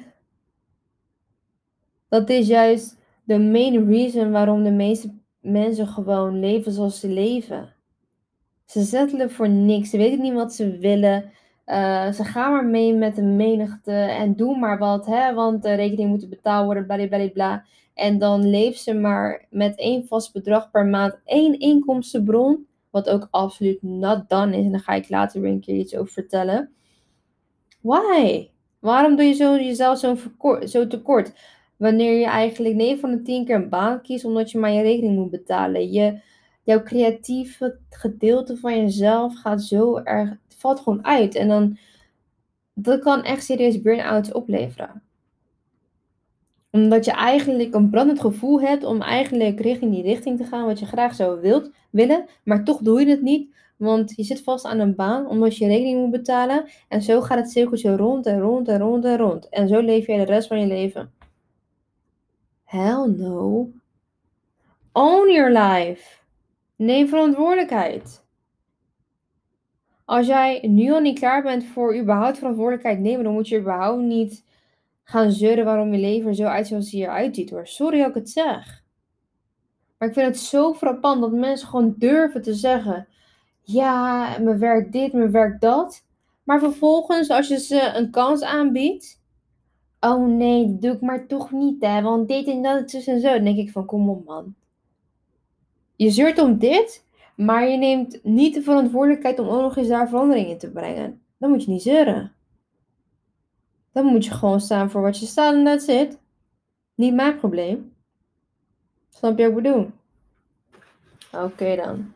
Dat 2.08 2.28
is 2.28 2.46
juist 2.46 2.96
de 3.24 3.38
main 3.38 3.88
reason 3.88 4.30
waarom 4.30 4.62
de 4.62 4.70
meeste 4.70 5.14
mensen 5.40 5.86
gewoon 5.86 6.40
leven 6.40 6.72
zoals 6.72 7.00
ze 7.00 7.08
leven. 7.08 7.74
Ze 8.66 8.82
zetten 8.82 9.30
voor 9.30 9.48
niks. 9.48 9.90
Ze 9.90 9.96
weten 9.96 10.20
niet 10.20 10.32
wat 10.32 10.54
ze 10.54 10.78
willen. 10.78 11.32
Uh, 11.66 12.12
ze 12.12 12.24
gaan 12.24 12.52
maar 12.52 12.66
mee 12.66 12.94
met 12.94 13.16
de 13.16 13.22
menigte 13.22 13.92
en 13.92 14.36
doen 14.36 14.58
maar 14.58 14.78
wat, 14.78 15.06
hè, 15.06 15.34
want 15.34 15.62
de 15.62 15.74
rekening 15.74 16.08
moet 16.08 16.28
betaald 16.28 16.64
worden, 16.64 17.32
bla. 17.32 17.64
En 17.94 18.18
dan 18.18 18.48
leeft 18.48 18.80
ze 18.80 18.94
maar 18.94 19.46
met 19.50 19.78
één 19.78 20.06
vast 20.06 20.32
bedrag 20.32 20.70
per 20.70 20.86
maand, 20.86 21.18
één 21.24 21.58
inkomstenbron, 21.58 22.66
wat 22.90 23.08
ook 23.08 23.28
absoluut 23.30 23.82
not 23.82 24.28
done 24.28 24.56
is. 24.56 24.64
En 24.64 24.70
daar 24.70 24.80
ga 24.80 24.92
ik 24.92 25.08
later 25.08 25.40
weer 25.40 25.50
een 25.50 25.60
keer 25.60 25.76
iets 25.76 25.96
over 25.96 26.12
vertellen. 26.12 26.70
Why? 27.80 28.48
Waarom 28.78 29.16
doe 29.16 29.24
je 29.24 29.32
zo, 29.32 29.54
jezelf 29.54 29.98
zo, 30.64 30.86
tekort? 30.86 31.32
Wanneer 31.76 32.18
je 32.18 32.26
eigenlijk 32.26 32.74
9 32.74 32.98
van 32.98 33.10
de 33.10 33.22
10 33.22 33.44
keer 33.44 33.54
een 33.54 33.68
baan 33.68 34.02
kiest 34.02 34.24
omdat 34.24 34.50
je 34.50 34.58
maar 34.58 34.72
je 34.72 34.82
rekening 34.82 35.16
moet 35.16 35.30
betalen. 35.30 35.92
Je, 35.92 36.20
jouw 36.62 36.82
creatieve 36.82 37.78
gedeelte 37.90 38.56
van 38.56 38.76
jezelf 38.76 39.34
gaat 39.34 39.62
zo 39.62 39.96
erg, 39.96 40.36
valt 40.62 40.80
gewoon 40.80 41.04
uit. 41.04 41.34
En 41.34 41.48
dan, 41.48 41.78
dat 42.74 43.00
kan 43.00 43.22
echt 43.22 43.44
serieus 43.44 43.82
burn-outs 43.82 44.32
opleveren. 44.32 45.02
Omdat 46.70 47.04
je 47.04 47.12
eigenlijk 47.12 47.74
een 47.74 47.90
brandend 47.90 48.20
gevoel 48.20 48.60
hebt 48.60 48.84
om 48.84 49.02
eigenlijk 49.02 49.60
richting 49.60 49.92
die 49.92 50.02
richting 50.02 50.38
te 50.38 50.44
gaan 50.44 50.66
wat 50.66 50.78
je 50.78 50.86
graag 50.86 51.14
zou 51.14 51.40
wilt, 51.40 51.70
willen, 51.90 52.26
maar 52.44 52.64
toch 52.64 52.78
doe 52.78 53.00
je 53.00 53.06
het 53.06 53.22
niet. 53.22 53.54
Want 53.76 54.12
je 54.16 54.22
zit 54.22 54.42
vast 54.42 54.64
aan 54.64 54.78
een 54.78 54.94
baan 54.94 55.26
omdat 55.26 55.56
je 55.56 55.66
rekening 55.66 56.00
moet 56.00 56.10
betalen. 56.10 56.64
En 56.88 57.02
zo 57.02 57.20
gaat 57.20 57.38
het 57.38 57.50
cirkeltje 57.50 57.96
rond 57.96 58.26
en 58.26 58.40
rond 58.40 58.68
en 58.68 58.78
rond 58.78 59.04
en 59.04 59.16
rond. 59.16 59.48
En 59.48 59.68
zo 59.68 59.80
leef 59.80 60.06
je 60.06 60.16
de 60.16 60.24
rest 60.24 60.48
van 60.48 60.60
je 60.60 60.66
leven. 60.66 61.12
Hell 62.64 63.06
no. 63.16 63.70
Own 64.92 65.32
your 65.32 65.50
life. 65.50 66.20
Neem 66.76 67.08
verantwoordelijkheid. 67.08 68.21
Als 70.12 70.26
jij 70.26 70.60
nu 70.68 70.92
al 70.92 71.00
niet 71.00 71.18
klaar 71.18 71.42
bent 71.42 71.64
voor 71.64 71.96
überhaupt 71.96 72.38
verantwoordelijkheid 72.38 72.98
nemen, 72.98 73.24
dan 73.24 73.32
moet 73.32 73.48
je 73.48 73.58
überhaupt 73.58 74.02
niet 74.02 74.44
gaan 75.02 75.32
zeuren 75.32 75.64
waarom 75.64 75.92
je 75.92 76.00
leven 76.00 76.34
zo 76.34 76.44
uitziet 76.44 76.68
zoals 76.68 76.90
hij 76.90 77.00
eruit 77.00 77.34
ziet 77.34 77.50
hoor. 77.50 77.66
Sorry 77.66 77.98
dat 77.98 78.08
ik 78.08 78.14
het 78.14 78.30
zeg. 78.30 78.84
Maar 79.98 80.08
ik 80.08 80.14
vind 80.14 80.26
het 80.26 80.38
zo 80.38 80.74
frappant 80.74 81.20
dat 81.20 81.32
mensen 81.32 81.68
gewoon 81.68 81.94
durven 81.98 82.42
te 82.42 82.54
zeggen: 82.54 83.08
Ja, 83.62 84.38
me 84.38 84.56
werkt 84.56 84.92
dit, 84.92 85.12
me 85.12 85.30
werkt 85.30 85.60
dat. 85.60 86.04
Maar 86.42 86.58
vervolgens, 86.58 87.30
als 87.30 87.48
je 87.48 87.58
ze 87.58 87.92
een 87.94 88.10
kans 88.10 88.42
aanbiedt. 88.42 89.20
Oh 90.00 90.26
nee, 90.26 90.66
dat 90.66 90.80
doe 90.80 90.92
ik 90.92 91.00
maar 91.00 91.26
toch 91.26 91.50
niet, 91.50 91.82
hè? 91.82 92.02
Want 92.02 92.28
dit 92.28 92.46
en 92.46 92.62
dat 92.62 92.92
en 92.92 93.20
zo. 93.20 93.32
Dan 93.32 93.44
denk 93.44 93.58
ik 93.58 93.70
van: 93.70 93.86
Kom 93.86 94.10
op, 94.10 94.24
man. 94.24 94.54
Je 95.96 96.10
zeurt 96.10 96.38
om 96.38 96.58
dit, 96.58 97.04
maar 97.44 97.68
je 97.68 97.76
neemt 97.76 98.24
niet 98.24 98.54
de 98.54 98.62
verantwoordelijkheid 98.62 99.38
om 99.38 99.48
ook 99.48 99.60
nog 99.60 99.76
eens 99.76 99.88
daar 99.88 100.08
verandering 100.08 100.48
in 100.48 100.58
te 100.58 100.70
brengen. 100.70 101.22
Dan 101.38 101.50
moet 101.50 101.64
je 101.64 101.70
niet 101.70 101.82
zeuren. 101.82 102.32
Dan 103.92 104.04
moet 104.04 104.24
je 104.24 104.30
gewoon 104.30 104.60
staan 104.60 104.90
voor 104.90 105.02
wat 105.02 105.18
je 105.18 105.26
staat 105.26 105.54
en 105.54 105.64
that's 105.64 105.86
it. 105.86 106.18
Niet 106.94 107.14
mijn 107.14 107.36
probleem. 107.36 107.94
Snap 109.10 109.38
je 109.38 109.48
wat 109.48 109.58
ik 109.58 109.62
bedoel? 109.62 109.90
Oké 111.32 111.76
dan. 111.76 112.14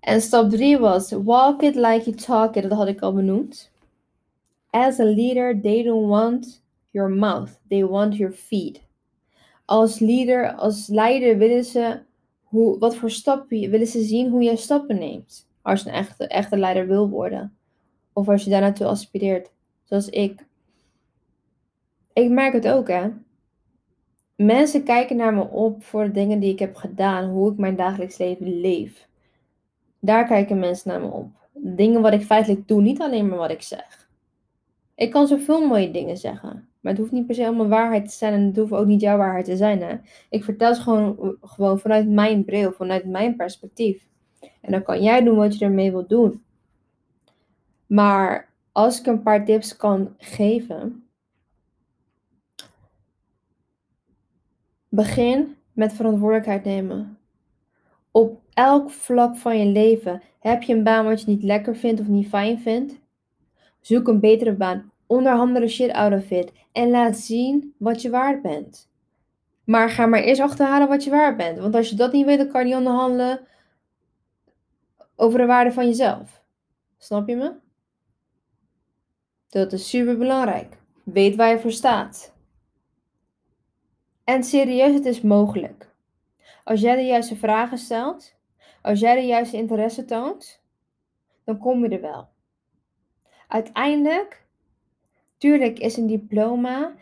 En 0.00 0.20
stap 0.20 0.50
3 0.50 0.78
was 0.78 1.10
walk 1.10 1.62
it 1.62 1.74
like 1.74 2.02
you 2.04 2.16
talk 2.16 2.56
it. 2.56 2.62
Dat 2.62 2.72
had 2.72 2.88
ik 2.88 3.00
al 3.00 3.12
benoemd. 3.12 3.70
As 4.70 4.98
a 4.98 5.04
leader, 5.04 5.60
they 5.60 5.82
don't 5.82 6.08
want 6.08 6.64
your 6.90 7.10
mouth. 7.10 7.60
They 7.68 7.86
want 7.86 8.16
your 8.16 8.32
feet. 8.32 8.82
Als 9.64 9.98
leader, 9.98 10.52
als 10.52 10.86
leider 10.86 11.38
willen 11.38 11.64
ze 11.64 12.00
hoe, 12.54 12.78
wat 12.78 12.96
voor 12.96 13.10
stappen 13.10 13.70
willen 13.70 13.86
ze 13.86 14.02
zien 14.02 14.30
hoe 14.30 14.42
jij 14.42 14.56
stappen 14.56 14.98
neemt. 14.98 15.48
Als 15.62 15.82
je 15.82 15.88
een 15.88 15.94
echte, 15.94 16.26
echte 16.26 16.56
leider 16.56 16.86
wil 16.86 17.08
worden. 17.08 17.56
Of 18.12 18.28
als 18.28 18.44
je 18.44 18.50
daar 18.50 18.60
naartoe 18.60 18.86
aspireert. 18.86 19.50
Zoals 19.84 20.08
ik. 20.08 20.46
Ik 22.12 22.30
merk 22.30 22.52
het 22.52 22.68
ook, 22.68 22.88
hè. 22.88 23.10
Mensen 24.36 24.84
kijken 24.84 25.16
naar 25.16 25.34
me 25.34 25.48
op 25.48 25.84
voor 25.84 26.04
de 26.04 26.10
dingen 26.10 26.40
die 26.40 26.52
ik 26.52 26.58
heb 26.58 26.76
gedaan, 26.76 27.30
hoe 27.30 27.52
ik 27.52 27.58
mijn 27.58 27.76
dagelijks 27.76 28.18
leven 28.18 28.60
leef. 28.60 29.08
Daar 29.98 30.26
kijken 30.26 30.58
mensen 30.58 30.90
naar 30.90 31.00
me 31.00 31.10
op. 31.10 31.28
Dingen 31.52 32.02
wat 32.02 32.12
ik 32.12 32.22
feitelijk 32.22 32.68
doe, 32.68 32.82
niet 32.82 33.00
alleen 33.00 33.28
maar 33.28 33.38
wat 33.38 33.50
ik 33.50 33.62
zeg. 33.62 34.08
Ik 34.94 35.10
kan 35.10 35.26
zoveel 35.26 35.66
mooie 35.66 35.90
dingen 35.90 36.16
zeggen, 36.16 36.68
maar 36.84 36.92
het 36.92 37.00
hoeft 37.00 37.12
niet 37.12 37.26
per 37.26 37.34
se 37.34 37.46
allemaal 37.46 37.68
waarheid 37.68 38.08
te 38.08 38.14
zijn 38.14 38.32
en 38.32 38.46
het 38.46 38.56
hoeft 38.56 38.72
ook 38.72 38.86
niet 38.86 39.00
jouw 39.00 39.16
waarheid 39.16 39.44
te 39.44 39.56
zijn. 39.56 39.82
Hè? 39.82 39.96
Ik 40.28 40.44
vertel 40.44 40.68
het 40.68 40.78
gewoon, 40.78 41.36
gewoon 41.42 41.78
vanuit 41.78 42.08
mijn 42.08 42.44
bril, 42.44 42.72
vanuit 42.72 43.04
mijn 43.04 43.36
perspectief. 43.36 44.06
En 44.60 44.72
dan 44.72 44.82
kan 44.82 45.02
jij 45.02 45.22
doen 45.22 45.36
wat 45.36 45.58
je 45.58 45.64
ermee 45.64 45.90
wilt 45.90 46.08
doen. 46.08 46.42
Maar 47.86 48.48
als 48.72 49.00
ik 49.00 49.06
een 49.06 49.22
paar 49.22 49.44
tips 49.44 49.76
kan 49.76 50.14
geven, 50.18 51.06
begin 54.88 55.56
met 55.72 55.92
verantwoordelijkheid 55.92 56.64
nemen. 56.64 57.18
Op 58.10 58.40
elk 58.54 58.90
vlak 58.90 59.36
van 59.36 59.58
je 59.58 59.66
leven 59.66 60.22
heb 60.38 60.62
je 60.62 60.74
een 60.74 60.84
baan 60.84 61.04
wat 61.04 61.20
je 61.20 61.30
niet 61.30 61.42
lekker 61.42 61.76
vindt 61.76 62.00
of 62.00 62.06
niet 62.06 62.28
fijn 62.28 62.58
vindt. 62.58 62.98
Zoek 63.80 64.08
een 64.08 64.20
betere 64.20 64.52
baan, 64.52 64.92
onderhandel 65.06 65.60
de 65.60 65.68
shit 65.68 65.92
out 65.92 66.12
of 66.12 66.30
it 66.30 66.52
en 66.72 66.90
laat 66.90 67.16
zien 67.16 67.74
wat 67.78 68.02
je 68.02 68.10
waard 68.10 68.42
bent. 68.42 68.90
Maar 69.64 69.90
ga 69.90 70.06
maar 70.06 70.22
eerst 70.22 70.40
achterhalen 70.40 70.88
wat 70.88 71.04
je 71.04 71.10
waard 71.10 71.36
bent. 71.36 71.58
Want 71.58 71.74
als 71.74 71.90
je 71.90 71.96
dat 71.96 72.12
niet 72.12 72.26
weet, 72.26 72.38
dan 72.38 72.48
kan 72.48 72.60
je 72.60 72.66
niet 72.66 72.76
onderhandelen 72.76 73.46
over 75.16 75.38
de 75.38 75.46
waarde 75.46 75.72
van 75.72 75.86
jezelf. 75.86 76.42
Snap 76.98 77.28
je 77.28 77.36
me? 77.36 77.52
Dat 79.48 79.72
is 79.72 79.88
super 79.88 80.18
belangrijk. 80.18 80.76
Weet 81.02 81.36
waar 81.36 81.50
je 81.50 81.58
voor 81.58 81.72
staat. 81.72 82.34
En 84.24 84.44
serieus, 84.44 84.94
het 84.94 85.04
is 85.04 85.20
mogelijk. 85.20 85.92
Als 86.64 86.80
jij 86.80 86.96
de 86.96 87.02
juiste 87.02 87.36
vragen 87.36 87.78
stelt, 87.78 88.34
als 88.82 89.00
jij 89.00 89.14
de 89.14 89.26
juiste 89.26 89.56
interesse 89.56 90.04
toont, 90.04 90.62
dan 91.44 91.58
kom 91.58 91.82
je 91.84 91.88
er 91.88 92.00
wel. 92.00 92.28
Uiteindelijk, 93.48 94.43
tuurlijk 95.44 95.78
is 95.78 95.96
een 95.96 96.06
diploma, 96.06 96.92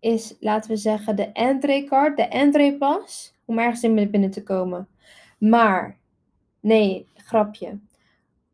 is 0.00 0.36
laten 0.40 0.70
we 0.70 0.76
zeggen 0.76 1.16
de 1.16 1.32
entreecard, 1.32 2.16
de 2.16 2.22
entreepas, 2.22 3.34
om 3.44 3.58
ergens 3.58 3.82
in 3.82 4.10
binnen 4.10 4.30
te 4.30 4.42
komen. 4.42 4.88
Maar, 5.38 5.98
nee, 6.60 7.06
grapje. 7.14 7.78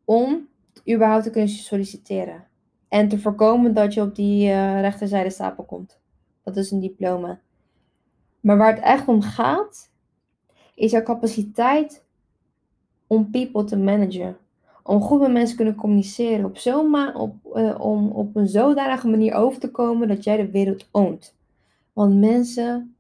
Om 0.05 0.49
überhaupt 0.89 1.25
te 1.25 1.31
kunnen 1.31 1.51
solliciteren. 1.51 2.47
En 2.89 3.09
te 3.09 3.19
voorkomen 3.19 3.75
dat 3.75 3.95
je 3.95 4.01
op 4.03 4.15
die 4.15 4.49
uh, 4.49 4.81
rechterzijde 4.81 5.31
stapel 5.31 5.65
komt. 5.65 6.01
Dat 6.43 6.57
is 6.57 6.71
een 6.71 6.81
diploma. 6.81 7.41
Maar 8.41 8.57
waar 8.57 8.75
het 8.75 8.85
echt 8.85 9.09
om 9.09 9.23
gaat, 9.23 9.91
is 10.75 10.91
jouw 10.91 11.03
capaciteit 11.03 12.05
om 13.07 13.31
people 13.31 13.65
te 13.65 13.77
managen. 13.77 14.37
Om 14.83 15.01
goed 15.01 15.21
met 15.21 15.33
mensen 15.33 15.51
te 15.51 15.57
kunnen 15.57 15.75
communiceren. 15.75 16.45
Op, 16.45 16.59
zo 16.59 16.91
op, 17.15 17.35
uh, 17.55 17.81
om 17.81 18.11
op 18.11 18.37
een 18.37 18.49
zodanige 18.49 19.09
manier 19.09 19.35
over 19.35 19.61
te 19.61 19.71
komen 19.71 20.09
dat 20.09 20.25
jij 20.25 20.37
de 20.37 20.51
wereld 20.51 20.89
oont. 20.91 21.35
Want 21.93 22.15
mensen 22.15 22.95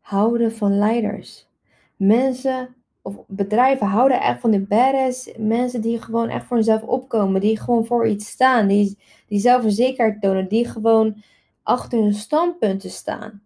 houden 0.00 0.52
van 0.52 0.78
leiders. 0.78 1.48
Mensen 1.96 2.74
of 3.02 3.16
bedrijven 3.26 3.86
houden 3.86 4.20
echt 4.20 4.40
van 4.40 4.50
de 4.50 4.60
badass 4.60 5.30
mensen 5.36 5.80
die 5.80 6.02
gewoon 6.02 6.28
echt 6.28 6.46
voor 6.46 6.56
zichzelf 6.56 6.82
opkomen. 6.82 7.40
Die 7.40 7.58
gewoon 7.58 7.86
voor 7.86 8.06
iets 8.06 8.26
staan. 8.26 8.66
Die, 8.66 8.98
die 9.26 9.40
zelfverzekerd 9.40 10.20
tonen. 10.20 10.48
Die 10.48 10.68
gewoon 10.68 11.22
achter 11.62 11.98
hun 11.98 12.14
standpunten 12.14 12.90
staan. 12.90 13.42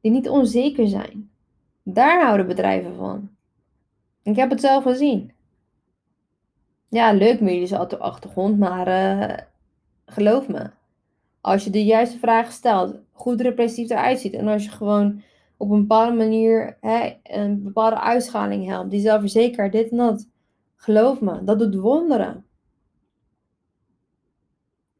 Die 0.00 0.10
niet 0.10 0.28
onzeker 0.28 0.88
zijn. 0.88 1.30
Daar 1.82 2.24
houden 2.24 2.46
bedrijven 2.46 2.96
van. 2.96 3.30
Ik 4.22 4.36
heb 4.36 4.50
het 4.50 4.60
zelf 4.60 4.82
gezien. 4.82 5.32
Ja, 6.94 7.12
leuk 7.12 7.40
op 7.80 7.90
de 7.90 7.98
achtergrond, 7.98 8.58
maar 8.58 8.88
uh, 8.88 9.36
geloof 10.06 10.48
me. 10.48 10.70
Als 11.40 11.64
je 11.64 11.70
de 11.70 11.84
juiste 11.84 12.18
vragen 12.18 12.52
stelt, 12.52 12.96
goed 13.12 13.40
representatief 13.40 13.90
eruit 13.90 14.18
ziet 14.18 14.32
en 14.34 14.48
als 14.48 14.64
je 14.64 14.70
gewoon 14.70 15.22
op 15.56 15.70
een 15.70 15.80
bepaalde 15.80 16.16
manier 16.16 16.76
hè, 16.80 17.12
een 17.22 17.62
bepaalde 17.62 18.00
uitschaling 18.00 18.66
helpt, 18.66 18.90
die 18.90 19.00
zelfverzekerd, 19.00 19.72
dit 19.72 19.90
en 19.90 19.96
dat. 19.96 20.28
Geloof 20.76 21.20
me, 21.20 21.44
dat 21.44 21.58
doet 21.58 21.74
wonderen. 21.74 22.46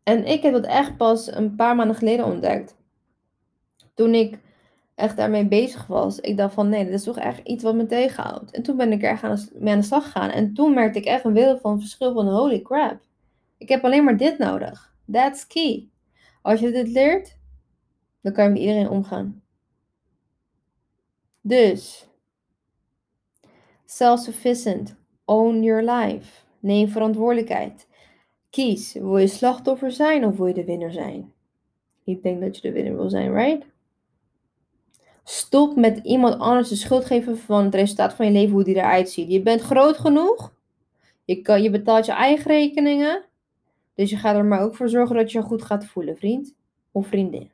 En 0.02 0.26
ik 0.26 0.42
heb 0.42 0.52
dat 0.52 0.66
echt 0.66 0.96
pas 0.96 1.34
een 1.34 1.54
paar 1.54 1.76
maanden 1.76 1.96
geleden 1.96 2.24
ontdekt. 2.24 2.76
Toen 3.94 4.14
ik 4.14 4.38
echt 4.94 5.16
daarmee 5.16 5.46
bezig 5.46 5.86
was. 5.86 6.20
Ik 6.20 6.36
dacht 6.36 6.54
van 6.54 6.68
nee, 6.68 6.84
dat 6.84 6.94
is 6.94 7.02
toch 7.02 7.18
echt 7.18 7.46
iets 7.46 7.62
wat 7.62 7.74
me 7.74 7.86
tegenhoudt. 7.86 8.50
En 8.50 8.62
toen 8.62 8.76
ben 8.76 8.92
ik 8.92 9.02
er 9.02 9.20
aan 9.22 9.38
mee 9.52 9.72
aan 9.72 9.80
de 9.80 9.86
slag 9.86 10.04
gegaan. 10.04 10.30
En 10.30 10.54
toen 10.54 10.74
merkte 10.74 10.98
ik 10.98 11.04
echt 11.04 11.24
een 11.24 11.32
wereld 11.32 11.60
van 11.60 11.80
verschil 11.80 12.12
van 12.12 12.28
holy 12.28 12.62
crap. 12.62 13.00
Ik 13.58 13.68
heb 13.68 13.84
alleen 13.84 14.04
maar 14.04 14.16
dit 14.16 14.38
nodig. 14.38 14.94
That's 15.12 15.46
key. 15.46 15.88
Als 16.42 16.60
je 16.60 16.70
dit 16.70 16.88
leert, 16.88 17.38
dan 18.20 18.32
kan 18.32 18.44
je 18.44 18.50
met 18.50 18.60
iedereen 18.60 18.88
omgaan. 18.88 19.42
Dus, 21.40 22.08
self-sufficient, 23.84 24.96
own 25.24 25.62
your 25.62 25.82
life, 25.82 26.44
neem 26.60 26.88
verantwoordelijkheid. 26.88 27.86
Kies, 28.50 28.92
wil 28.92 29.18
je 29.18 29.26
slachtoffer 29.26 29.92
zijn 29.92 30.24
of 30.24 30.36
wil 30.36 30.46
je 30.46 30.54
de 30.54 30.64
winnaar 30.64 30.92
zijn? 30.92 31.32
Ik 32.04 32.22
denk 32.22 32.40
dat 32.40 32.56
je 32.56 32.62
de 32.62 32.72
winnaar 32.72 32.96
wil 32.96 33.10
zijn, 33.10 33.34
right? 33.34 33.66
Stop 35.24 35.76
met 35.76 35.98
iemand 36.02 36.38
anders 36.38 36.68
de 36.68 36.76
schuld 36.76 37.04
geven 37.04 37.38
van 37.38 37.64
het 37.64 37.74
resultaat 37.74 38.14
van 38.14 38.26
je 38.26 38.32
leven, 38.32 38.52
hoe 38.52 38.64
die 38.64 38.74
eruit 38.74 39.10
ziet. 39.10 39.30
Je 39.30 39.42
bent 39.42 39.60
groot 39.60 39.98
genoeg. 39.98 40.52
Je, 41.24 41.42
kan, 41.42 41.62
je 41.62 41.70
betaalt 41.70 42.06
je 42.06 42.12
eigen 42.12 42.50
rekeningen. 42.50 43.24
Dus 43.94 44.10
je 44.10 44.16
gaat 44.16 44.36
er 44.36 44.44
maar 44.44 44.60
ook 44.60 44.76
voor 44.76 44.88
zorgen 44.88 45.16
dat 45.16 45.32
je 45.32 45.38
je 45.38 45.44
goed 45.44 45.62
gaat 45.62 45.86
voelen, 45.86 46.16
vriend 46.16 46.54
of 46.92 47.06
vriendin. 47.06 47.50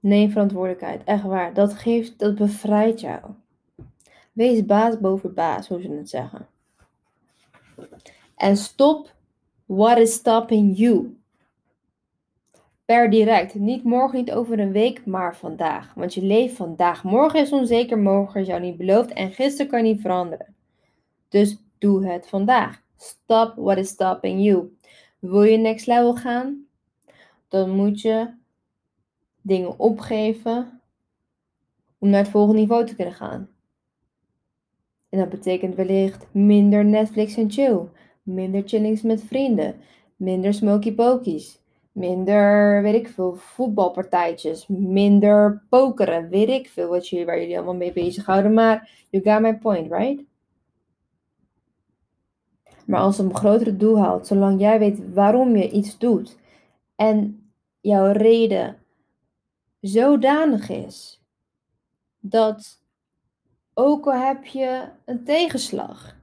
Neem 0.00 0.30
verantwoordelijkheid. 0.30 1.04
Echt 1.04 1.22
waar. 1.22 1.54
Dat 1.54 1.74
geeft, 1.74 2.18
dat 2.18 2.34
bevrijdt 2.34 3.00
jou. 3.00 3.20
Wees 4.32 4.64
baas 4.64 5.00
boven 5.00 5.34
baas, 5.34 5.68
hoe 5.68 5.80
ze 5.80 5.90
het 5.90 6.08
zeggen. 6.08 6.46
En 8.36 8.56
stop. 8.56 9.16
What 9.66 9.98
is 9.98 10.12
stopping 10.12 10.76
you? 10.78 11.17
Per 12.88 13.10
direct. 13.10 13.54
Niet 13.54 13.84
morgen, 13.84 14.18
niet 14.18 14.32
over 14.32 14.58
een 14.58 14.72
week, 14.72 15.06
maar 15.06 15.36
vandaag. 15.36 15.94
Want 15.94 16.14
je 16.14 16.22
leeft 16.22 16.56
vandaag. 16.56 17.04
Morgen 17.04 17.40
is 17.40 17.52
onzeker, 17.52 17.98
morgen 17.98 18.40
is 18.40 18.46
jou 18.46 18.60
niet 18.60 18.76
beloofd 18.76 19.12
en 19.12 19.32
gisteren 19.32 19.70
kan 19.70 19.82
niet 19.82 20.00
veranderen. 20.00 20.54
Dus 21.28 21.56
doe 21.78 22.06
het 22.06 22.28
vandaag. 22.28 22.82
Stop 22.96 23.54
what 23.56 23.78
is 23.78 23.88
stopping 23.88 24.44
you. 24.44 24.76
Wil 25.18 25.42
je 25.42 25.56
next 25.56 25.86
level 25.86 26.14
gaan? 26.14 26.66
Dan 27.48 27.70
moet 27.70 28.00
je 28.00 28.30
dingen 29.40 29.78
opgeven 29.78 30.80
om 31.98 32.08
naar 32.08 32.22
het 32.22 32.30
volgende 32.30 32.60
niveau 32.60 32.86
te 32.86 32.94
kunnen 32.94 33.14
gaan. 33.14 33.48
En 35.08 35.18
dat 35.18 35.28
betekent 35.28 35.74
wellicht 35.74 36.26
minder 36.32 36.84
Netflix 36.84 37.36
en 37.36 37.50
chill, 37.50 37.80
minder 38.22 38.62
chillings 38.66 39.02
met 39.02 39.24
vrienden, 39.24 39.80
minder 40.16 40.54
smoky 40.54 40.94
pokies, 40.94 41.60
minder, 41.98 42.82
weet 42.82 42.94
ik 42.94 43.08
veel, 43.08 43.34
voetbalpartijtjes, 43.34 44.66
minder 44.68 45.62
pokeren, 45.68 46.28
weet 46.28 46.48
ik 46.48 46.68
veel 46.68 46.88
wat 46.88 47.08
jullie, 47.08 47.26
waar 47.26 47.40
jullie 47.40 47.56
allemaal 47.56 47.74
mee 47.74 47.92
bezighouden. 47.92 48.54
Maar 48.54 49.06
you 49.10 49.24
got 49.24 49.40
my 49.40 49.58
point, 49.58 49.92
right? 49.92 50.24
Maar 52.86 53.00
als 53.00 53.18
een 53.18 53.34
grotere 53.34 53.76
doel 53.76 53.98
haalt, 53.98 54.26
zolang 54.26 54.60
jij 54.60 54.78
weet 54.78 55.12
waarom 55.14 55.56
je 55.56 55.70
iets 55.70 55.98
doet 55.98 56.36
en 56.96 57.50
jouw 57.80 58.12
reden 58.12 58.76
zodanig 59.80 60.68
is 60.68 61.22
dat 62.20 62.82
ook 63.74 64.06
al 64.06 64.26
heb 64.26 64.44
je 64.44 64.88
een 65.04 65.24
tegenslag, 65.24 66.16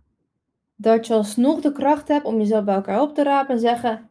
dat 0.75 1.07
je 1.07 1.13
alsnog 1.13 1.61
de 1.61 1.71
kracht 1.71 2.07
hebt 2.07 2.25
om 2.25 2.37
jezelf 2.37 2.63
bij 2.63 2.75
elkaar 2.75 3.01
op 3.01 3.15
te 3.15 3.23
rapen 3.23 3.53
en 3.53 3.59
zeggen: 3.59 4.09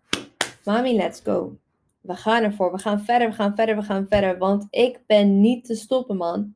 Mami, 0.65 0.97
let's 0.97 1.21
go. 1.21 1.59
We 2.01 2.15
gaan 2.15 2.43
ervoor, 2.43 2.73
we 2.73 2.79
gaan 2.79 3.01
verder, 3.01 3.29
we 3.29 3.35
gaan 3.35 3.55
verder, 3.55 3.77
we 3.77 3.83
gaan 3.83 4.07
verder. 4.09 4.39
Want 4.39 4.67
ik 4.71 5.01
ben 5.07 5.41
niet 5.41 5.65
te 5.65 5.75
stoppen, 5.75 6.17
man. 6.17 6.55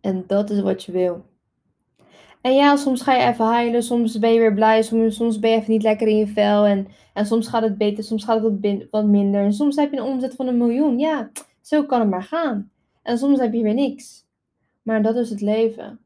En 0.00 0.24
dat 0.26 0.50
is 0.50 0.60
wat 0.60 0.84
je 0.84 0.92
wil. 0.92 1.24
En 2.40 2.54
ja, 2.54 2.76
soms 2.76 3.02
ga 3.02 3.14
je 3.14 3.32
even 3.32 3.44
huilen, 3.44 3.82
soms 3.82 4.18
ben 4.18 4.32
je 4.32 4.38
weer 4.38 4.54
blij, 4.54 4.82
soms, 4.82 5.38
ben 5.38 5.50
je 5.50 5.56
even 5.56 5.72
niet 5.72 5.82
lekker 5.82 6.06
in 6.06 6.16
je 6.16 6.26
vel. 6.26 6.64
En, 6.64 6.88
en 7.14 7.26
soms 7.26 7.48
gaat 7.48 7.62
het 7.62 7.78
beter, 7.78 8.04
soms 8.04 8.24
gaat 8.24 8.42
het 8.42 8.60
wat, 8.60 8.90
wat 8.90 9.04
minder. 9.04 9.44
En 9.44 9.52
soms 9.52 9.76
heb 9.76 9.92
je 9.92 9.96
een 9.98 10.02
omzet 10.02 10.34
van 10.34 10.46
een 10.46 10.56
miljoen. 10.56 10.98
Ja, 10.98 11.30
zo 11.60 11.84
kan 11.84 12.00
het 12.00 12.08
maar 12.08 12.22
gaan. 12.22 12.70
En 13.02 13.18
soms 13.18 13.38
heb 13.38 13.52
je 13.52 13.62
weer 13.62 13.74
niks. 13.74 14.26
Maar 14.82 15.02
dat 15.02 15.16
is 15.16 15.30
het 15.30 15.40
leven. 15.40 16.00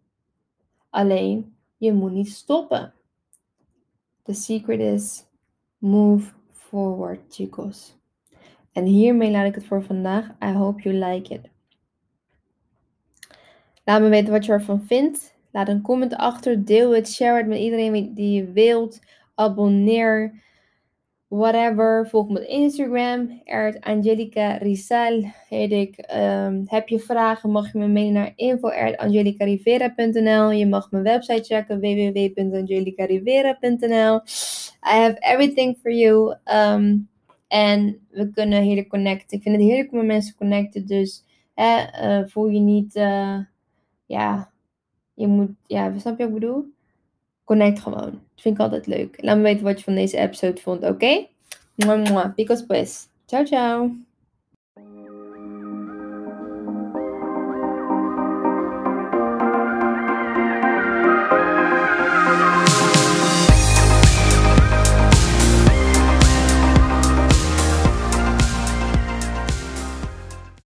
Alleen, 0.91 1.57
je 1.77 1.93
moet 1.93 2.13
niet 2.13 2.29
stoppen. 2.29 2.93
The 4.23 4.35
secret 4.35 4.81
is 4.81 5.26
move 5.87 6.33
forward, 6.51 7.21
chicos. 7.29 7.97
En 8.73 8.85
hiermee 8.85 9.31
laat 9.31 9.47
ik 9.47 9.55
het 9.55 9.67
voor 9.67 9.83
vandaag. 9.83 10.29
I 10.45 10.53
hope 10.53 10.83
you 10.83 10.95
like 10.95 11.35
it. 11.35 11.49
Laat 13.85 14.01
me 14.01 14.09
weten 14.09 14.33
wat 14.33 14.45
je 14.45 14.53
ervan 14.53 14.83
vindt. 14.83 15.35
Laat 15.53 15.69
een 15.69 15.83
comment 15.83 16.17
achter. 16.17 16.65
Deel 16.65 16.95
het. 16.95 17.09
Share 17.09 17.37
het 17.37 17.47
met 17.47 17.59
iedereen 17.59 18.15
die 18.15 18.33
je 18.33 18.53
wilt. 18.53 19.01
Abonneer. 19.35 20.45
Whatever. 21.29 22.09
Volg 22.09 22.29
me 22.29 22.39
op 22.39 22.45
Instagram. 22.45 23.41
Ert 23.45 23.81
Angelica 23.81 24.57
Rizal 24.57 25.33
heet 25.49 25.73
ik. 25.73 25.97
Ehm, 25.97 26.63
heb 26.67 26.89
je 26.89 26.99
vragen? 26.99 27.51
Mag 27.51 27.73
je 27.73 27.79
me 27.79 27.89
mailen 27.89 28.13
naar 28.13 28.33
info.angelicarivera.nl 28.37 30.51
Je 30.51 30.67
mag 30.67 30.91
mijn 30.91 31.03
website 31.03 31.43
checken. 31.43 31.81
www.angelicarivera.nl 31.81 34.21
I 34.87 35.01
have 35.01 35.17
everything 35.21 35.77
for 35.83 35.93
you. 35.93 36.37
Ehm, 36.45 36.97
en 37.49 38.07
we 38.11 38.31
kunnen 38.31 38.63
heerlijk 38.63 38.89
connecten. 38.89 39.37
Ik 39.37 39.43
vind 39.43 39.57
het 39.57 39.65
heerlijk 39.65 39.93
om 39.93 40.07
mensen 40.07 40.33
te 40.33 40.39
connecten. 40.39 40.87
Dus 40.87 41.25
uh, 41.57 42.21
voel 42.27 42.49
je 42.49 42.61
niet... 42.61 42.97
Uh, 42.97 43.39
ja, 44.07 44.51
je 45.15 45.27
moet, 45.27 45.51
ja, 45.67 45.99
snap 45.99 46.19
je 46.19 46.25
wat 46.25 46.35
ik 46.35 46.41
bedoel? 46.41 46.65
Connect 47.45 47.81
gewoon. 47.81 48.11
Dat 48.11 48.43
vind 48.43 48.55
ik 48.55 48.61
altijd 48.61 48.87
leuk. 48.87 49.23
Laat 49.23 49.37
me 49.37 49.43
weten 49.43 49.65
wat 49.65 49.79
je 49.79 49.85
van 49.85 49.95
deze 49.95 50.19
episode 50.19 50.61
vond, 50.61 50.83
oké? 50.83 50.93
Okay? 50.93 51.31
Mwah, 51.75 52.03
mwah. 52.03 52.35
Picos 52.35 52.67
pues. 52.67 53.09
Ciao, 53.27 53.45
ciao. 53.45 54.06